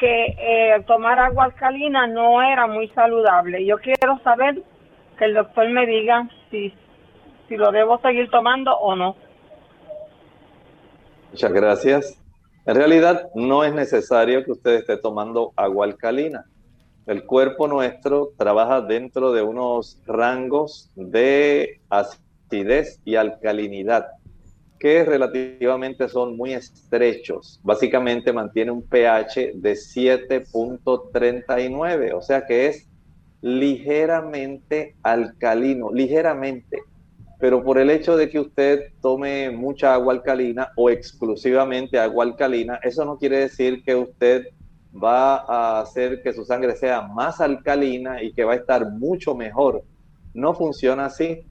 que 0.00 0.34
eh, 0.38 0.82
tomar 0.86 1.18
agua 1.18 1.44
alcalina 1.44 2.06
no 2.06 2.42
era 2.42 2.66
muy 2.66 2.88
saludable. 2.88 3.66
Yo 3.66 3.76
quiero 3.78 4.18
saber 4.24 4.62
que 5.18 5.26
el 5.26 5.34
doctor 5.34 5.68
me 5.68 5.86
diga 5.86 6.26
si, 6.50 6.72
si 7.46 7.56
lo 7.58 7.70
debo 7.70 8.00
seguir 8.00 8.30
tomando 8.30 8.74
o 8.74 8.96
no. 8.96 9.14
Muchas 11.30 11.52
gracias. 11.52 12.18
En 12.64 12.74
realidad 12.74 13.28
no 13.34 13.62
es 13.62 13.74
necesario 13.74 14.42
que 14.42 14.52
usted 14.52 14.76
esté 14.76 14.96
tomando 14.96 15.52
agua 15.54 15.84
alcalina. 15.84 16.46
El 17.06 17.26
cuerpo 17.26 17.68
nuestro 17.68 18.30
trabaja 18.38 18.80
dentro 18.80 19.32
de 19.32 19.42
unos 19.42 20.00
rangos 20.06 20.90
de 20.96 21.80
acidez 21.90 23.00
y 23.04 23.16
alcalinidad 23.16 24.06
que 24.80 25.04
relativamente 25.04 26.08
son 26.08 26.36
muy 26.38 26.54
estrechos. 26.54 27.60
Básicamente 27.62 28.32
mantiene 28.32 28.70
un 28.70 28.80
pH 28.82 29.52
de 29.54 29.72
7.39, 29.74 32.14
o 32.14 32.22
sea 32.22 32.46
que 32.46 32.66
es 32.66 32.88
ligeramente 33.42 34.96
alcalino, 35.02 35.92
ligeramente. 35.92 36.78
Pero 37.38 37.62
por 37.62 37.76
el 37.78 37.90
hecho 37.90 38.16
de 38.16 38.30
que 38.30 38.40
usted 38.40 38.94
tome 39.02 39.50
mucha 39.50 39.92
agua 39.92 40.14
alcalina 40.14 40.70
o 40.76 40.88
exclusivamente 40.88 41.98
agua 41.98 42.24
alcalina, 42.24 42.80
eso 42.82 43.04
no 43.04 43.18
quiere 43.18 43.36
decir 43.38 43.82
que 43.84 43.94
usted 43.94 44.46
va 44.92 45.36
a 45.36 45.80
hacer 45.80 46.22
que 46.22 46.32
su 46.32 46.44
sangre 46.46 46.74
sea 46.74 47.02
más 47.02 47.42
alcalina 47.42 48.22
y 48.22 48.32
que 48.32 48.44
va 48.44 48.54
a 48.54 48.56
estar 48.56 48.90
mucho 48.90 49.34
mejor. 49.34 49.84
No 50.32 50.54
funciona 50.54 51.04
así. 51.06 51.44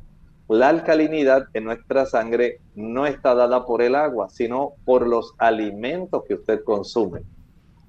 La 0.50 0.70
alcalinidad 0.70 1.43
en 1.54 1.66
nuestra 1.66 2.08
sangre 2.08 2.60
no 2.74 3.06
está 3.06 3.36
dada 3.36 3.68
por 3.68 3.84
el 3.84 3.93
agua, 3.93 4.30
sino 4.32 4.74
por 4.84 5.06
los 5.06 5.36
alimentos 5.38 6.24
que 6.28 6.34
usted 6.34 6.64
consume. 6.64 7.22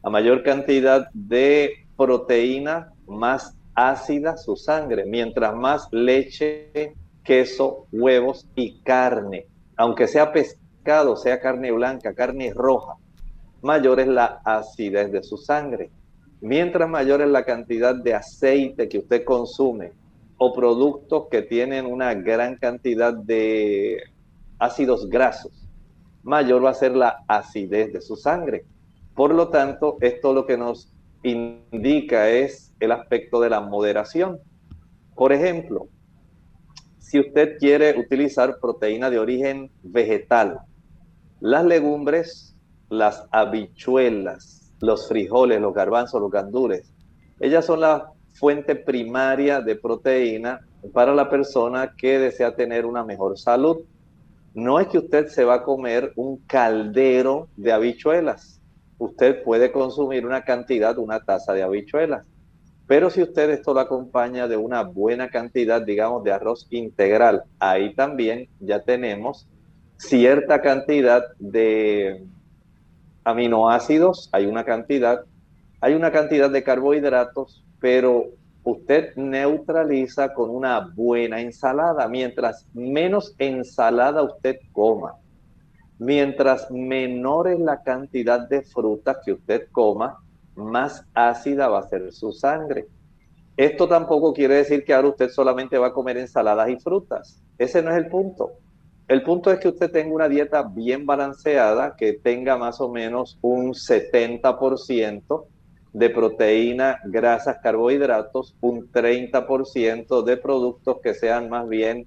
A 0.03 0.11
mayor 0.11 0.43
cantidad 0.43 1.09
de 1.15 1.87
proteína, 1.97 2.93
más 3.07 3.57
ácida 3.75 4.37
su 4.37 4.57
sangre. 4.57 5.07
Mientras 5.07 5.57
más 5.57 5.89
leche, 5.91 6.95
queso, 7.25 7.87
huevos 7.93 8.47
y 8.55 8.83
carne, 8.83 9.47
aunque 9.79 10.07
sea 10.07 10.31
pescado, 10.31 11.17
sea 11.17 11.41
carne 11.41 11.73
blanca, 11.73 12.13
carne 12.13 12.53
roja, 12.55 12.97
mayor 13.63 14.01
es 14.01 14.09
la 14.09 14.43
acidez 14.45 15.11
de 15.11 15.23
su 15.23 15.39
sangre. 15.39 15.91
Mientras 16.43 16.91
mayor 16.91 17.23
es 17.23 17.29
la 17.29 17.47
cantidad 17.47 17.95
de 17.95 18.13
aceite 18.13 18.87
que 18.87 18.99
usted 18.99 19.25
consume 19.25 19.93
o 20.43 20.55
productos 20.55 21.27
que 21.31 21.43
tienen 21.43 21.85
una 21.85 22.15
gran 22.15 22.57
cantidad 22.57 23.13
de 23.13 23.99
ácidos 24.59 25.09
grasos, 25.09 25.69
mayor 26.23 26.65
va 26.65 26.71
a 26.71 26.75
ser 26.75 26.97
la 26.97 27.23
acidez 27.29 27.93
de 27.93 28.01
su 28.01 28.17
sangre. 28.17 28.65
Por 29.15 29.35
lo 29.35 29.49
tanto, 29.49 29.99
esto 30.01 30.33
lo 30.33 30.47
que 30.47 30.57
nos 30.57 30.93
indica 31.23 32.31
es 32.31 32.73
el 32.81 32.93
aspecto 32.93 33.41
de 33.41 33.51
la 33.51 33.61
moderación. 33.61 34.39
Por 35.15 35.35
ejemplo, 35.35 35.89
si 36.99 37.21
usted 37.21 37.59
quiere 37.59 37.99
utilizar 37.99 38.59
proteína 38.61 39.11
de 39.11 39.19
origen 39.19 39.71
vegetal, 39.83 40.61
las 41.41 41.67
legumbres 41.67 42.51
las 42.91 43.27
habichuelas, 43.31 44.73
los 44.81 45.09
frijoles, 45.09 45.61
los 45.61 45.73
garbanzos, 45.73 46.21
los 46.21 46.31
gandures. 46.31 46.93
Ellas 47.39 47.65
son 47.65 47.81
la 47.81 48.13
fuente 48.33 48.75
primaria 48.77 49.61
de 49.61 49.77
proteína 49.77 50.61
para 50.93 51.15
la 51.15 51.29
persona 51.29 51.95
que 51.97 52.19
desea 52.19 52.55
tener 52.55 52.87
una 52.87 53.05
mejor 53.05 53.39
salud. 53.39 53.79
No 54.55 54.81
es 54.81 54.89
que 54.89 54.99
usted 54.99 55.29
se 55.29 55.45
va 55.45 55.57
a 55.57 55.63
comer 55.63 56.13
un 56.17 56.39
caldero 56.47 57.49
de 57.57 57.73
habichuelas. 57.73 58.61
Usted 58.99 59.43
puede 59.43 59.73
consumir 59.73 60.27
una 60.27 60.43
cantidad, 60.43 60.99
una 60.99 61.21
taza 61.21 61.53
de 61.53 61.63
habichuelas. 61.63 62.27
Pero 62.87 63.09
si 63.09 63.23
usted 63.23 63.51
esto 63.51 63.73
lo 63.73 63.81
acompaña 63.81 64.49
de 64.49 64.57
una 64.57 64.83
buena 64.83 65.29
cantidad, 65.29 65.81
digamos, 65.81 66.25
de 66.25 66.33
arroz 66.33 66.67
integral, 66.71 67.45
ahí 67.61 67.95
también 67.95 68.49
ya 68.59 68.81
tenemos 68.83 69.47
cierta 69.97 70.61
cantidad 70.61 71.25
de 71.39 72.25
aminoácidos, 73.23 74.29
hay 74.33 74.47
una 74.47 74.65
cantidad, 74.65 75.25
hay 75.81 75.95
una 75.95 76.11
cantidad 76.11 76.51
de 76.51 76.65
carbohidratos, 76.65 77.63
pero 77.81 78.27
usted 78.63 79.15
neutraliza 79.17 80.33
con 80.35 80.51
una 80.51 80.81
buena 80.95 81.41
ensalada. 81.41 82.07
Mientras 82.09 82.67
menos 82.75 83.35
ensalada 83.39 84.23
usted 84.23 84.57
coma, 84.73 85.15
mientras 85.99 86.71
menor 86.71 87.49
es 87.49 87.59
la 87.59 87.83
cantidad 87.83 88.49
de 88.49 88.63
frutas 88.63 89.19
que 89.25 89.33
usted 89.33 89.69
coma, 89.73 90.19
más 90.55 91.05
ácida 91.15 91.69
va 91.69 91.81
a 91.81 91.89
ser 91.89 92.13
su 92.13 92.33
sangre. 92.33 92.87
Esto 93.57 93.89
tampoco 93.89 94.33
quiere 94.33 94.57
decir 94.57 94.85
que 94.85 94.95
ahora 94.95 95.09
usted 95.09 95.29
solamente 95.29 95.79
va 95.79 95.89
a 95.89 95.93
comer 95.93 96.17
ensaladas 96.17 96.69
y 96.71 96.77
frutas. 96.77 97.43
Ese 97.59 97.83
no 97.83 97.91
es 97.91 97.97
el 97.97 98.09
punto. 98.09 98.53
El 99.09 99.23
punto 99.23 99.51
es 99.51 99.59
que 99.59 99.69
usted 99.69 99.91
tenga 99.91 100.15
una 100.15 100.29
dieta 100.29 100.63
bien 100.63 101.05
balanceada, 101.05 101.97
que 101.97 102.13
tenga 102.15 102.57
más 102.57 102.81
o 102.81 102.89
menos 102.89 103.39
un 103.43 103.73
70% 103.73 105.45
de 105.93 106.11
proteína, 106.11 107.01
grasas, 107.05 107.59
carbohidratos, 107.63 108.57
un 108.61 108.91
30% 108.91 110.23
de 110.23 110.37
productos 110.37 110.99
que 111.03 111.15
sean 111.15 111.49
más 111.49 111.69
bien 111.69 112.07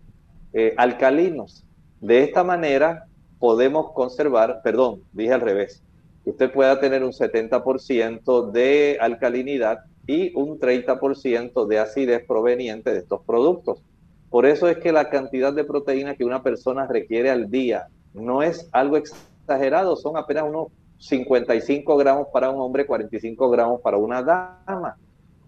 eh, 0.53 0.73
alcalinos. 0.77 1.65
De 1.99 2.23
esta 2.23 2.43
manera 2.43 3.05
podemos 3.39 3.91
conservar, 3.91 4.61
perdón, 4.63 5.01
dije 5.11 5.33
al 5.33 5.41
revés, 5.41 5.83
usted 6.25 6.51
pueda 6.51 6.79
tener 6.79 7.03
un 7.03 7.11
70% 7.11 8.51
de 8.51 8.97
alcalinidad 9.01 9.79
y 10.07 10.33
un 10.35 10.59
30% 10.59 11.65
de 11.65 11.79
acidez 11.79 12.25
proveniente 12.25 12.91
de 12.93 12.99
estos 12.99 13.21
productos. 13.25 13.81
Por 14.29 14.45
eso 14.45 14.67
es 14.67 14.77
que 14.77 14.91
la 14.91 15.09
cantidad 15.09 15.53
de 15.53 15.63
proteína 15.63 16.15
que 16.15 16.25
una 16.25 16.41
persona 16.41 16.87
requiere 16.87 17.29
al 17.29 17.49
día 17.51 17.87
no 18.13 18.41
es 18.41 18.69
algo 18.71 18.97
exagerado, 18.97 19.95
son 19.95 20.17
apenas 20.17 20.45
unos 20.47 20.67
55 21.07 21.97
gramos 21.97 22.27
para 22.31 22.49
un 22.49 22.61
hombre, 22.61 22.85
45 22.85 23.49
gramos 23.49 23.81
para 23.81 23.97
una 23.97 24.21
dama. 24.21 24.97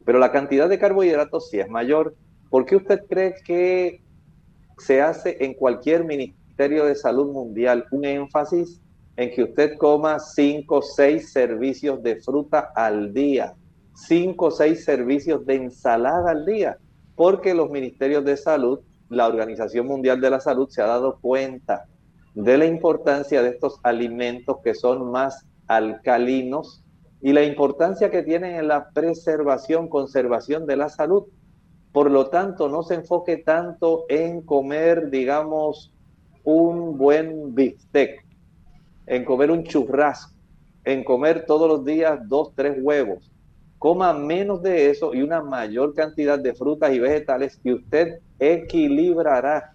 Pero 0.03 0.20
la 0.20 0.32
cantidad 0.32 0.70
de 0.70 0.80
carbohidratos 0.80 1.49
sí 1.49 1.60
es 1.60 1.70
mayor. 1.70 2.16
¿Por 2.49 2.66
qué 2.66 2.76
usted 2.76 3.06
cree 3.10 3.36
que 3.43 4.01
se 4.78 5.01
hace 5.01 5.38
en 5.43 5.53
cualquier 5.53 6.03
Ministerio 6.03 6.86
de 6.86 6.95
Salud 6.95 7.32
Mundial 7.32 7.86
un 7.91 8.06
énfasis 8.06 8.82
en 9.18 9.32
que 9.32 9.43
usted 9.43 9.78
coma 9.78 10.20
5 10.20 10.76
o 10.76 10.82
6 10.82 11.32
servicios 11.32 12.03
de 12.03 12.18
fruta 12.18 12.72
al 12.76 13.14
día, 13.14 13.53
5 13.93 14.45
o 14.45 14.51
6 14.51 14.84
servicios 14.84 15.45
de 15.45 15.56
ensalada 15.56 16.32
al 16.32 16.45
día? 16.45 16.78
porque 17.16 17.53
los 17.53 17.70
ministerios 17.70 18.24
de 18.26 18.38
salud, 18.38 18.80
la 19.10 19.28
Organización 19.28 19.88
Mundial 19.88 20.20
de 20.20 20.30
la 20.30 20.39
Salud 20.39 20.70
se 20.70 20.82
ha 20.82 20.86
dado 20.86 21.18
cuenta 21.20 21.86
de 22.36 22.58
la 22.58 22.66
importancia 22.66 23.42
de 23.42 23.50
estos 23.50 23.80
alimentos 23.84 24.58
que 24.64 24.76
son 24.76 25.12
más 25.12 25.46
alcalinos 25.68 26.84
y 27.22 27.34
la 27.34 27.44
importancia 27.44 28.12
que 28.12 28.24
tienen 28.24 28.56
en 28.56 28.68
la 28.68 28.90
preservación, 28.92 29.90
conservación 29.90 30.66
de 30.68 30.76
la 30.76 30.90
salud. 30.90 31.24
Por 31.92 32.12
lo 32.12 32.28
tanto, 32.28 32.70
no 32.70 32.84
se 32.84 32.96
enfoque 32.96 33.38
tanto 33.38 34.06
en 34.10 34.42
comer, 34.42 35.10
digamos, 35.10 35.92
un 36.44 36.98
buen 36.98 37.56
bistec, 37.56 38.24
en 39.08 39.26
comer 39.26 39.50
un 39.50 39.64
churrasco, 39.64 40.34
en 40.84 41.04
comer 41.04 41.46
todos 41.48 41.68
los 41.68 41.84
días 41.84 42.20
dos, 42.28 42.52
tres 42.54 42.78
huevos 42.80 43.32
coma 43.86 44.14
menos 44.14 44.64
de 44.64 44.90
eso 44.90 45.14
y 45.14 45.22
una 45.22 45.44
mayor 45.44 45.94
cantidad 45.94 46.40
de 46.40 46.56
frutas 46.56 46.92
y 46.92 47.00
vegetales 47.00 47.60
y 47.64 47.72
usted 47.72 48.20
equilibrará 48.40 49.75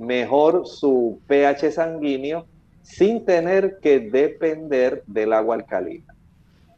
mejor 0.00 0.66
su 0.66 1.20
pH 1.26 1.72
sanguíneo 1.72 2.46
sin 2.82 3.24
tener 3.24 3.78
que 3.80 4.00
depender 4.00 5.02
del 5.06 5.32
agua 5.32 5.56
alcalina. 5.56 6.14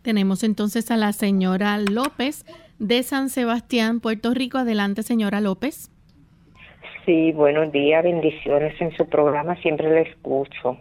Tenemos 0.03 0.43
entonces 0.43 0.91
a 0.91 0.97
la 0.97 1.13
señora 1.13 1.79
López 1.79 2.45
de 2.79 3.03
San 3.05 3.29
Sebastián, 3.29 4.01
Puerto 4.01 4.35
Rico. 4.35 4.59
Adelante, 4.59 5.03
señora 5.03 5.41
López. 5.41 5.91
Sí, 7.07 7.33
buenos 7.33 7.73
días, 7.73 8.03
bendiciones 8.03 8.81
en 8.81 8.95
su 8.97 9.09
programa, 9.09 9.57
siempre 9.57 9.89
le 9.91 10.03
escucho. 10.03 10.77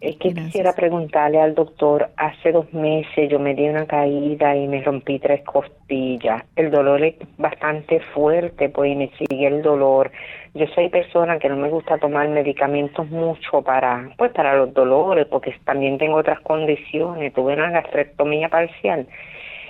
Es 0.00 0.16
que 0.16 0.32
quisiera 0.32 0.74
preguntarle 0.74 1.40
al 1.40 1.56
doctor, 1.56 2.10
hace 2.16 2.52
dos 2.52 2.72
meses 2.72 3.28
yo 3.28 3.40
me 3.40 3.54
di 3.54 3.68
una 3.68 3.84
caída 3.86 4.54
y 4.54 4.68
me 4.68 4.80
rompí 4.82 5.18
tres 5.18 5.42
costillas. 5.42 6.44
El 6.54 6.70
dolor 6.70 7.02
es 7.02 7.16
bastante 7.36 8.00
fuerte, 8.14 8.68
pues 8.68 8.92
y 8.92 8.94
me 8.94 9.10
sigue 9.18 9.48
el 9.48 9.60
dolor. 9.62 10.12
Yo 10.58 10.66
soy 10.74 10.88
persona 10.88 11.38
que 11.38 11.48
no 11.48 11.56
me 11.56 11.68
gusta 11.68 11.98
tomar 11.98 12.28
medicamentos 12.28 13.08
mucho 13.10 13.62
para, 13.62 14.10
pues 14.18 14.32
para 14.32 14.56
los 14.56 14.74
dolores, 14.74 15.26
porque 15.26 15.54
también 15.64 15.98
tengo 15.98 16.16
otras 16.16 16.40
condiciones. 16.40 17.32
Tuve 17.32 17.54
una 17.54 17.70
gastrectomía 17.70 18.48
parcial. 18.48 19.06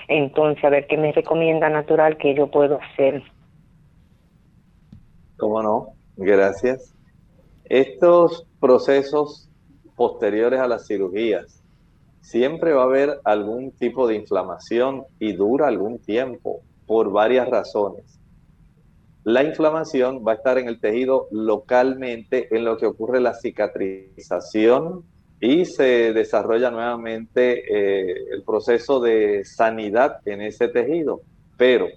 Entonces, 0.09 0.65
a 0.65 0.71
ver 0.71 0.87
qué 0.87 0.97
me 0.97 1.13
recomienda 1.13 1.69
natural 1.69 2.17
que 2.17 2.35
yo 2.35 2.47
puedo 2.47 2.81
hacer. 2.81 3.23
¿Cómo 5.37 5.63
no? 5.63 5.89
Gracias. 6.17 6.95
Estos 7.65 8.47
procesos 8.59 9.51
posteriores 9.95 10.61
a 10.61 10.69
las 10.69 10.87
cirugías, 10.87 11.63
siempre 12.21 12.73
va 12.73 12.83
a 12.83 12.87
haber 12.87 13.21
algún 13.25 13.73
tipo 13.73 14.07
de 14.07 14.15
inflamación 14.15 15.05
y 15.19 15.33
dura 15.33 15.67
algún 15.67 15.99
tiempo 15.99 16.61
por 16.87 17.11
varias 17.13 17.49
razones. 17.49 18.18
La 19.29 19.43
inflamación 19.43 20.25
va 20.27 20.33
a 20.33 20.35
estar 20.37 20.57
en 20.57 20.69
el 20.69 20.81
tejido 20.81 21.29
localmente 21.31 22.49
en 22.57 22.65
lo 22.65 22.79
que 22.79 22.87
ocurre 22.87 23.21
la 23.21 23.35
cicatrización 23.35 25.05
y 25.39 25.67
se 25.67 26.15
desarrolla 26.15 26.71
nuevamente 26.71 27.59
eh, 27.61 28.25
el 28.33 28.43
proceso 28.43 29.01
de 29.01 29.45
sanidad 29.45 30.21
en 30.25 30.41
ese 30.41 30.69
tejido. 30.69 31.21
Pero 31.59 31.89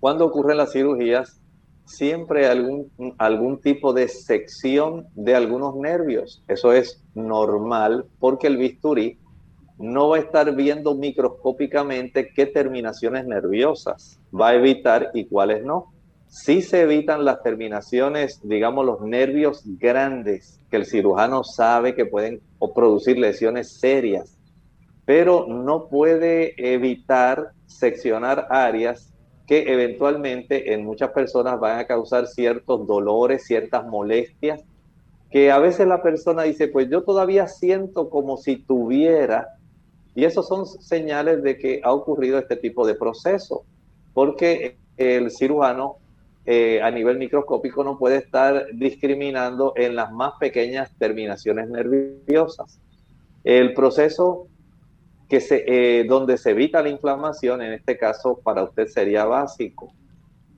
cuando 0.00 0.26
ocurren 0.26 0.56
las 0.56 0.72
cirugías, 0.72 1.40
siempre 1.84 2.48
algún, 2.48 2.90
algún 3.18 3.60
tipo 3.60 3.92
de 3.92 4.08
sección 4.08 5.06
de 5.14 5.36
algunos 5.36 5.76
nervios. 5.76 6.42
Eso 6.48 6.72
es 6.72 7.00
normal 7.14 8.06
porque 8.18 8.48
el 8.48 8.56
bisturí 8.56 9.20
no 9.78 10.10
va 10.10 10.16
a 10.16 10.20
estar 10.20 10.54
viendo 10.54 10.94
microscópicamente 10.94 12.32
qué 12.34 12.46
terminaciones 12.46 13.26
nerviosas 13.26 14.20
va 14.32 14.48
a 14.48 14.54
evitar 14.54 15.10
y 15.14 15.26
cuáles 15.26 15.64
no. 15.64 15.92
Si 16.28 16.62
se 16.62 16.82
evitan 16.82 17.24
las 17.24 17.42
terminaciones, 17.42 18.40
digamos, 18.42 18.86
los 18.86 19.02
nervios 19.02 19.62
grandes, 19.78 20.60
que 20.70 20.76
el 20.76 20.86
cirujano 20.86 21.44
sabe 21.44 21.94
que 21.94 22.06
pueden 22.06 22.40
producir 22.74 23.18
lesiones 23.18 23.78
serias, 23.78 24.38
pero 25.04 25.46
no 25.46 25.88
puede 25.88 26.54
evitar 26.56 27.50
seccionar 27.66 28.46
áreas 28.50 29.12
que 29.46 29.72
eventualmente 29.72 30.72
en 30.72 30.84
muchas 30.84 31.10
personas 31.10 31.58
van 31.60 31.80
a 31.80 31.86
causar 31.86 32.26
ciertos 32.26 32.86
dolores, 32.86 33.44
ciertas 33.44 33.84
molestias, 33.84 34.62
que 35.30 35.50
a 35.50 35.58
veces 35.58 35.86
la 35.86 36.02
persona 36.02 36.42
dice, 36.42 36.68
pues 36.68 36.88
yo 36.88 37.02
todavía 37.02 37.48
siento 37.48 38.08
como 38.08 38.36
si 38.36 38.56
tuviera, 38.56 39.48
y 40.14 40.24
esos 40.24 40.46
son 40.46 40.66
señales 40.66 41.42
de 41.42 41.56
que 41.56 41.80
ha 41.82 41.92
ocurrido 41.92 42.38
este 42.38 42.56
tipo 42.56 42.86
de 42.86 42.94
proceso, 42.94 43.64
porque 44.12 44.76
el 44.96 45.30
cirujano 45.30 45.96
eh, 46.44 46.82
a 46.82 46.90
nivel 46.90 47.18
microscópico 47.18 47.84
no 47.84 47.98
puede 47.98 48.16
estar 48.16 48.66
discriminando 48.72 49.72
en 49.76 49.94
las 49.94 50.12
más 50.12 50.32
pequeñas 50.40 50.90
terminaciones 50.98 51.68
nerviosas. 51.68 52.80
El 53.44 53.74
proceso 53.74 54.48
que 55.28 55.40
se, 55.40 55.64
eh, 55.66 56.04
donde 56.04 56.36
se 56.36 56.50
evita 56.50 56.82
la 56.82 56.90
inflamación, 56.90 57.62
en 57.62 57.72
este 57.72 57.96
caso 57.96 58.40
para 58.42 58.64
usted 58.64 58.88
sería 58.88 59.24
básico. 59.24 59.92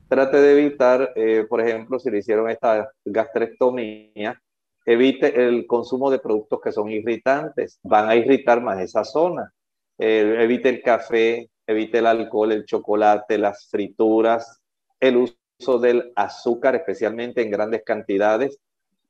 Trate 0.08 0.40
de 0.40 0.58
evitar, 0.58 1.12
eh, 1.16 1.46
por 1.48 1.60
ejemplo, 1.60 1.98
si 1.98 2.10
le 2.10 2.18
hicieron 2.18 2.50
esta 2.50 2.90
gastrectomía, 3.04 4.40
evite 4.84 5.46
el 5.46 5.66
consumo 5.66 6.10
de 6.10 6.18
productos 6.18 6.60
que 6.62 6.72
son 6.72 6.90
irritantes, 6.90 7.78
van 7.82 8.08
a 8.08 8.16
irritar 8.16 8.60
más 8.62 8.80
esa 8.80 9.04
zona. 9.04 9.52
evite 9.98 10.68
el 10.68 10.82
café, 10.82 11.50
evite 11.66 11.98
el 11.98 12.06
alcohol, 12.06 12.52
el 12.52 12.64
chocolate, 12.64 13.38
las 13.38 13.68
frituras, 13.70 14.60
el 15.00 15.16
uso 15.16 15.36
uso 15.58 15.78
del 15.78 16.12
azúcar, 16.16 16.74
especialmente 16.74 17.42
en 17.42 17.50
grandes 17.50 17.82
cantidades, 17.84 18.58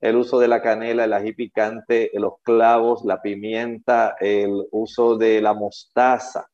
el 0.01 0.17
uso 0.17 0.39
de 0.39 0.49
la 0.49 0.61
canela, 0.61 1.05
el 1.05 1.13
ají 1.13 1.33
picante, 1.33 2.11
los 2.15 2.35
clavos, 2.43 3.05
la 3.05 3.23
pimienta, 3.23 4.17
el 4.21 4.67
uso 4.71 5.17
de 5.17 5.41
la 5.41 5.55
mostaza, 5.55 6.49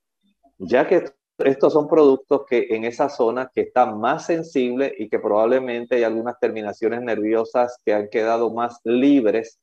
ya 0.58 0.86
que 0.86 1.04
estos 1.44 1.72
son 1.72 1.88
productos 1.88 2.42
que 2.48 2.68
en 2.70 2.84
esa 2.84 3.08
zona 3.08 3.50
que 3.54 3.62
está 3.62 3.86
más 3.86 4.26
sensible 4.26 4.94
y 4.98 5.08
que 5.08 5.18
probablemente 5.18 5.96
hay 5.96 6.04
algunas 6.04 6.38
terminaciones 6.38 7.02
nerviosas 7.02 7.78
que 7.84 7.94
han 7.94 8.08
quedado 8.08 8.52
más 8.52 8.80
libres, 8.84 9.58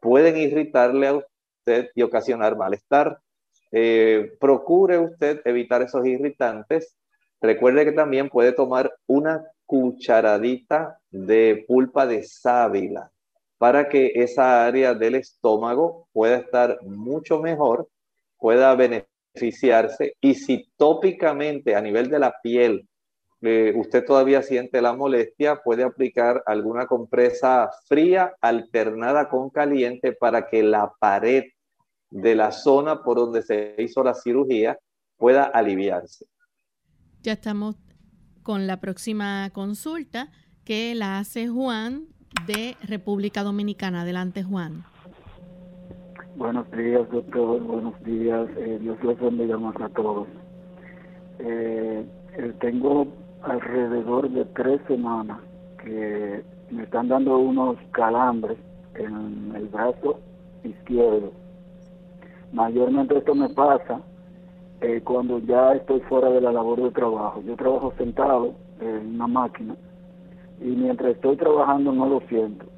pueden 0.00 0.36
irritarle 0.36 1.08
a 1.08 1.14
usted 1.14 1.90
y 1.94 2.02
ocasionar 2.02 2.56
malestar. 2.56 3.18
Eh, 3.72 4.32
procure 4.38 4.98
usted 4.98 5.40
evitar 5.44 5.82
esos 5.82 6.06
irritantes. 6.06 6.96
Recuerde 7.40 7.84
que 7.84 7.92
también 7.92 8.28
puede 8.28 8.52
tomar 8.52 8.94
una 9.06 9.44
cucharadita 9.66 10.98
de 11.10 11.64
pulpa 11.66 12.06
de 12.06 12.22
sábila 12.22 13.10
para 13.58 13.88
que 13.88 14.12
esa 14.14 14.66
área 14.66 14.94
del 14.94 15.14
estómago 15.14 16.06
pueda 16.12 16.36
estar 16.36 16.78
mucho 16.82 17.40
mejor, 17.40 17.88
pueda 18.38 18.74
y 19.40 20.34
si 20.34 20.68
tópicamente 20.76 21.74
a 21.74 21.80
nivel 21.80 22.08
de 22.08 22.18
la 22.18 22.34
piel 22.42 22.88
eh, 23.46 23.74
usted 23.76 24.06
todavía 24.06 24.42
siente 24.42 24.80
la 24.80 24.94
molestia, 24.94 25.60
puede 25.62 25.82
aplicar 25.82 26.42
alguna 26.46 26.86
compresa 26.86 27.68
fría 27.86 28.34
alternada 28.40 29.28
con 29.28 29.50
caliente 29.50 30.12
para 30.12 30.46
que 30.46 30.62
la 30.62 30.94
pared 30.98 31.44
de 32.10 32.34
la 32.34 32.52
zona 32.52 33.02
por 33.02 33.18
donde 33.18 33.42
se 33.42 33.74
hizo 33.78 34.02
la 34.02 34.14
cirugía 34.14 34.78
pueda 35.18 35.44
aliviarse. 35.44 36.24
Ya 37.22 37.32
estamos 37.32 37.76
con 38.42 38.66
la 38.66 38.80
próxima 38.80 39.50
consulta 39.52 40.30
que 40.64 40.94
la 40.94 41.18
hace 41.18 41.48
Juan 41.48 42.06
de 42.46 42.76
República 42.82 43.42
Dominicana. 43.42 44.02
Adelante, 44.02 44.42
Juan. 44.42 44.84
Buenos 46.36 46.68
días, 46.72 47.08
doctor. 47.12 47.62
Buenos 47.62 47.94
días. 48.02 48.48
Eh, 48.56 48.78
Dios 48.80 49.00
los 49.04 49.18
bendiga 49.20 49.56
más 49.56 49.76
a 49.80 49.88
todos. 49.90 50.26
Eh, 51.38 52.04
eh, 52.36 52.52
tengo 52.60 53.06
alrededor 53.42 54.28
de 54.28 54.44
tres 54.46 54.80
semanas 54.88 55.38
que 55.78 56.42
me 56.72 56.82
están 56.82 57.06
dando 57.06 57.38
unos 57.38 57.76
calambres 57.92 58.58
en 58.96 59.54
el 59.54 59.68
brazo 59.68 60.18
izquierdo. 60.64 61.30
Mayormente 62.52 63.16
esto 63.16 63.36
me 63.36 63.50
pasa 63.50 64.00
eh, 64.80 65.02
cuando 65.04 65.38
ya 65.38 65.74
estoy 65.74 66.00
fuera 66.00 66.30
de 66.30 66.40
la 66.40 66.50
labor 66.50 66.82
de 66.82 66.90
trabajo. 66.90 67.42
Yo 67.42 67.54
trabajo 67.54 67.94
sentado 67.96 68.54
en 68.80 69.14
una 69.14 69.28
máquina 69.28 69.76
y 70.60 70.66
mientras 70.66 71.14
estoy 71.14 71.36
trabajando 71.36 71.92
no 71.92 72.06
lo 72.06 72.20
siento. 72.28 72.73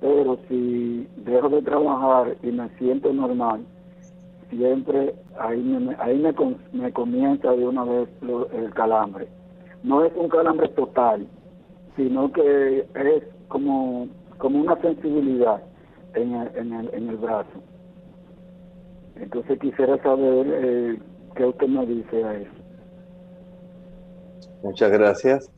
Pero 0.00 0.38
si 0.48 1.08
dejo 1.16 1.48
de 1.48 1.62
trabajar 1.62 2.36
y 2.42 2.50
me 2.50 2.68
siento 2.78 3.12
normal, 3.12 3.64
siempre 4.50 5.14
ahí 5.38 5.62
me, 5.62 5.96
ahí 5.98 6.18
me, 6.18 6.34
me 6.72 6.92
comienza 6.92 7.50
de 7.52 7.66
una 7.66 7.84
vez 7.84 8.08
el 8.52 8.74
calambre. 8.74 9.28
No 9.82 10.04
es 10.04 10.12
un 10.16 10.28
calambre 10.28 10.68
total, 10.68 11.26
sino 11.96 12.32
que 12.32 12.86
es 12.94 13.24
como, 13.48 14.08
como 14.38 14.60
una 14.60 14.80
sensibilidad 14.80 15.62
en 16.14 16.34
el, 16.34 16.56
en 16.56 16.72
el, 16.72 16.90
en 16.92 17.08
el 17.08 17.16
brazo. 17.16 17.62
Entonces 19.16 19.58
quisiera 19.58 19.96
saber 20.02 20.46
eh, 20.50 20.98
¿Qué 21.36 21.44
usted 21.44 21.66
me 21.68 21.84
dice 21.84 22.24
a 22.24 22.34
eso? 22.34 22.50
Muchas 24.62 24.90
gracias. 24.90 25.50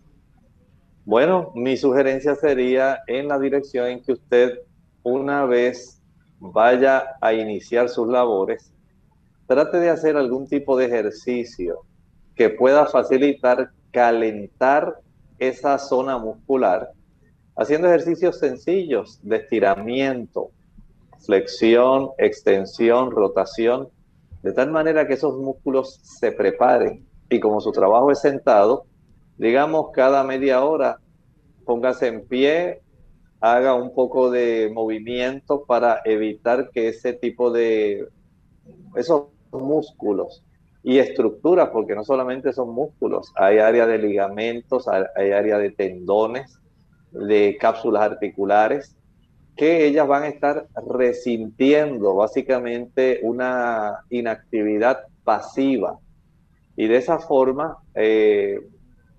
Bueno, 1.08 1.52
mi 1.54 1.78
sugerencia 1.78 2.34
sería 2.34 2.98
en 3.06 3.28
la 3.28 3.38
dirección 3.38 3.86
en 3.86 4.02
que 4.02 4.12
usted 4.12 4.58
una 5.02 5.46
vez 5.46 6.02
vaya 6.38 7.16
a 7.22 7.32
iniciar 7.32 7.88
sus 7.88 8.06
labores, 8.08 8.70
trate 9.46 9.78
de 9.78 9.88
hacer 9.88 10.18
algún 10.18 10.46
tipo 10.46 10.76
de 10.76 10.84
ejercicio 10.84 11.78
que 12.34 12.50
pueda 12.50 12.84
facilitar 12.84 13.70
calentar 13.90 15.00
esa 15.38 15.78
zona 15.78 16.18
muscular, 16.18 16.90
haciendo 17.56 17.88
ejercicios 17.88 18.38
sencillos 18.38 19.18
de 19.22 19.36
estiramiento, 19.36 20.50
flexión, 21.20 22.10
extensión, 22.18 23.12
rotación, 23.12 23.88
de 24.42 24.52
tal 24.52 24.70
manera 24.70 25.08
que 25.08 25.14
esos 25.14 25.38
músculos 25.38 26.00
se 26.02 26.32
preparen. 26.32 27.02
Y 27.30 27.40
como 27.40 27.62
su 27.62 27.72
trabajo 27.72 28.10
es 28.10 28.20
sentado, 28.20 28.84
digamos 29.38 29.90
cada 29.92 30.22
media 30.24 30.64
hora 30.64 30.98
póngase 31.68 32.06
en 32.06 32.26
pie, 32.26 32.80
haga 33.40 33.74
un 33.74 33.94
poco 33.94 34.30
de 34.30 34.70
movimiento 34.72 35.64
para 35.66 36.00
evitar 36.06 36.70
que 36.70 36.88
ese 36.88 37.12
tipo 37.12 37.50
de 37.50 38.08
esos 38.96 39.24
músculos 39.52 40.42
y 40.82 40.98
estructuras, 40.98 41.68
porque 41.68 41.94
no 41.94 42.04
solamente 42.04 42.54
son 42.54 42.70
músculos, 42.70 43.30
hay 43.36 43.58
área 43.58 43.86
de 43.86 43.98
ligamentos, 43.98 44.88
hay 44.88 45.32
área 45.32 45.58
de 45.58 45.70
tendones, 45.70 46.58
de 47.12 47.58
cápsulas 47.60 48.02
articulares, 48.02 48.96
que 49.54 49.86
ellas 49.86 50.08
van 50.08 50.22
a 50.22 50.28
estar 50.28 50.66
resintiendo 50.86 52.14
básicamente 52.14 53.20
una 53.22 54.04
inactividad 54.08 55.00
pasiva. 55.22 55.98
Y 56.76 56.86
de 56.86 56.96
esa 56.96 57.18
forma, 57.18 57.76
eh, 57.94 58.60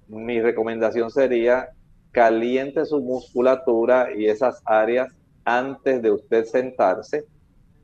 mi 0.10 0.42
recomendación 0.42 1.10
sería 1.12 1.70
caliente 2.12 2.86
su 2.86 3.00
musculatura 3.00 4.10
y 4.16 4.26
esas 4.26 4.62
áreas 4.66 5.14
antes 5.46 6.02
de 6.02 6.12
usted 6.12 6.46
sentarse 6.46 7.26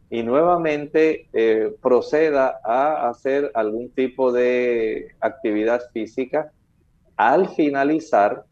y 0.09 0.23
nuevamente 0.23 1.27
eh, 1.33 1.73
proceda 1.81 2.59
a 2.63 3.09
hacer 3.09 3.51
algún 3.53 3.89
tipo 3.89 4.31
de 4.31 5.09
actividad 5.19 5.81
física. 5.93 6.51
Al 7.17 7.49
finalizar, 7.49 8.45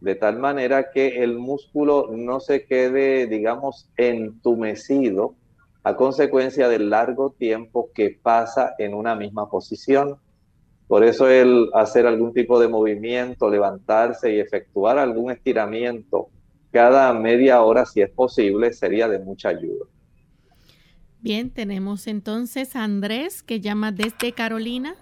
de 0.00 0.14
tal 0.14 0.38
manera 0.38 0.90
que 0.90 1.22
el 1.22 1.38
músculo 1.38 2.08
no 2.10 2.40
se 2.40 2.64
quede, 2.64 3.26
digamos, 3.26 3.88
entumecido 3.96 5.34
a 5.82 5.96
consecuencia 5.96 6.68
del 6.68 6.90
largo 6.90 7.30
tiempo 7.30 7.90
que 7.94 8.18
pasa 8.22 8.74
en 8.78 8.94
una 8.94 9.14
misma 9.14 9.48
posición. 9.48 10.16
Por 10.90 11.04
eso 11.04 11.28
el 11.28 11.70
hacer 11.72 12.04
algún 12.04 12.34
tipo 12.34 12.58
de 12.58 12.66
movimiento, 12.66 13.48
levantarse 13.48 14.34
y 14.34 14.40
efectuar 14.40 14.98
algún 14.98 15.30
estiramiento 15.30 16.30
cada 16.72 17.14
media 17.14 17.62
hora, 17.62 17.86
si 17.86 18.02
es 18.02 18.10
posible, 18.10 18.72
sería 18.72 19.06
de 19.06 19.20
mucha 19.20 19.50
ayuda. 19.50 19.86
Bien, 21.20 21.50
tenemos 21.50 22.08
entonces 22.08 22.74
a 22.74 22.82
Andrés 22.82 23.44
que 23.44 23.60
llama 23.60 23.92
desde 23.92 24.32
Carolina. 24.32 24.96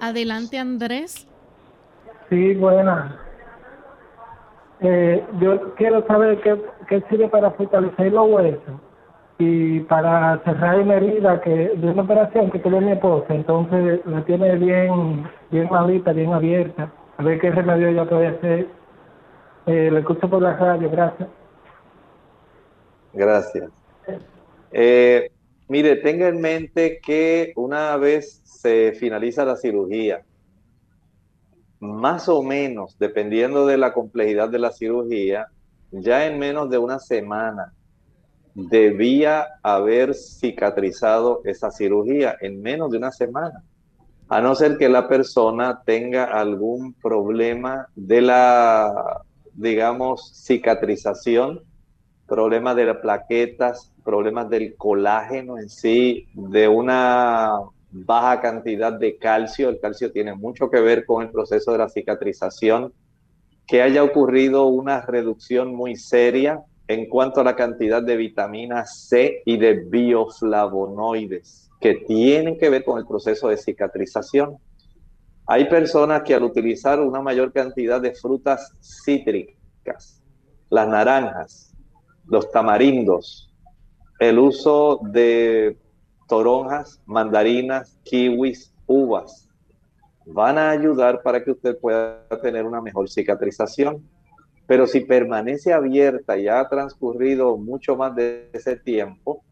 Adelante, 0.00 0.58
Andrés. 0.58 1.28
Sí, 2.28 2.54
buena. 2.54 3.20
Eh, 4.80 5.24
yo 5.40 5.72
quiero 5.76 6.04
saber 6.08 6.40
qué, 6.40 6.60
qué, 6.88 7.00
sirve 7.08 7.28
para 7.28 7.52
fortalecer 7.52 8.12
los 8.12 8.28
huesos. 8.28 8.80
Y 9.38 9.80
para 9.80 10.38
cerrar 10.44 10.80
una 10.80 10.94
herida 10.94 11.40
que 11.40 11.50
de 11.50 11.90
una 11.90 12.02
operación 12.02 12.50
que 12.50 12.60
tuvo 12.60 12.80
mi 12.80 12.92
esposa, 12.92 13.34
entonces 13.34 14.00
la 14.06 14.24
tiene 14.24 14.56
bien, 14.56 15.28
bien 15.50 15.68
malita, 15.70 16.12
bien 16.12 16.32
abierta. 16.32 16.92
A 17.16 17.22
ver 17.22 17.40
qué 17.40 17.50
remedio 17.50 17.90
yo 17.90 18.08
puedo 18.08 18.28
hacer. 18.28 18.68
Eh, 19.66 19.90
lo 19.90 20.04
por 20.04 20.42
la 20.42 20.56
radio, 20.56 20.90
gracias. 20.90 21.28
Gracias. 23.12 23.70
Eh, 24.70 25.30
mire, 25.68 25.96
tenga 25.96 26.28
en 26.28 26.40
mente 26.40 27.00
que 27.04 27.52
una 27.56 27.96
vez 27.96 28.40
se 28.44 28.92
finaliza 28.92 29.44
la 29.44 29.56
cirugía, 29.56 30.22
más 31.80 32.28
o 32.28 32.42
menos, 32.42 32.96
dependiendo 32.98 33.66
de 33.66 33.78
la 33.78 33.92
complejidad 33.92 34.48
de 34.48 34.58
la 34.58 34.70
cirugía, 34.70 35.48
ya 35.90 36.26
en 36.26 36.38
menos 36.38 36.70
de 36.70 36.78
una 36.78 36.98
semana 36.98 37.72
debía 38.54 39.46
haber 39.62 40.14
cicatrizado 40.14 41.42
esa 41.44 41.70
cirugía, 41.70 42.36
en 42.40 42.62
menos 42.62 42.90
de 42.90 42.98
una 42.98 43.10
semana. 43.10 43.62
A 44.28 44.40
no 44.40 44.54
ser 44.54 44.78
que 44.78 44.88
la 44.88 45.08
persona 45.08 45.82
tenga 45.84 46.24
algún 46.24 46.94
problema 46.94 47.88
de 47.94 48.22
la, 48.22 49.22
digamos, 49.52 50.32
cicatrización, 50.34 51.62
problemas 52.26 52.76
de 52.76 52.86
las 52.86 52.96
plaquetas, 52.98 53.92
problemas 54.02 54.48
del 54.48 54.76
colágeno 54.76 55.58
en 55.58 55.68
sí, 55.68 56.26
de 56.32 56.68
una 56.68 57.52
baja 57.90 58.40
cantidad 58.40 58.92
de 58.92 59.18
calcio. 59.18 59.68
El 59.68 59.80
calcio 59.80 60.10
tiene 60.10 60.34
mucho 60.34 60.70
que 60.70 60.80
ver 60.80 61.04
con 61.04 61.22
el 61.22 61.30
proceso 61.30 61.72
de 61.72 61.78
la 61.78 61.88
cicatrización. 61.88 62.92
Que 63.66 63.82
haya 63.82 64.02
ocurrido 64.02 64.66
una 64.66 65.02
reducción 65.02 65.74
muy 65.74 65.96
seria 65.96 66.62
en 66.88 67.08
cuanto 67.08 67.40
a 67.40 67.44
la 67.44 67.56
cantidad 67.56 68.02
de 68.02 68.16
vitamina 68.16 68.84
C 68.84 69.42
y 69.44 69.56
de 69.56 69.74
bioflavonoides 69.74 71.70
que 71.80 71.94
tienen 72.06 72.58
que 72.58 72.70
ver 72.70 72.84
con 72.84 72.98
el 72.98 73.06
proceso 73.06 73.48
de 73.48 73.56
cicatrización. 73.56 74.56
Hay 75.46 75.68
personas 75.68 76.22
que 76.22 76.34
al 76.34 76.42
utilizar 76.42 77.00
una 77.00 77.20
mayor 77.20 77.52
cantidad 77.52 78.00
de 78.00 78.14
frutas 78.14 78.72
cítricas, 78.80 80.22
las 80.70 80.88
naranjas, 80.88 81.74
los 82.26 82.50
tamarindos, 82.50 83.52
el 84.18 84.38
uso 84.38 85.00
de 85.02 85.76
toronjas, 86.28 87.02
mandarinas, 87.04 87.98
kiwis, 88.04 88.72
uvas, 88.86 89.48
van 90.26 90.56
a 90.56 90.70
ayudar 90.70 91.22
para 91.22 91.44
que 91.44 91.50
usted 91.50 91.78
pueda 91.78 92.26
tener 92.42 92.64
una 92.64 92.80
mejor 92.80 93.10
cicatrización. 93.10 94.08
Pero 94.66 94.86
si 94.86 95.00
permanece 95.00 95.72
abierta 95.72 96.38
y 96.38 96.48
ha 96.48 96.66
transcurrido 96.68 97.56
mucho 97.56 97.96
más 97.96 98.14
de 98.16 98.48
ese 98.52 98.76
tiempo, 98.76 99.42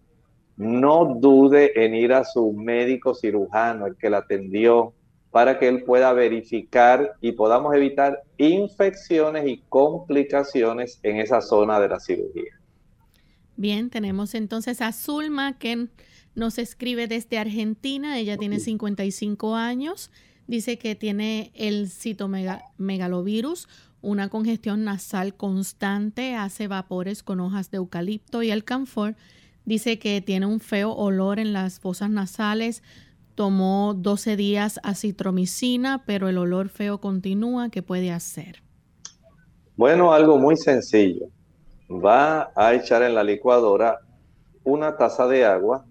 no 0.57 1.17
dude 1.17 1.85
en 1.85 1.95
ir 1.95 2.13
a 2.13 2.25
su 2.25 2.53
médico 2.53 3.15
cirujano, 3.15 3.87
el 3.87 3.97
que 3.97 4.11
la 4.11 4.19
atendió, 4.19 4.95
para 5.31 5.59
que 5.59 5.67
él 5.67 5.83
pueda 5.85 6.13
verificar 6.13 7.15
y 7.21 7.33
podamos 7.33 7.75
evitar 7.75 8.23
infecciones 8.37 9.49
y 9.49 9.63
complicaciones 9.69 11.01
en 11.03 11.17
esa 11.17 11.41
zona 11.41 11.81
de 11.81 11.89
la 11.89 11.99
cirugía. 12.01 12.61
Bien, 13.57 13.91
tenemos 13.91 14.35
entonces 14.35 14.81
a 14.83 14.93
Zulma 14.93 15.59
que 15.59 15.89
nos 16.35 16.59
escribe 16.59 17.07
desde 17.07 17.39
Argentina. 17.39 18.19
Ella 18.19 18.37
tiene 18.37 18.61
55 18.61 19.57
años. 19.57 20.11
Dice 20.47 20.79
que 20.79 20.95
tiene 20.95 21.51
el 21.55 21.89
citomegalovirus, 21.89 23.69
una 24.03 24.29
congestión 24.29 24.85
nasal 24.85 25.35
constante, 25.35 26.35
hace 26.35 26.67
vapores 26.67 27.23
con 27.23 27.41
hojas 27.41 27.71
de 27.71 27.79
eucalipto 27.79 28.43
y 28.43 28.51
el 28.51 28.65
canfor. 28.65 29.15
Dice 29.65 29.99
que 29.99 30.21
tiene 30.21 30.47
un 30.47 30.61
feo 30.61 30.93
olor 30.93 31.39
en 31.39 31.53
las 31.53 31.79
fosas 31.79 32.11
nasales. 32.11 32.83
Tomó 33.37 33.95
12 33.95 34.37
días 34.37 34.81
acitromicina, 34.83 36.03
pero 36.05 36.29
el 36.29 36.37
olor 36.37 36.69
feo 36.69 37.01
continúa. 37.01 37.71
¿Qué 37.71 37.83
puede 37.83 38.11
hacer? 38.11 38.63
Bueno, 39.77 40.13
algo 40.13 40.37
muy 40.37 40.57
sencillo. 40.57 41.27
Va 41.89 42.51
a 42.57 42.75
echar 42.75 43.03
en 43.03 43.15
la 43.15 43.23
licuadora 43.23 44.01
una 44.65 44.97
taza 44.97 45.27
de 45.29 45.45
agua 45.45 45.87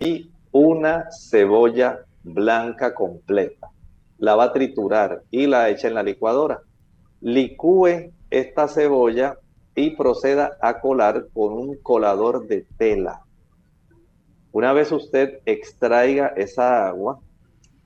y 0.00 0.30
una 0.50 1.06
cebolla 1.10 2.00
blanca 2.24 2.94
completa. 2.94 3.70
La 4.18 4.34
va 4.34 4.44
a 4.44 4.52
triturar 4.52 5.22
y 5.30 5.46
la 5.46 5.68
echa 5.68 5.88
en 5.88 5.94
la 5.94 6.02
licuadora 6.02 6.60
licúe 7.24 8.12
esta 8.28 8.68
cebolla 8.68 9.38
y 9.74 9.96
proceda 9.96 10.58
a 10.60 10.78
colar 10.78 11.28
con 11.32 11.54
un 11.54 11.76
colador 11.76 12.46
de 12.46 12.66
tela. 12.76 13.22
Una 14.52 14.74
vez 14.74 14.92
usted 14.92 15.40
extraiga 15.46 16.34
esa 16.36 16.86
agua, 16.86 17.20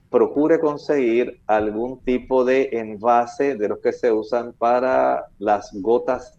procure 0.09 0.59
conseguir 0.59 1.39
algún 1.47 2.01
tipo 2.01 2.43
de 2.43 2.67
envase 2.73 3.55
de 3.55 3.69
los 3.69 3.79
que 3.79 3.93
se 3.93 4.11
usan 4.11 4.51
para 4.51 5.27
las 5.39 5.71
gotas 5.73 6.37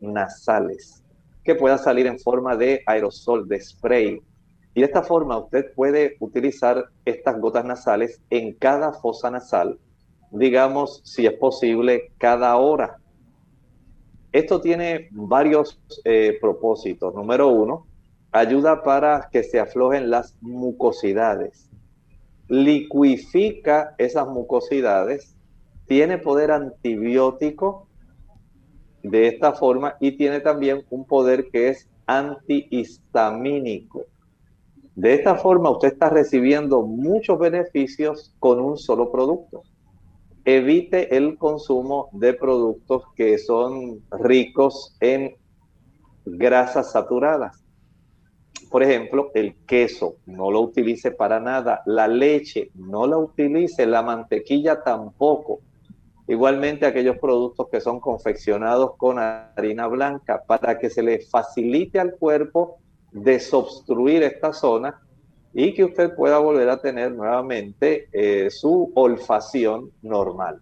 nasales, 0.00 1.04
que 1.44 1.56
pueda 1.56 1.76
salir 1.76 2.06
en 2.06 2.18
forma 2.18 2.56
de 2.56 2.82
aerosol, 2.86 3.46
de 3.46 3.60
spray. 3.60 4.22
Y 4.72 4.80
de 4.80 4.86
esta 4.86 5.02
forma 5.02 5.36
usted 5.36 5.74
puede 5.74 6.16
utilizar 6.20 6.86
estas 7.04 7.38
gotas 7.38 7.66
nasales 7.66 8.22
en 8.30 8.54
cada 8.54 8.94
fosa 8.94 9.30
nasal 9.30 9.78
digamos, 10.38 11.00
si 11.04 11.26
es 11.26 11.32
posible, 11.34 12.12
cada 12.18 12.56
hora. 12.56 12.98
Esto 14.32 14.60
tiene 14.60 15.08
varios 15.12 15.80
eh, 16.04 16.36
propósitos. 16.40 17.14
Número 17.14 17.48
uno, 17.48 17.86
ayuda 18.32 18.82
para 18.82 19.28
que 19.32 19.42
se 19.42 19.58
aflojen 19.58 20.10
las 20.10 20.36
mucosidades. 20.40 21.70
Liquifica 22.48 23.94
esas 23.98 24.28
mucosidades, 24.28 25.34
tiene 25.86 26.18
poder 26.18 26.50
antibiótico 26.50 27.88
de 29.02 29.28
esta 29.28 29.52
forma 29.52 29.96
y 30.00 30.12
tiene 30.12 30.40
también 30.40 30.84
un 30.90 31.06
poder 31.06 31.48
que 31.50 31.68
es 31.68 31.88
antihistamínico. 32.06 34.04
De 34.94 35.14
esta 35.14 35.36
forma 35.36 35.70
usted 35.70 35.92
está 35.92 36.08
recibiendo 36.08 36.82
muchos 36.82 37.38
beneficios 37.38 38.34
con 38.38 38.60
un 38.60 38.76
solo 38.76 39.10
producto 39.10 39.62
evite 40.46 41.16
el 41.16 41.36
consumo 41.36 42.08
de 42.12 42.32
productos 42.32 43.02
que 43.16 43.36
son 43.36 44.00
ricos 44.12 44.96
en 45.00 45.36
grasas 46.24 46.92
saturadas. 46.92 47.64
Por 48.70 48.84
ejemplo, 48.84 49.32
el 49.34 49.56
queso, 49.66 50.16
no 50.24 50.52
lo 50.52 50.60
utilice 50.60 51.10
para 51.10 51.40
nada. 51.40 51.82
La 51.84 52.06
leche, 52.06 52.70
no 52.74 53.08
la 53.08 53.18
utilice. 53.18 53.86
La 53.86 54.02
mantequilla 54.02 54.82
tampoco. 54.84 55.60
Igualmente 56.28 56.86
aquellos 56.86 57.18
productos 57.18 57.68
que 57.68 57.80
son 57.80 57.98
confeccionados 57.98 58.92
con 58.96 59.18
harina 59.18 59.88
blanca 59.88 60.44
para 60.46 60.78
que 60.78 60.90
se 60.90 61.02
le 61.02 61.20
facilite 61.20 61.98
al 61.98 62.14
cuerpo 62.14 62.78
desobstruir 63.10 64.22
esta 64.22 64.52
zona 64.52 65.00
y 65.58 65.72
que 65.72 65.84
usted 65.84 66.14
pueda 66.14 66.38
volver 66.38 66.68
a 66.68 66.82
tener 66.82 67.12
nuevamente 67.12 68.10
eh, 68.12 68.50
su 68.50 68.92
olfacción 68.94 69.90
normal. 70.02 70.60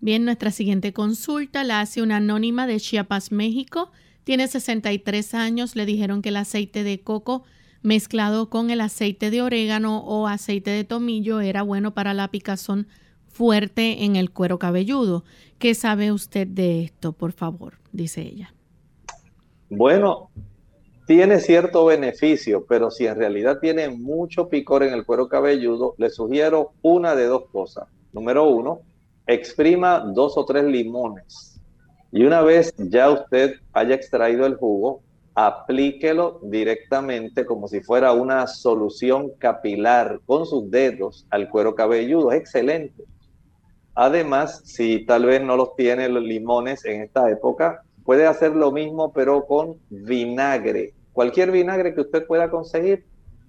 Bien, 0.00 0.24
nuestra 0.24 0.50
siguiente 0.50 0.92
consulta 0.92 1.62
la 1.62 1.80
hace 1.80 2.02
una 2.02 2.16
anónima 2.16 2.66
de 2.66 2.80
Chiapas, 2.80 3.30
México. 3.30 3.92
Tiene 4.24 4.48
63 4.48 5.34
años. 5.34 5.76
Le 5.76 5.86
dijeron 5.86 6.22
que 6.22 6.30
el 6.30 6.38
aceite 6.38 6.82
de 6.82 7.02
coco 7.02 7.44
mezclado 7.82 8.50
con 8.50 8.68
el 8.70 8.80
aceite 8.80 9.30
de 9.30 9.42
orégano 9.42 10.00
o 10.00 10.26
aceite 10.26 10.72
de 10.72 10.82
tomillo 10.82 11.40
era 11.40 11.62
bueno 11.62 11.94
para 11.94 12.14
la 12.14 12.32
picazón 12.32 12.88
fuerte 13.28 14.02
en 14.04 14.16
el 14.16 14.32
cuero 14.32 14.58
cabelludo. 14.58 15.22
¿Qué 15.60 15.76
sabe 15.76 16.10
usted 16.10 16.48
de 16.48 16.82
esto, 16.82 17.12
por 17.12 17.30
favor? 17.30 17.74
Dice 17.92 18.22
ella. 18.22 18.52
Bueno, 19.68 20.30
tiene 21.10 21.40
cierto 21.40 21.86
beneficio, 21.86 22.64
pero 22.68 22.88
si 22.88 23.04
en 23.04 23.16
realidad 23.16 23.58
tiene 23.58 23.88
mucho 23.88 24.48
picor 24.48 24.84
en 24.84 24.94
el 24.94 25.04
cuero 25.04 25.28
cabelludo, 25.28 25.96
le 25.98 26.08
sugiero 26.08 26.70
una 26.82 27.16
de 27.16 27.24
dos 27.24 27.46
cosas. 27.50 27.88
Número 28.12 28.48
uno, 28.48 28.82
exprima 29.26 29.98
dos 29.98 30.38
o 30.38 30.44
tres 30.44 30.62
limones. 30.62 31.60
Y 32.12 32.22
una 32.22 32.42
vez 32.42 32.72
ya 32.78 33.10
usted 33.10 33.56
haya 33.72 33.96
extraído 33.96 34.46
el 34.46 34.54
jugo, 34.54 35.02
aplíquelo 35.34 36.38
directamente 36.44 37.44
como 37.44 37.66
si 37.66 37.80
fuera 37.80 38.12
una 38.12 38.46
solución 38.46 39.32
capilar 39.36 40.20
con 40.26 40.46
sus 40.46 40.70
dedos 40.70 41.26
al 41.30 41.50
cuero 41.50 41.74
cabelludo. 41.74 42.30
Es 42.30 42.38
excelente. 42.38 43.02
Además, 43.96 44.62
si 44.64 45.04
tal 45.06 45.24
vez 45.24 45.42
no 45.42 45.56
los 45.56 45.74
tiene 45.74 46.08
los 46.08 46.22
limones 46.22 46.84
en 46.84 47.02
esta 47.02 47.28
época, 47.28 47.82
puede 48.04 48.28
hacer 48.28 48.54
lo 48.54 48.70
mismo 48.70 49.12
pero 49.12 49.44
con 49.44 49.74
vinagre 49.88 50.94
cualquier 51.12 51.50
vinagre 51.50 51.94
que 51.94 52.02
usted 52.02 52.26
pueda 52.26 52.50
conseguir, 52.50 53.04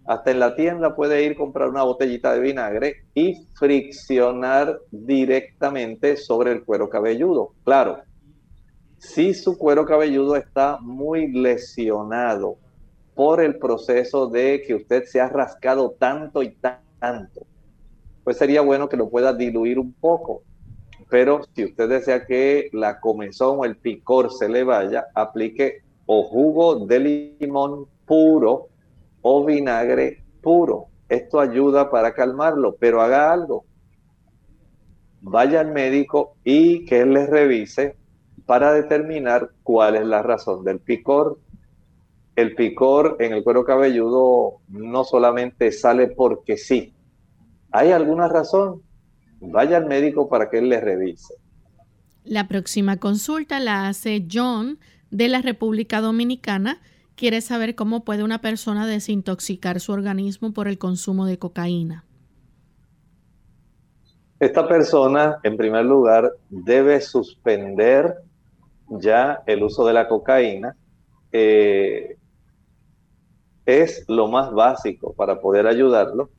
hasta 0.05 0.31
en 0.31 0.39
la 0.39 0.55
tienda 0.55 0.95
puede 0.95 1.23
ir 1.23 1.33
a 1.33 1.35
comprar 1.35 1.69
una 1.69 1.83
botellita 1.83 2.33
de 2.33 2.39
vinagre 2.39 2.95
y 3.13 3.47
friccionar 3.53 4.79
directamente 4.89 6.17
sobre 6.17 6.51
el 6.51 6.63
cuero 6.63 6.89
cabelludo. 6.89 7.53
Claro, 7.63 8.01
si 8.97 9.33
su 9.33 9.57
cuero 9.57 9.85
cabelludo 9.85 10.35
está 10.35 10.79
muy 10.81 11.31
lesionado 11.31 12.57
por 13.15 13.41
el 13.41 13.57
proceso 13.57 14.27
de 14.27 14.63
que 14.65 14.75
usted 14.75 15.05
se 15.05 15.21
ha 15.21 15.29
rascado 15.29 15.95
tanto 15.97 16.41
y 16.43 16.55
tanto, 16.99 17.45
pues 18.23 18.37
sería 18.37 18.61
bueno 18.61 18.89
que 18.89 18.97
lo 18.97 19.09
pueda 19.09 19.33
diluir 19.33 19.79
un 19.79 19.93
poco. 19.93 20.43
Pero 21.09 21.41
si 21.55 21.65
usted 21.65 21.89
desea 21.89 22.25
que 22.25 22.69
la 22.73 22.99
comezón 22.99 23.59
o 23.59 23.65
el 23.65 23.75
picor 23.75 24.31
se 24.31 24.47
le 24.47 24.63
vaya, 24.63 25.07
aplique 25.13 25.81
o 26.13 26.23
jugo 26.23 26.85
de 26.87 27.37
limón 27.39 27.85
puro 28.05 28.67
o 29.21 29.45
vinagre 29.45 30.25
puro. 30.41 30.87
Esto 31.07 31.39
ayuda 31.39 31.89
para 31.89 32.13
calmarlo, 32.13 32.75
pero 32.77 33.01
haga 33.01 33.31
algo. 33.31 33.63
Vaya 35.21 35.61
al 35.61 35.71
médico 35.71 36.35
y 36.43 36.83
que 36.83 36.99
él 36.99 37.13
les 37.13 37.29
revise 37.29 37.95
para 38.45 38.73
determinar 38.73 39.51
cuál 39.63 39.95
es 39.95 40.05
la 40.05 40.21
razón 40.21 40.65
del 40.65 40.79
picor. 40.79 41.39
El 42.35 42.55
picor 42.55 43.15
en 43.21 43.31
el 43.31 43.41
cuero 43.41 43.63
cabelludo 43.63 44.59
no 44.67 45.05
solamente 45.05 45.71
sale 45.71 46.07
porque 46.07 46.57
sí. 46.57 46.93
¿Hay 47.71 47.91
alguna 47.93 48.27
razón? 48.27 48.81
Vaya 49.39 49.77
al 49.77 49.85
médico 49.85 50.27
para 50.27 50.49
que 50.49 50.57
él 50.57 50.67
le 50.67 50.81
revise. 50.81 51.35
La 52.25 52.49
próxima 52.49 52.97
consulta 52.97 53.61
la 53.61 53.87
hace 53.87 54.27
John 54.29 54.77
de 55.11 55.27
la 55.27 55.41
República 55.41 56.01
Dominicana. 56.01 56.81
Quiere 57.15 57.41
saber 57.41 57.75
cómo 57.75 58.03
puede 58.03 58.23
una 58.23 58.41
persona 58.41 58.87
desintoxicar 58.87 59.79
su 59.79 59.91
organismo 59.91 60.53
por 60.53 60.67
el 60.67 60.77
consumo 60.77 61.25
de 61.25 61.37
cocaína. 61.37 62.05
Esta 64.39 64.67
persona, 64.67 65.37
en 65.43 65.55
primer 65.55 65.85
lugar, 65.85 66.31
debe 66.49 66.99
suspender 66.99 68.15
ya 68.89 69.43
el 69.45 69.61
uso 69.61 69.85
de 69.85 69.93
la 69.93 70.07
cocaína. 70.07 70.75
Eh, 71.31 72.17
es 73.65 74.03
lo 74.07 74.27
más 74.27 74.51
básico 74.51 75.13
para 75.13 75.39
poder 75.39 75.67
ayudarlo 75.67 76.29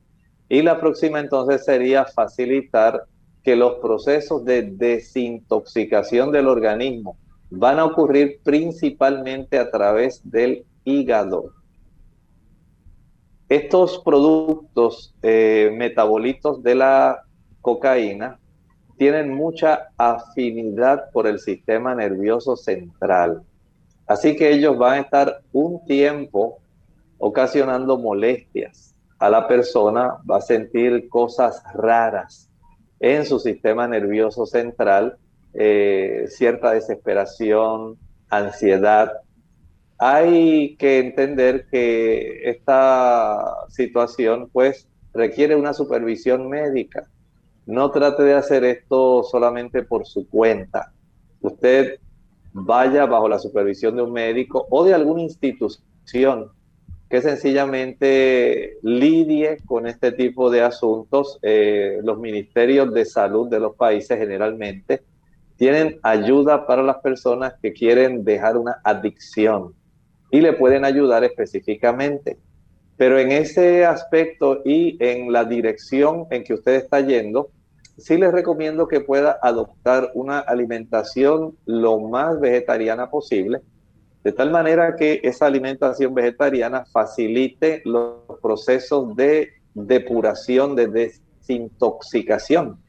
y 0.49 0.61
la 0.61 0.79
próxima 0.79 1.19
entonces 1.19 1.65
sería 1.65 2.05
facilitar 2.05 3.05
que 3.43 3.55
los 3.55 3.75
procesos 3.75 4.45
de 4.45 4.63
desintoxicación 4.63 6.31
del 6.31 6.47
organismo 6.47 7.17
van 7.55 7.79
a 7.79 7.85
ocurrir 7.85 8.39
principalmente 8.43 9.57
a 9.59 9.69
través 9.69 10.21
del 10.23 10.65
hígado. 10.83 11.51
Estos 13.49 13.99
productos 13.99 15.13
eh, 15.21 15.71
metabolitos 15.77 16.63
de 16.63 16.75
la 16.75 17.23
cocaína 17.61 18.39
tienen 18.97 19.33
mucha 19.33 19.89
afinidad 19.97 21.11
por 21.11 21.27
el 21.27 21.39
sistema 21.39 21.93
nervioso 21.93 22.55
central. 22.55 23.43
Así 24.07 24.35
que 24.35 24.51
ellos 24.51 24.77
van 24.77 24.93
a 24.93 25.01
estar 25.01 25.41
un 25.51 25.85
tiempo 25.85 26.59
ocasionando 27.17 27.97
molestias 27.97 28.93
a 29.23 29.29
la 29.29 29.47
persona 29.47 30.17
va 30.29 30.37
a 30.37 30.41
sentir 30.41 31.07
cosas 31.07 31.63
raras 31.73 32.49
en 32.99 33.25
su 33.25 33.39
sistema 33.39 33.87
nervioso 33.87 34.45
central, 34.45 35.17
eh, 35.53 36.25
cierta 36.29 36.71
desesperación, 36.71 37.97
ansiedad. 38.29 39.13
Hay 39.97 40.75
que 40.77 40.99
entender 40.99 41.67
que 41.69 42.49
esta 42.49 43.67
situación 43.69 44.49
pues 44.51 44.87
requiere 45.13 45.55
una 45.55 45.73
supervisión 45.73 46.49
médica. 46.49 47.07
No 47.65 47.91
trate 47.91 48.23
de 48.23 48.33
hacer 48.33 48.63
esto 48.63 49.23
solamente 49.23 49.83
por 49.83 50.05
su 50.05 50.27
cuenta. 50.27 50.91
Usted 51.41 51.99
vaya 52.51 53.05
bajo 53.05 53.29
la 53.29 53.39
supervisión 53.39 53.95
de 53.95 54.01
un 54.01 54.11
médico 54.11 54.67
o 54.69 54.83
de 54.83 54.93
alguna 54.93 55.21
institución 55.21 56.49
que 57.09 57.21
sencillamente 57.21 58.79
lidie 58.81 59.57
con 59.65 59.85
este 59.85 60.11
tipo 60.11 60.49
de 60.49 60.63
asuntos. 60.63 61.37
Eh, 61.43 61.99
los 62.03 62.17
ministerios 62.17 62.91
de 62.93 63.05
salud 63.05 63.47
de 63.49 63.59
los 63.59 63.75
países 63.75 64.17
generalmente 64.17 65.03
tienen 65.63 65.97
ayuda 66.03 66.67
para 66.67 66.83
las 66.83 66.97
personas 66.97 67.53
que 67.61 67.71
quieren 67.71 68.25
dejar 68.25 68.57
una 68.57 68.81
adicción 68.83 69.73
y 70.29 70.41
le 70.41 70.51
pueden 70.51 70.83
ayudar 70.83 71.23
específicamente. 71.23 72.37
Pero 72.97 73.17
en 73.17 73.31
ese 73.31 73.85
aspecto 73.85 74.59
y 74.65 74.97
en 74.99 75.31
la 75.31 75.45
dirección 75.45 76.25
en 76.31 76.43
que 76.43 76.55
usted 76.55 76.73
está 76.73 76.99
yendo, 76.99 77.47
sí 77.97 78.17
les 78.17 78.33
recomiendo 78.33 78.89
que 78.89 78.99
pueda 78.99 79.39
adoptar 79.41 80.11
una 80.15 80.39
alimentación 80.39 81.55
lo 81.65 81.97
más 81.97 82.41
vegetariana 82.41 83.09
posible 83.09 83.61
de 84.21 84.33
tal 84.33 84.51
manera 84.51 84.97
que 84.97 85.21
esa 85.23 85.45
alimentación 85.45 86.13
vegetariana 86.13 86.83
facilite 86.91 87.81
los 87.85 88.17
procesos 88.41 89.15
de 89.15 89.53
depuración, 89.73 90.75
de 90.75 90.87
desintoxicación. 90.87 92.83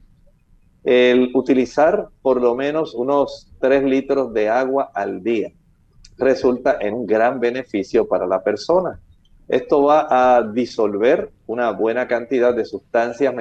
El 0.84 1.30
utilizar 1.34 2.08
por 2.22 2.40
lo 2.40 2.54
menos 2.54 2.94
unos 2.94 3.50
3 3.60 3.84
litros 3.84 4.32
de 4.34 4.48
agua 4.50 4.90
al 4.94 5.22
día 5.22 5.50
resulta 6.18 6.76
en 6.80 6.94
un 6.94 7.06
gran 7.06 7.40
beneficio 7.40 8.06
para 8.06 8.26
la 8.26 8.42
persona. 8.42 9.00
Esto 9.48 9.82
va 9.82 10.36
a 10.36 10.42
disolver 10.42 11.30
una 11.46 11.70
buena 11.72 12.08
cantidad 12.08 12.54
de 12.54 12.64
sustancias 12.64 13.34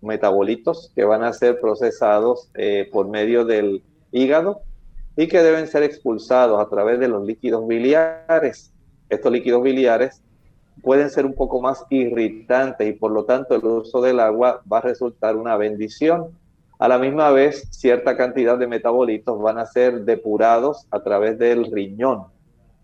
metabolitos 0.00 0.92
que 0.94 1.04
van 1.04 1.22
a 1.22 1.32
ser 1.32 1.60
procesados 1.60 2.48
eh, 2.54 2.88
por 2.90 3.08
medio 3.08 3.44
del 3.44 3.82
hígado 4.10 4.62
y 5.16 5.28
que 5.28 5.42
deben 5.42 5.68
ser 5.68 5.82
expulsados 5.82 6.60
a 6.60 6.68
través 6.68 6.98
de 6.98 7.08
los 7.08 7.24
líquidos 7.24 7.66
biliares. 7.66 8.72
Estos 9.08 9.30
líquidos 9.30 9.62
biliares 9.62 10.22
pueden 10.82 11.10
ser 11.10 11.26
un 11.26 11.34
poco 11.34 11.60
más 11.60 11.84
irritantes 11.90 12.88
y 12.88 12.92
por 12.92 13.12
lo 13.12 13.24
tanto 13.24 13.54
el 13.54 13.64
uso 13.64 14.00
del 14.00 14.18
agua 14.18 14.62
va 14.70 14.78
a 14.78 14.82
resultar 14.82 15.36
una 15.36 15.56
bendición. 15.56 16.30
A 16.80 16.88
la 16.88 16.98
misma 16.98 17.30
vez, 17.30 17.68
cierta 17.72 18.16
cantidad 18.16 18.56
de 18.56 18.66
metabolitos 18.66 19.38
van 19.38 19.58
a 19.58 19.66
ser 19.66 20.00
depurados 20.06 20.86
a 20.90 21.02
través 21.02 21.38
del 21.38 21.70
riñón. 21.70 22.24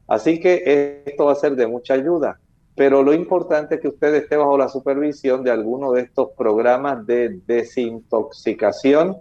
Así 0.07 0.39
que 0.39 1.03
esto 1.07 1.25
va 1.25 1.33
a 1.33 1.37
ser 1.37 1.57
de 1.57 1.67
mucha 1.67 1.95
ayuda. 1.95 2.39
Pero 2.75 3.03
lo 3.03 3.15
importante 3.15 3.77
es 3.77 3.81
que 3.81 3.89
usted 3.89 4.15
esté 4.15 4.37
bajo 4.37 4.59
la 4.59 4.69
supervisión 4.69 5.43
de 5.43 5.51
alguno 5.51 5.93
de 5.93 6.03
estos 6.03 6.29
programas 6.37 7.07
de 7.07 7.41
desintoxicación 7.47 9.17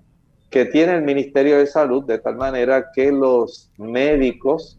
que 0.49 0.65
tiene 0.65 0.95
el 0.95 1.03
Ministerio 1.03 1.57
de 1.57 1.67
Salud, 1.67 2.03
de 2.03 2.19
tal 2.19 2.35
manera 2.35 2.91
que 2.93 3.13
los 3.13 3.71
médicos 3.77 4.77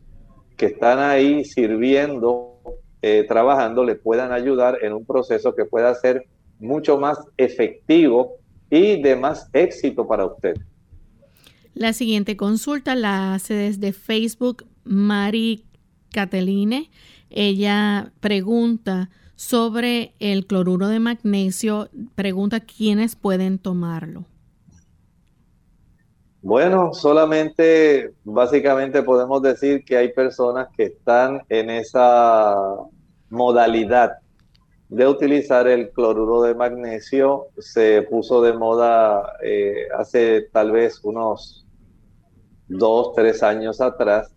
que 0.59 0.67
están 0.67 0.99
ahí 0.99 1.43
sirviendo, 1.47 2.59
eh, 3.01 3.25
trabajando, 3.27 3.83
le 3.83 3.95
puedan 3.95 4.31
ayudar 4.31 4.77
en 4.83 4.93
un 4.93 5.07
proceso 5.07 5.55
que 5.55 5.65
pueda 5.65 5.95
ser 5.95 6.27
mucho 6.59 6.99
más 6.99 7.19
efectivo 7.39 8.37
y 8.71 9.01
de 9.03 9.17
más 9.17 9.49
éxito 9.53 10.07
para 10.07 10.27
usted. 10.27 10.57
La 11.75 11.93
siguiente 11.93 12.37
consulta 12.37 12.95
la 12.95 13.35
hace 13.35 13.55
desde 13.55 13.93
Facebook 13.93 14.67
Mari 14.85 15.65
Cateline. 16.11 16.91
Ella 17.29 18.13
pregunta 18.21 19.11
sobre 19.35 20.15
el 20.19 20.47
cloruro 20.47 20.89
de 20.89 21.01
magnesio, 21.01 21.91
pregunta 22.15 22.61
quiénes 22.61 23.15
pueden 23.15 23.59
tomarlo. 23.59 24.25
Bueno, 26.41 26.95
solamente 26.95 28.15
básicamente 28.25 29.03
podemos 29.03 29.43
decir 29.43 29.85
que 29.85 29.97
hay 29.97 30.13
personas 30.13 30.69
que 30.77 30.85
están 30.85 31.43
en 31.49 31.71
esa 31.71 32.57
modalidad 33.29 34.13
de 34.89 35.07
utilizar 35.07 35.67
el 35.67 35.91
cloruro 35.91 36.43
de 36.43 36.55
magnesio. 36.55 37.49
Se 37.59 38.03
puso 38.03 38.43
de 38.43 38.53
moda 38.53 39.33
eh, 39.43 39.89
hace 39.97 40.43
tal 40.53 40.73
vez 40.73 41.01
unos 41.03 41.67
dos, 42.69 43.15
tres 43.15 43.43
años 43.43 43.81
atrás, 43.81 44.33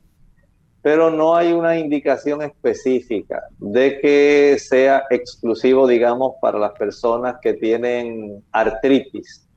pero 0.81 1.09
no 1.09 1.35
hay 1.35 1.51
una 1.51 1.77
indicación 1.77 2.41
específica 2.41 3.43
de 3.57 3.99
que 3.99 4.57
sea 4.59 5.03
exclusivo, 5.09 5.87
digamos, 5.87 6.33
para 6.41 6.57
las 6.57 6.71
personas 6.73 7.37
que 7.41 7.53
tienen 7.53 8.43
artritis 8.51 9.47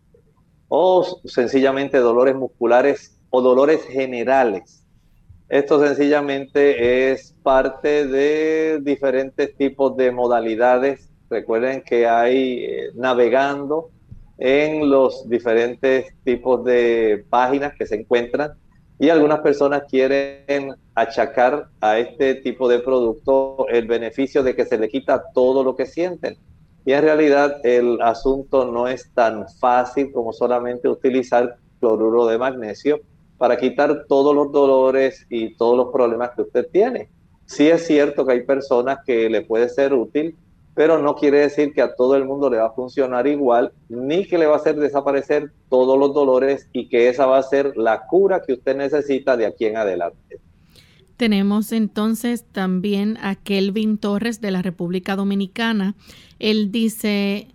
o 0.68 1.20
sencillamente 1.24 1.98
dolores 1.98 2.34
musculares 2.34 3.18
o 3.30 3.40
dolores 3.40 3.82
generales. 3.84 4.81
Esto 5.52 5.86
sencillamente 5.86 7.12
es 7.12 7.34
parte 7.42 8.06
de 8.06 8.80
diferentes 8.80 9.54
tipos 9.54 9.94
de 9.98 10.10
modalidades. 10.10 11.10
Recuerden 11.28 11.82
que 11.82 12.06
hay 12.06 12.64
eh, 12.64 12.90
navegando 12.94 13.90
en 14.38 14.88
los 14.88 15.28
diferentes 15.28 16.06
tipos 16.24 16.64
de 16.64 17.26
páginas 17.28 17.74
que 17.74 17.84
se 17.84 17.96
encuentran 17.96 18.52
y 18.98 19.10
algunas 19.10 19.40
personas 19.40 19.82
quieren 19.90 20.74
achacar 20.94 21.68
a 21.82 21.98
este 21.98 22.36
tipo 22.36 22.66
de 22.66 22.78
producto 22.78 23.68
el 23.68 23.86
beneficio 23.86 24.42
de 24.42 24.56
que 24.56 24.64
se 24.64 24.78
le 24.78 24.88
quita 24.88 25.22
todo 25.34 25.62
lo 25.62 25.76
que 25.76 25.84
sienten. 25.84 26.38
Y 26.86 26.92
en 26.94 27.02
realidad 27.02 27.60
el 27.62 28.00
asunto 28.00 28.72
no 28.72 28.88
es 28.88 29.12
tan 29.12 29.46
fácil 29.60 30.12
como 30.12 30.32
solamente 30.32 30.88
utilizar 30.88 31.56
cloruro 31.78 32.26
de 32.26 32.38
magnesio 32.38 33.02
para 33.42 33.56
quitar 33.56 34.04
todos 34.08 34.36
los 34.36 34.52
dolores 34.52 35.26
y 35.28 35.54
todos 35.54 35.76
los 35.76 35.92
problemas 35.92 36.30
que 36.30 36.42
usted 36.42 36.64
tiene. 36.70 37.08
Sí 37.44 37.66
es 37.66 37.84
cierto 37.88 38.24
que 38.24 38.34
hay 38.34 38.44
personas 38.44 38.98
que 39.04 39.28
le 39.28 39.42
puede 39.42 39.68
ser 39.68 39.94
útil, 39.94 40.36
pero 40.76 41.02
no 41.02 41.16
quiere 41.16 41.40
decir 41.40 41.72
que 41.72 41.82
a 41.82 41.92
todo 41.96 42.14
el 42.14 42.24
mundo 42.24 42.48
le 42.48 42.58
va 42.58 42.66
a 42.66 42.70
funcionar 42.70 43.26
igual, 43.26 43.72
ni 43.88 44.28
que 44.28 44.38
le 44.38 44.46
va 44.46 44.52
a 44.52 44.56
hacer 44.58 44.76
desaparecer 44.76 45.50
todos 45.68 45.98
los 45.98 46.14
dolores 46.14 46.68
y 46.72 46.88
que 46.88 47.08
esa 47.08 47.26
va 47.26 47.38
a 47.38 47.42
ser 47.42 47.76
la 47.76 48.06
cura 48.06 48.42
que 48.46 48.52
usted 48.52 48.76
necesita 48.76 49.36
de 49.36 49.46
aquí 49.46 49.64
en 49.64 49.76
adelante. 49.76 50.38
Tenemos 51.16 51.72
entonces 51.72 52.44
también 52.52 53.18
a 53.22 53.34
Kelvin 53.34 53.98
Torres 53.98 54.40
de 54.40 54.52
la 54.52 54.62
República 54.62 55.16
Dominicana. 55.16 55.96
Él 56.38 56.70
dice, 56.70 57.48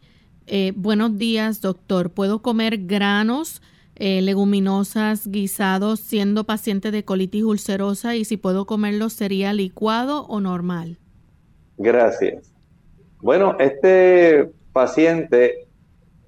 eh, 0.48 0.74
buenos 0.76 1.18
días 1.18 1.62
doctor, 1.62 2.10
¿puedo 2.10 2.42
comer 2.42 2.78
granos, 2.88 3.62
eh, 4.00 4.22
leguminosas, 4.22 5.28
guisados 5.28 6.00
siendo 6.00 6.44
paciente 6.44 6.92
de 6.92 7.04
colitis 7.04 7.44
ulcerosa 7.44 8.16
y 8.16 8.26
si 8.26 8.38
puedo 8.38 8.66
comerlos 8.66 9.14
sería 9.14 9.54
licuado 9.54 10.26
o 10.28 10.40
normal? 10.40 10.98
Gracias. 11.78 12.52
Bueno, 13.22 13.56
este 13.60 14.52
paciente 14.74 15.68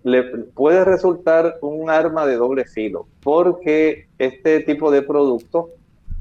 le 0.03 0.24
puede 0.24 0.86
resultar 0.86 1.57
un 1.61 1.89
arma 1.89 2.26
de 2.26 2.36
doble 2.36 2.65
filo, 2.65 3.07
porque 3.22 4.07
este 4.17 4.61
tipo 4.61 4.91
de 4.91 5.01
productos, 5.01 5.67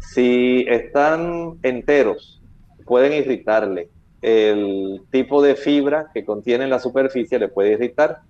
si 0.00 0.66
están 0.68 1.58
enteros, 1.62 2.40
pueden 2.84 3.12
irritarle. 3.12 3.88
El 4.20 5.02
tipo 5.10 5.42
de 5.42 5.54
fibra 5.54 6.10
que 6.12 6.24
contiene 6.24 6.66
la 6.66 6.80
superficie 6.80 7.38
le 7.38 7.48
puede 7.48 7.72
irritar. 7.72 8.20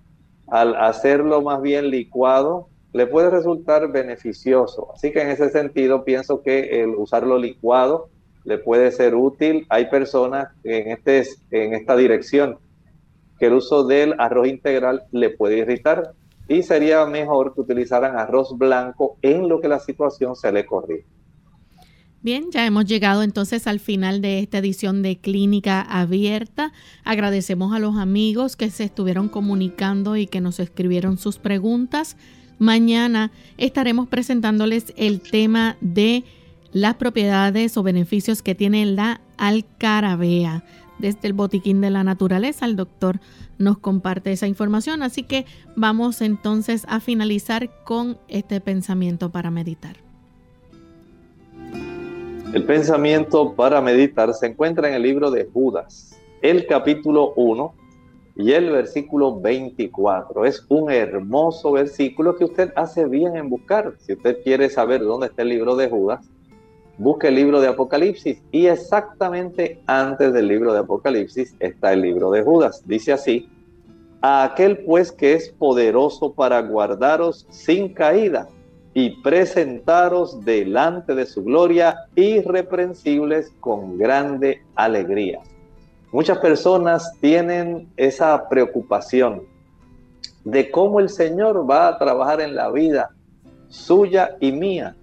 Al 0.47 0.75
hacerlo 0.75 1.41
más 1.41 1.61
bien 1.61 1.89
licuado, 1.89 2.67
le 2.93 3.07
puede 3.07 3.29
resultar 3.29 3.91
beneficioso. 3.91 4.91
Así 4.93 5.11
que 5.11 5.21
en 5.21 5.29
ese 5.29 5.49
sentido 5.49 6.03
pienso 6.03 6.41
que 6.41 6.81
el 6.81 6.89
usarlo 6.89 7.37
licuado 7.37 8.09
le 8.45 8.57
puede 8.57 8.91
ser 8.91 9.15
útil. 9.15 9.65
Hay 9.69 9.89
personas 9.89 10.49
en, 10.63 10.91
este, 10.91 11.23
en 11.51 11.73
esta 11.73 11.95
dirección 11.95 12.57
que 13.39 13.47
el 13.47 13.53
uso 13.53 13.85
del 13.85 14.15
arroz 14.17 14.47
integral 14.47 15.03
le 15.11 15.29
puede 15.29 15.59
irritar 15.59 16.13
y 16.47 16.63
sería 16.63 17.05
mejor 17.05 17.53
que 17.53 17.61
utilizaran 17.61 18.17
arroz 18.17 18.57
blanco 18.57 19.17
en 19.21 19.47
lo 19.47 19.61
que 19.61 19.67
la 19.67 19.79
situación 19.79 20.35
se 20.35 20.51
le 20.51 20.65
corrige. 20.65 21.05
Bien, 22.21 22.51
ya 22.51 22.65
hemos 22.65 22.83
llegado 22.83 23.23
entonces 23.23 23.65
al 23.65 23.79
final 23.79 24.21
de 24.21 24.39
esta 24.39 24.57
edición 24.57 25.03
de 25.03 25.19
Clínica 25.19 25.81
Abierta. 25.81 26.73
Agradecemos 27.05 27.73
a 27.73 27.79
los 27.79 27.95
amigos 27.95 28.57
que 28.57 28.69
se 28.71 28.83
estuvieron 28.83 29.29
comunicando 29.29 30.17
y 30.17 30.27
que 30.27 30.41
nos 30.41 30.59
escribieron 30.59 31.17
sus 31.17 31.37
preguntas. 31.37 32.17
Mañana 32.59 33.31
estaremos 33.57 34.09
presentándoles 34.09 34.93
el 34.97 35.21
tema 35.21 35.77
de 35.79 36.25
las 36.73 36.95
propiedades 36.95 37.77
o 37.77 37.83
beneficios 37.83 38.41
que 38.41 38.53
tiene 38.53 38.85
la 38.85 39.21
alcarabea. 39.37 40.63
Desde 40.99 41.29
el 41.29 41.33
Botiquín 41.33 41.79
de 41.79 41.89
la 41.89 42.03
Naturaleza, 42.03 42.65
el 42.65 42.75
doctor 42.75 43.21
nos 43.57 43.77
comparte 43.77 44.33
esa 44.33 44.47
información. 44.47 45.01
Así 45.01 45.23
que 45.23 45.45
vamos 45.77 46.21
entonces 46.21 46.85
a 46.89 46.99
finalizar 46.99 47.69
con 47.85 48.17
este 48.27 48.59
pensamiento 48.59 49.31
para 49.31 49.49
meditar. 49.49 49.95
El 52.53 52.65
pensamiento 52.65 53.53
para 53.53 53.79
meditar 53.79 54.33
se 54.33 54.47
encuentra 54.47 54.89
en 54.89 54.95
el 54.95 55.03
libro 55.03 55.31
de 55.31 55.45
Judas, 55.45 56.19
el 56.41 56.67
capítulo 56.67 57.33
1 57.35 57.73
y 58.39 58.53
el 58.53 58.71
versículo 58.71 59.37
24. 59.37 60.45
Es 60.45 60.65
un 60.69 60.89
hermoso 60.89 61.73
versículo 61.73 62.37
que 62.37 62.45
usted 62.45 62.71
hace 62.77 63.05
bien 63.05 63.35
en 63.35 63.49
buscar. 63.49 63.95
Si 63.99 64.13
usted 64.13 64.41
quiere 64.43 64.69
saber 64.69 65.01
dónde 65.01 65.27
está 65.27 65.41
el 65.41 65.49
libro 65.49 65.75
de 65.75 65.89
Judas, 65.89 66.25
busque 66.97 67.27
el 67.27 67.35
libro 67.35 67.59
de 67.59 67.67
Apocalipsis 67.67 68.41
y 68.49 68.67
exactamente 68.67 69.81
antes 69.87 70.31
del 70.31 70.47
libro 70.47 70.71
de 70.71 70.79
Apocalipsis 70.79 71.53
está 71.59 71.91
el 71.91 72.01
libro 72.01 72.31
de 72.31 72.41
Judas. 72.41 72.81
Dice 72.85 73.11
así, 73.11 73.49
a 74.21 74.45
aquel 74.45 74.85
pues 74.85 75.11
que 75.11 75.33
es 75.33 75.49
poderoso 75.49 76.31
para 76.31 76.61
guardaros 76.61 77.45
sin 77.49 77.93
caída 77.93 78.47
y 78.93 79.21
presentaros 79.21 80.45
delante 80.45 81.13
de 81.13 81.25
su 81.25 81.43
gloria 81.43 82.05
irreprensibles 82.15 83.51
con 83.59 83.97
grande 83.97 84.63
alegría. 84.75 85.41
Muchas 86.11 86.39
personas 86.39 87.13
tienen 87.21 87.91
esa 87.95 88.49
preocupación 88.49 89.43
de 90.43 90.71
cómo 90.71 90.99
el 90.99 91.09
Señor 91.09 91.69
va 91.69 91.87
a 91.87 91.97
trabajar 91.97 92.41
en 92.41 92.55
la 92.55 92.71
vida 92.71 93.11
suya 93.67 94.35
y 94.39 94.51
mía 94.51 94.95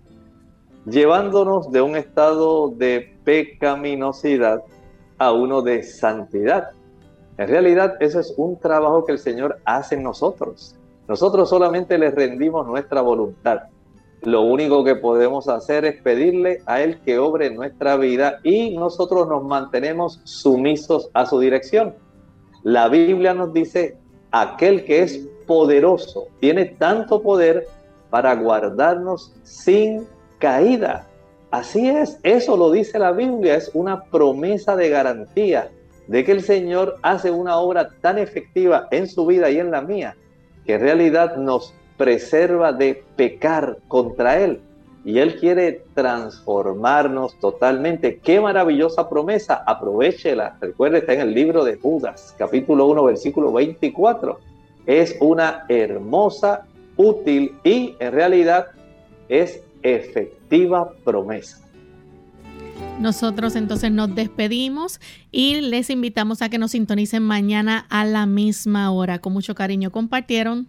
llevándonos 0.86 1.70
de 1.70 1.82
un 1.82 1.96
estado 1.96 2.68
de 2.68 3.16
pecaminosidad 3.24 4.62
a 5.18 5.32
uno 5.32 5.62
de 5.62 5.82
santidad. 5.82 6.70
En 7.38 7.48
realidad, 7.48 7.96
eso 8.00 8.20
es 8.20 8.32
un 8.36 8.58
trabajo 8.58 9.04
que 9.04 9.12
el 9.12 9.18
Señor 9.18 9.58
hace 9.64 9.96
en 9.96 10.04
nosotros. 10.04 10.76
Nosotros 11.08 11.48
solamente 11.48 11.98
le 11.98 12.10
rendimos 12.10 12.66
nuestra 12.66 13.00
voluntad. 13.00 13.62
Lo 14.22 14.42
único 14.42 14.82
que 14.82 14.96
podemos 14.96 15.48
hacer 15.48 15.84
es 15.84 16.02
pedirle 16.02 16.62
a 16.66 16.80
Él 16.82 16.98
que 17.04 17.18
obre 17.18 17.50
nuestra 17.50 17.96
vida 17.96 18.40
y 18.42 18.76
nosotros 18.76 19.28
nos 19.28 19.44
mantenemos 19.44 20.20
sumisos 20.24 21.10
a 21.14 21.26
su 21.26 21.38
dirección. 21.38 21.94
La 22.62 22.88
Biblia 22.88 23.34
nos 23.34 23.52
dice, 23.52 23.96
aquel 24.32 24.84
que 24.84 25.02
es 25.02 25.20
poderoso, 25.46 26.26
tiene 26.40 26.64
tanto 26.64 27.22
poder 27.22 27.68
para 28.10 28.34
guardarnos 28.34 29.32
sin 29.44 30.06
caída. 30.38 31.06
Así 31.50 31.88
es, 31.88 32.18
eso 32.22 32.56
lo 32.56 32.72
dice 32.72 32.98
la 32.98 33.12
Biblia, 33.12 33.54
es 33.54 33.70
una 33.74 34.04
promesa 34.04 34.74
de 34.74 34.88
garantía 34.88 35.70
de 36.08 36.24
que 36.24 36.32
el 36.32 36.42
Señor 36.42 36.98
hace 37.02 37.30
una 37.30 37.58
obra 37.58 37.90
tan 38.00 38.18
efectiva 38.18 38.88
en 38.90 39.06
su 39.06 39.26
vida 39.26 39.50
y 39.50 39.58
en 39.58 39.70
la 39.70 39.80
mía, 39.80 40.16
que 40.64 40.74
en 40.74 40.80
realidad 40.80 41.36
nos 41.36 41.74
preserva 41.96 42.72
de 42.72 43.02
pecar 43.16 43.78
contra 43.88 44.40
Él. 44.40 44.60
Y 45.04 45.18
Él 45.18 45.38
quiere 45.38 45.84
transformarnos 45.94 47.38
totalmente. 47.38 48.18
Qué 48.18 48.40
maravillosa 48.40 49.08
promesa. 49.08 49.62
Aprovechela. 49.66 50.56
Recuerde, 50.60 50.98
está 50.98 51.12
en 51.12 51.20
el 51.20 51.34
libro 51.34 51.64
de 51.64 51.76
Judas, 51.76 52.34
capítulo 52.36 52.86
1, 52.86 53.04
versículo 53.04 53.52
24. 53.52 54.40
Es 54.86 55.16
una 55.20 55.64
hermosa, 55.68 56.66
útil 56.96 57.54
y 57.62 57.94
en 58.00 58.12
realidad 58.12 58.66
es 59.28 59.60
efectiva 59.82 60.90
promesa. 61.04 61.60
Nosotros 63.00 63.56
entonces 63.56 63.90
nos 63.90 64.14
despedimos 64.14 65.00
y 65.30 65.60
les 65.60 65.90
invitamos 65.90 66.40
a 66.40 66.48
que 66.48 66.58
nos 66.58 66.72
sintonicen 66.72 67.22
mañana 67.22 67.86
a 67.90 68.04
la 68.04 68.26
misma 68.26 68.90
hora. 68.90 69.18
Con 69.18 69.34
mucho 69.34 69.54
cariño 69.54 69.90
compartieron 69.90 70.68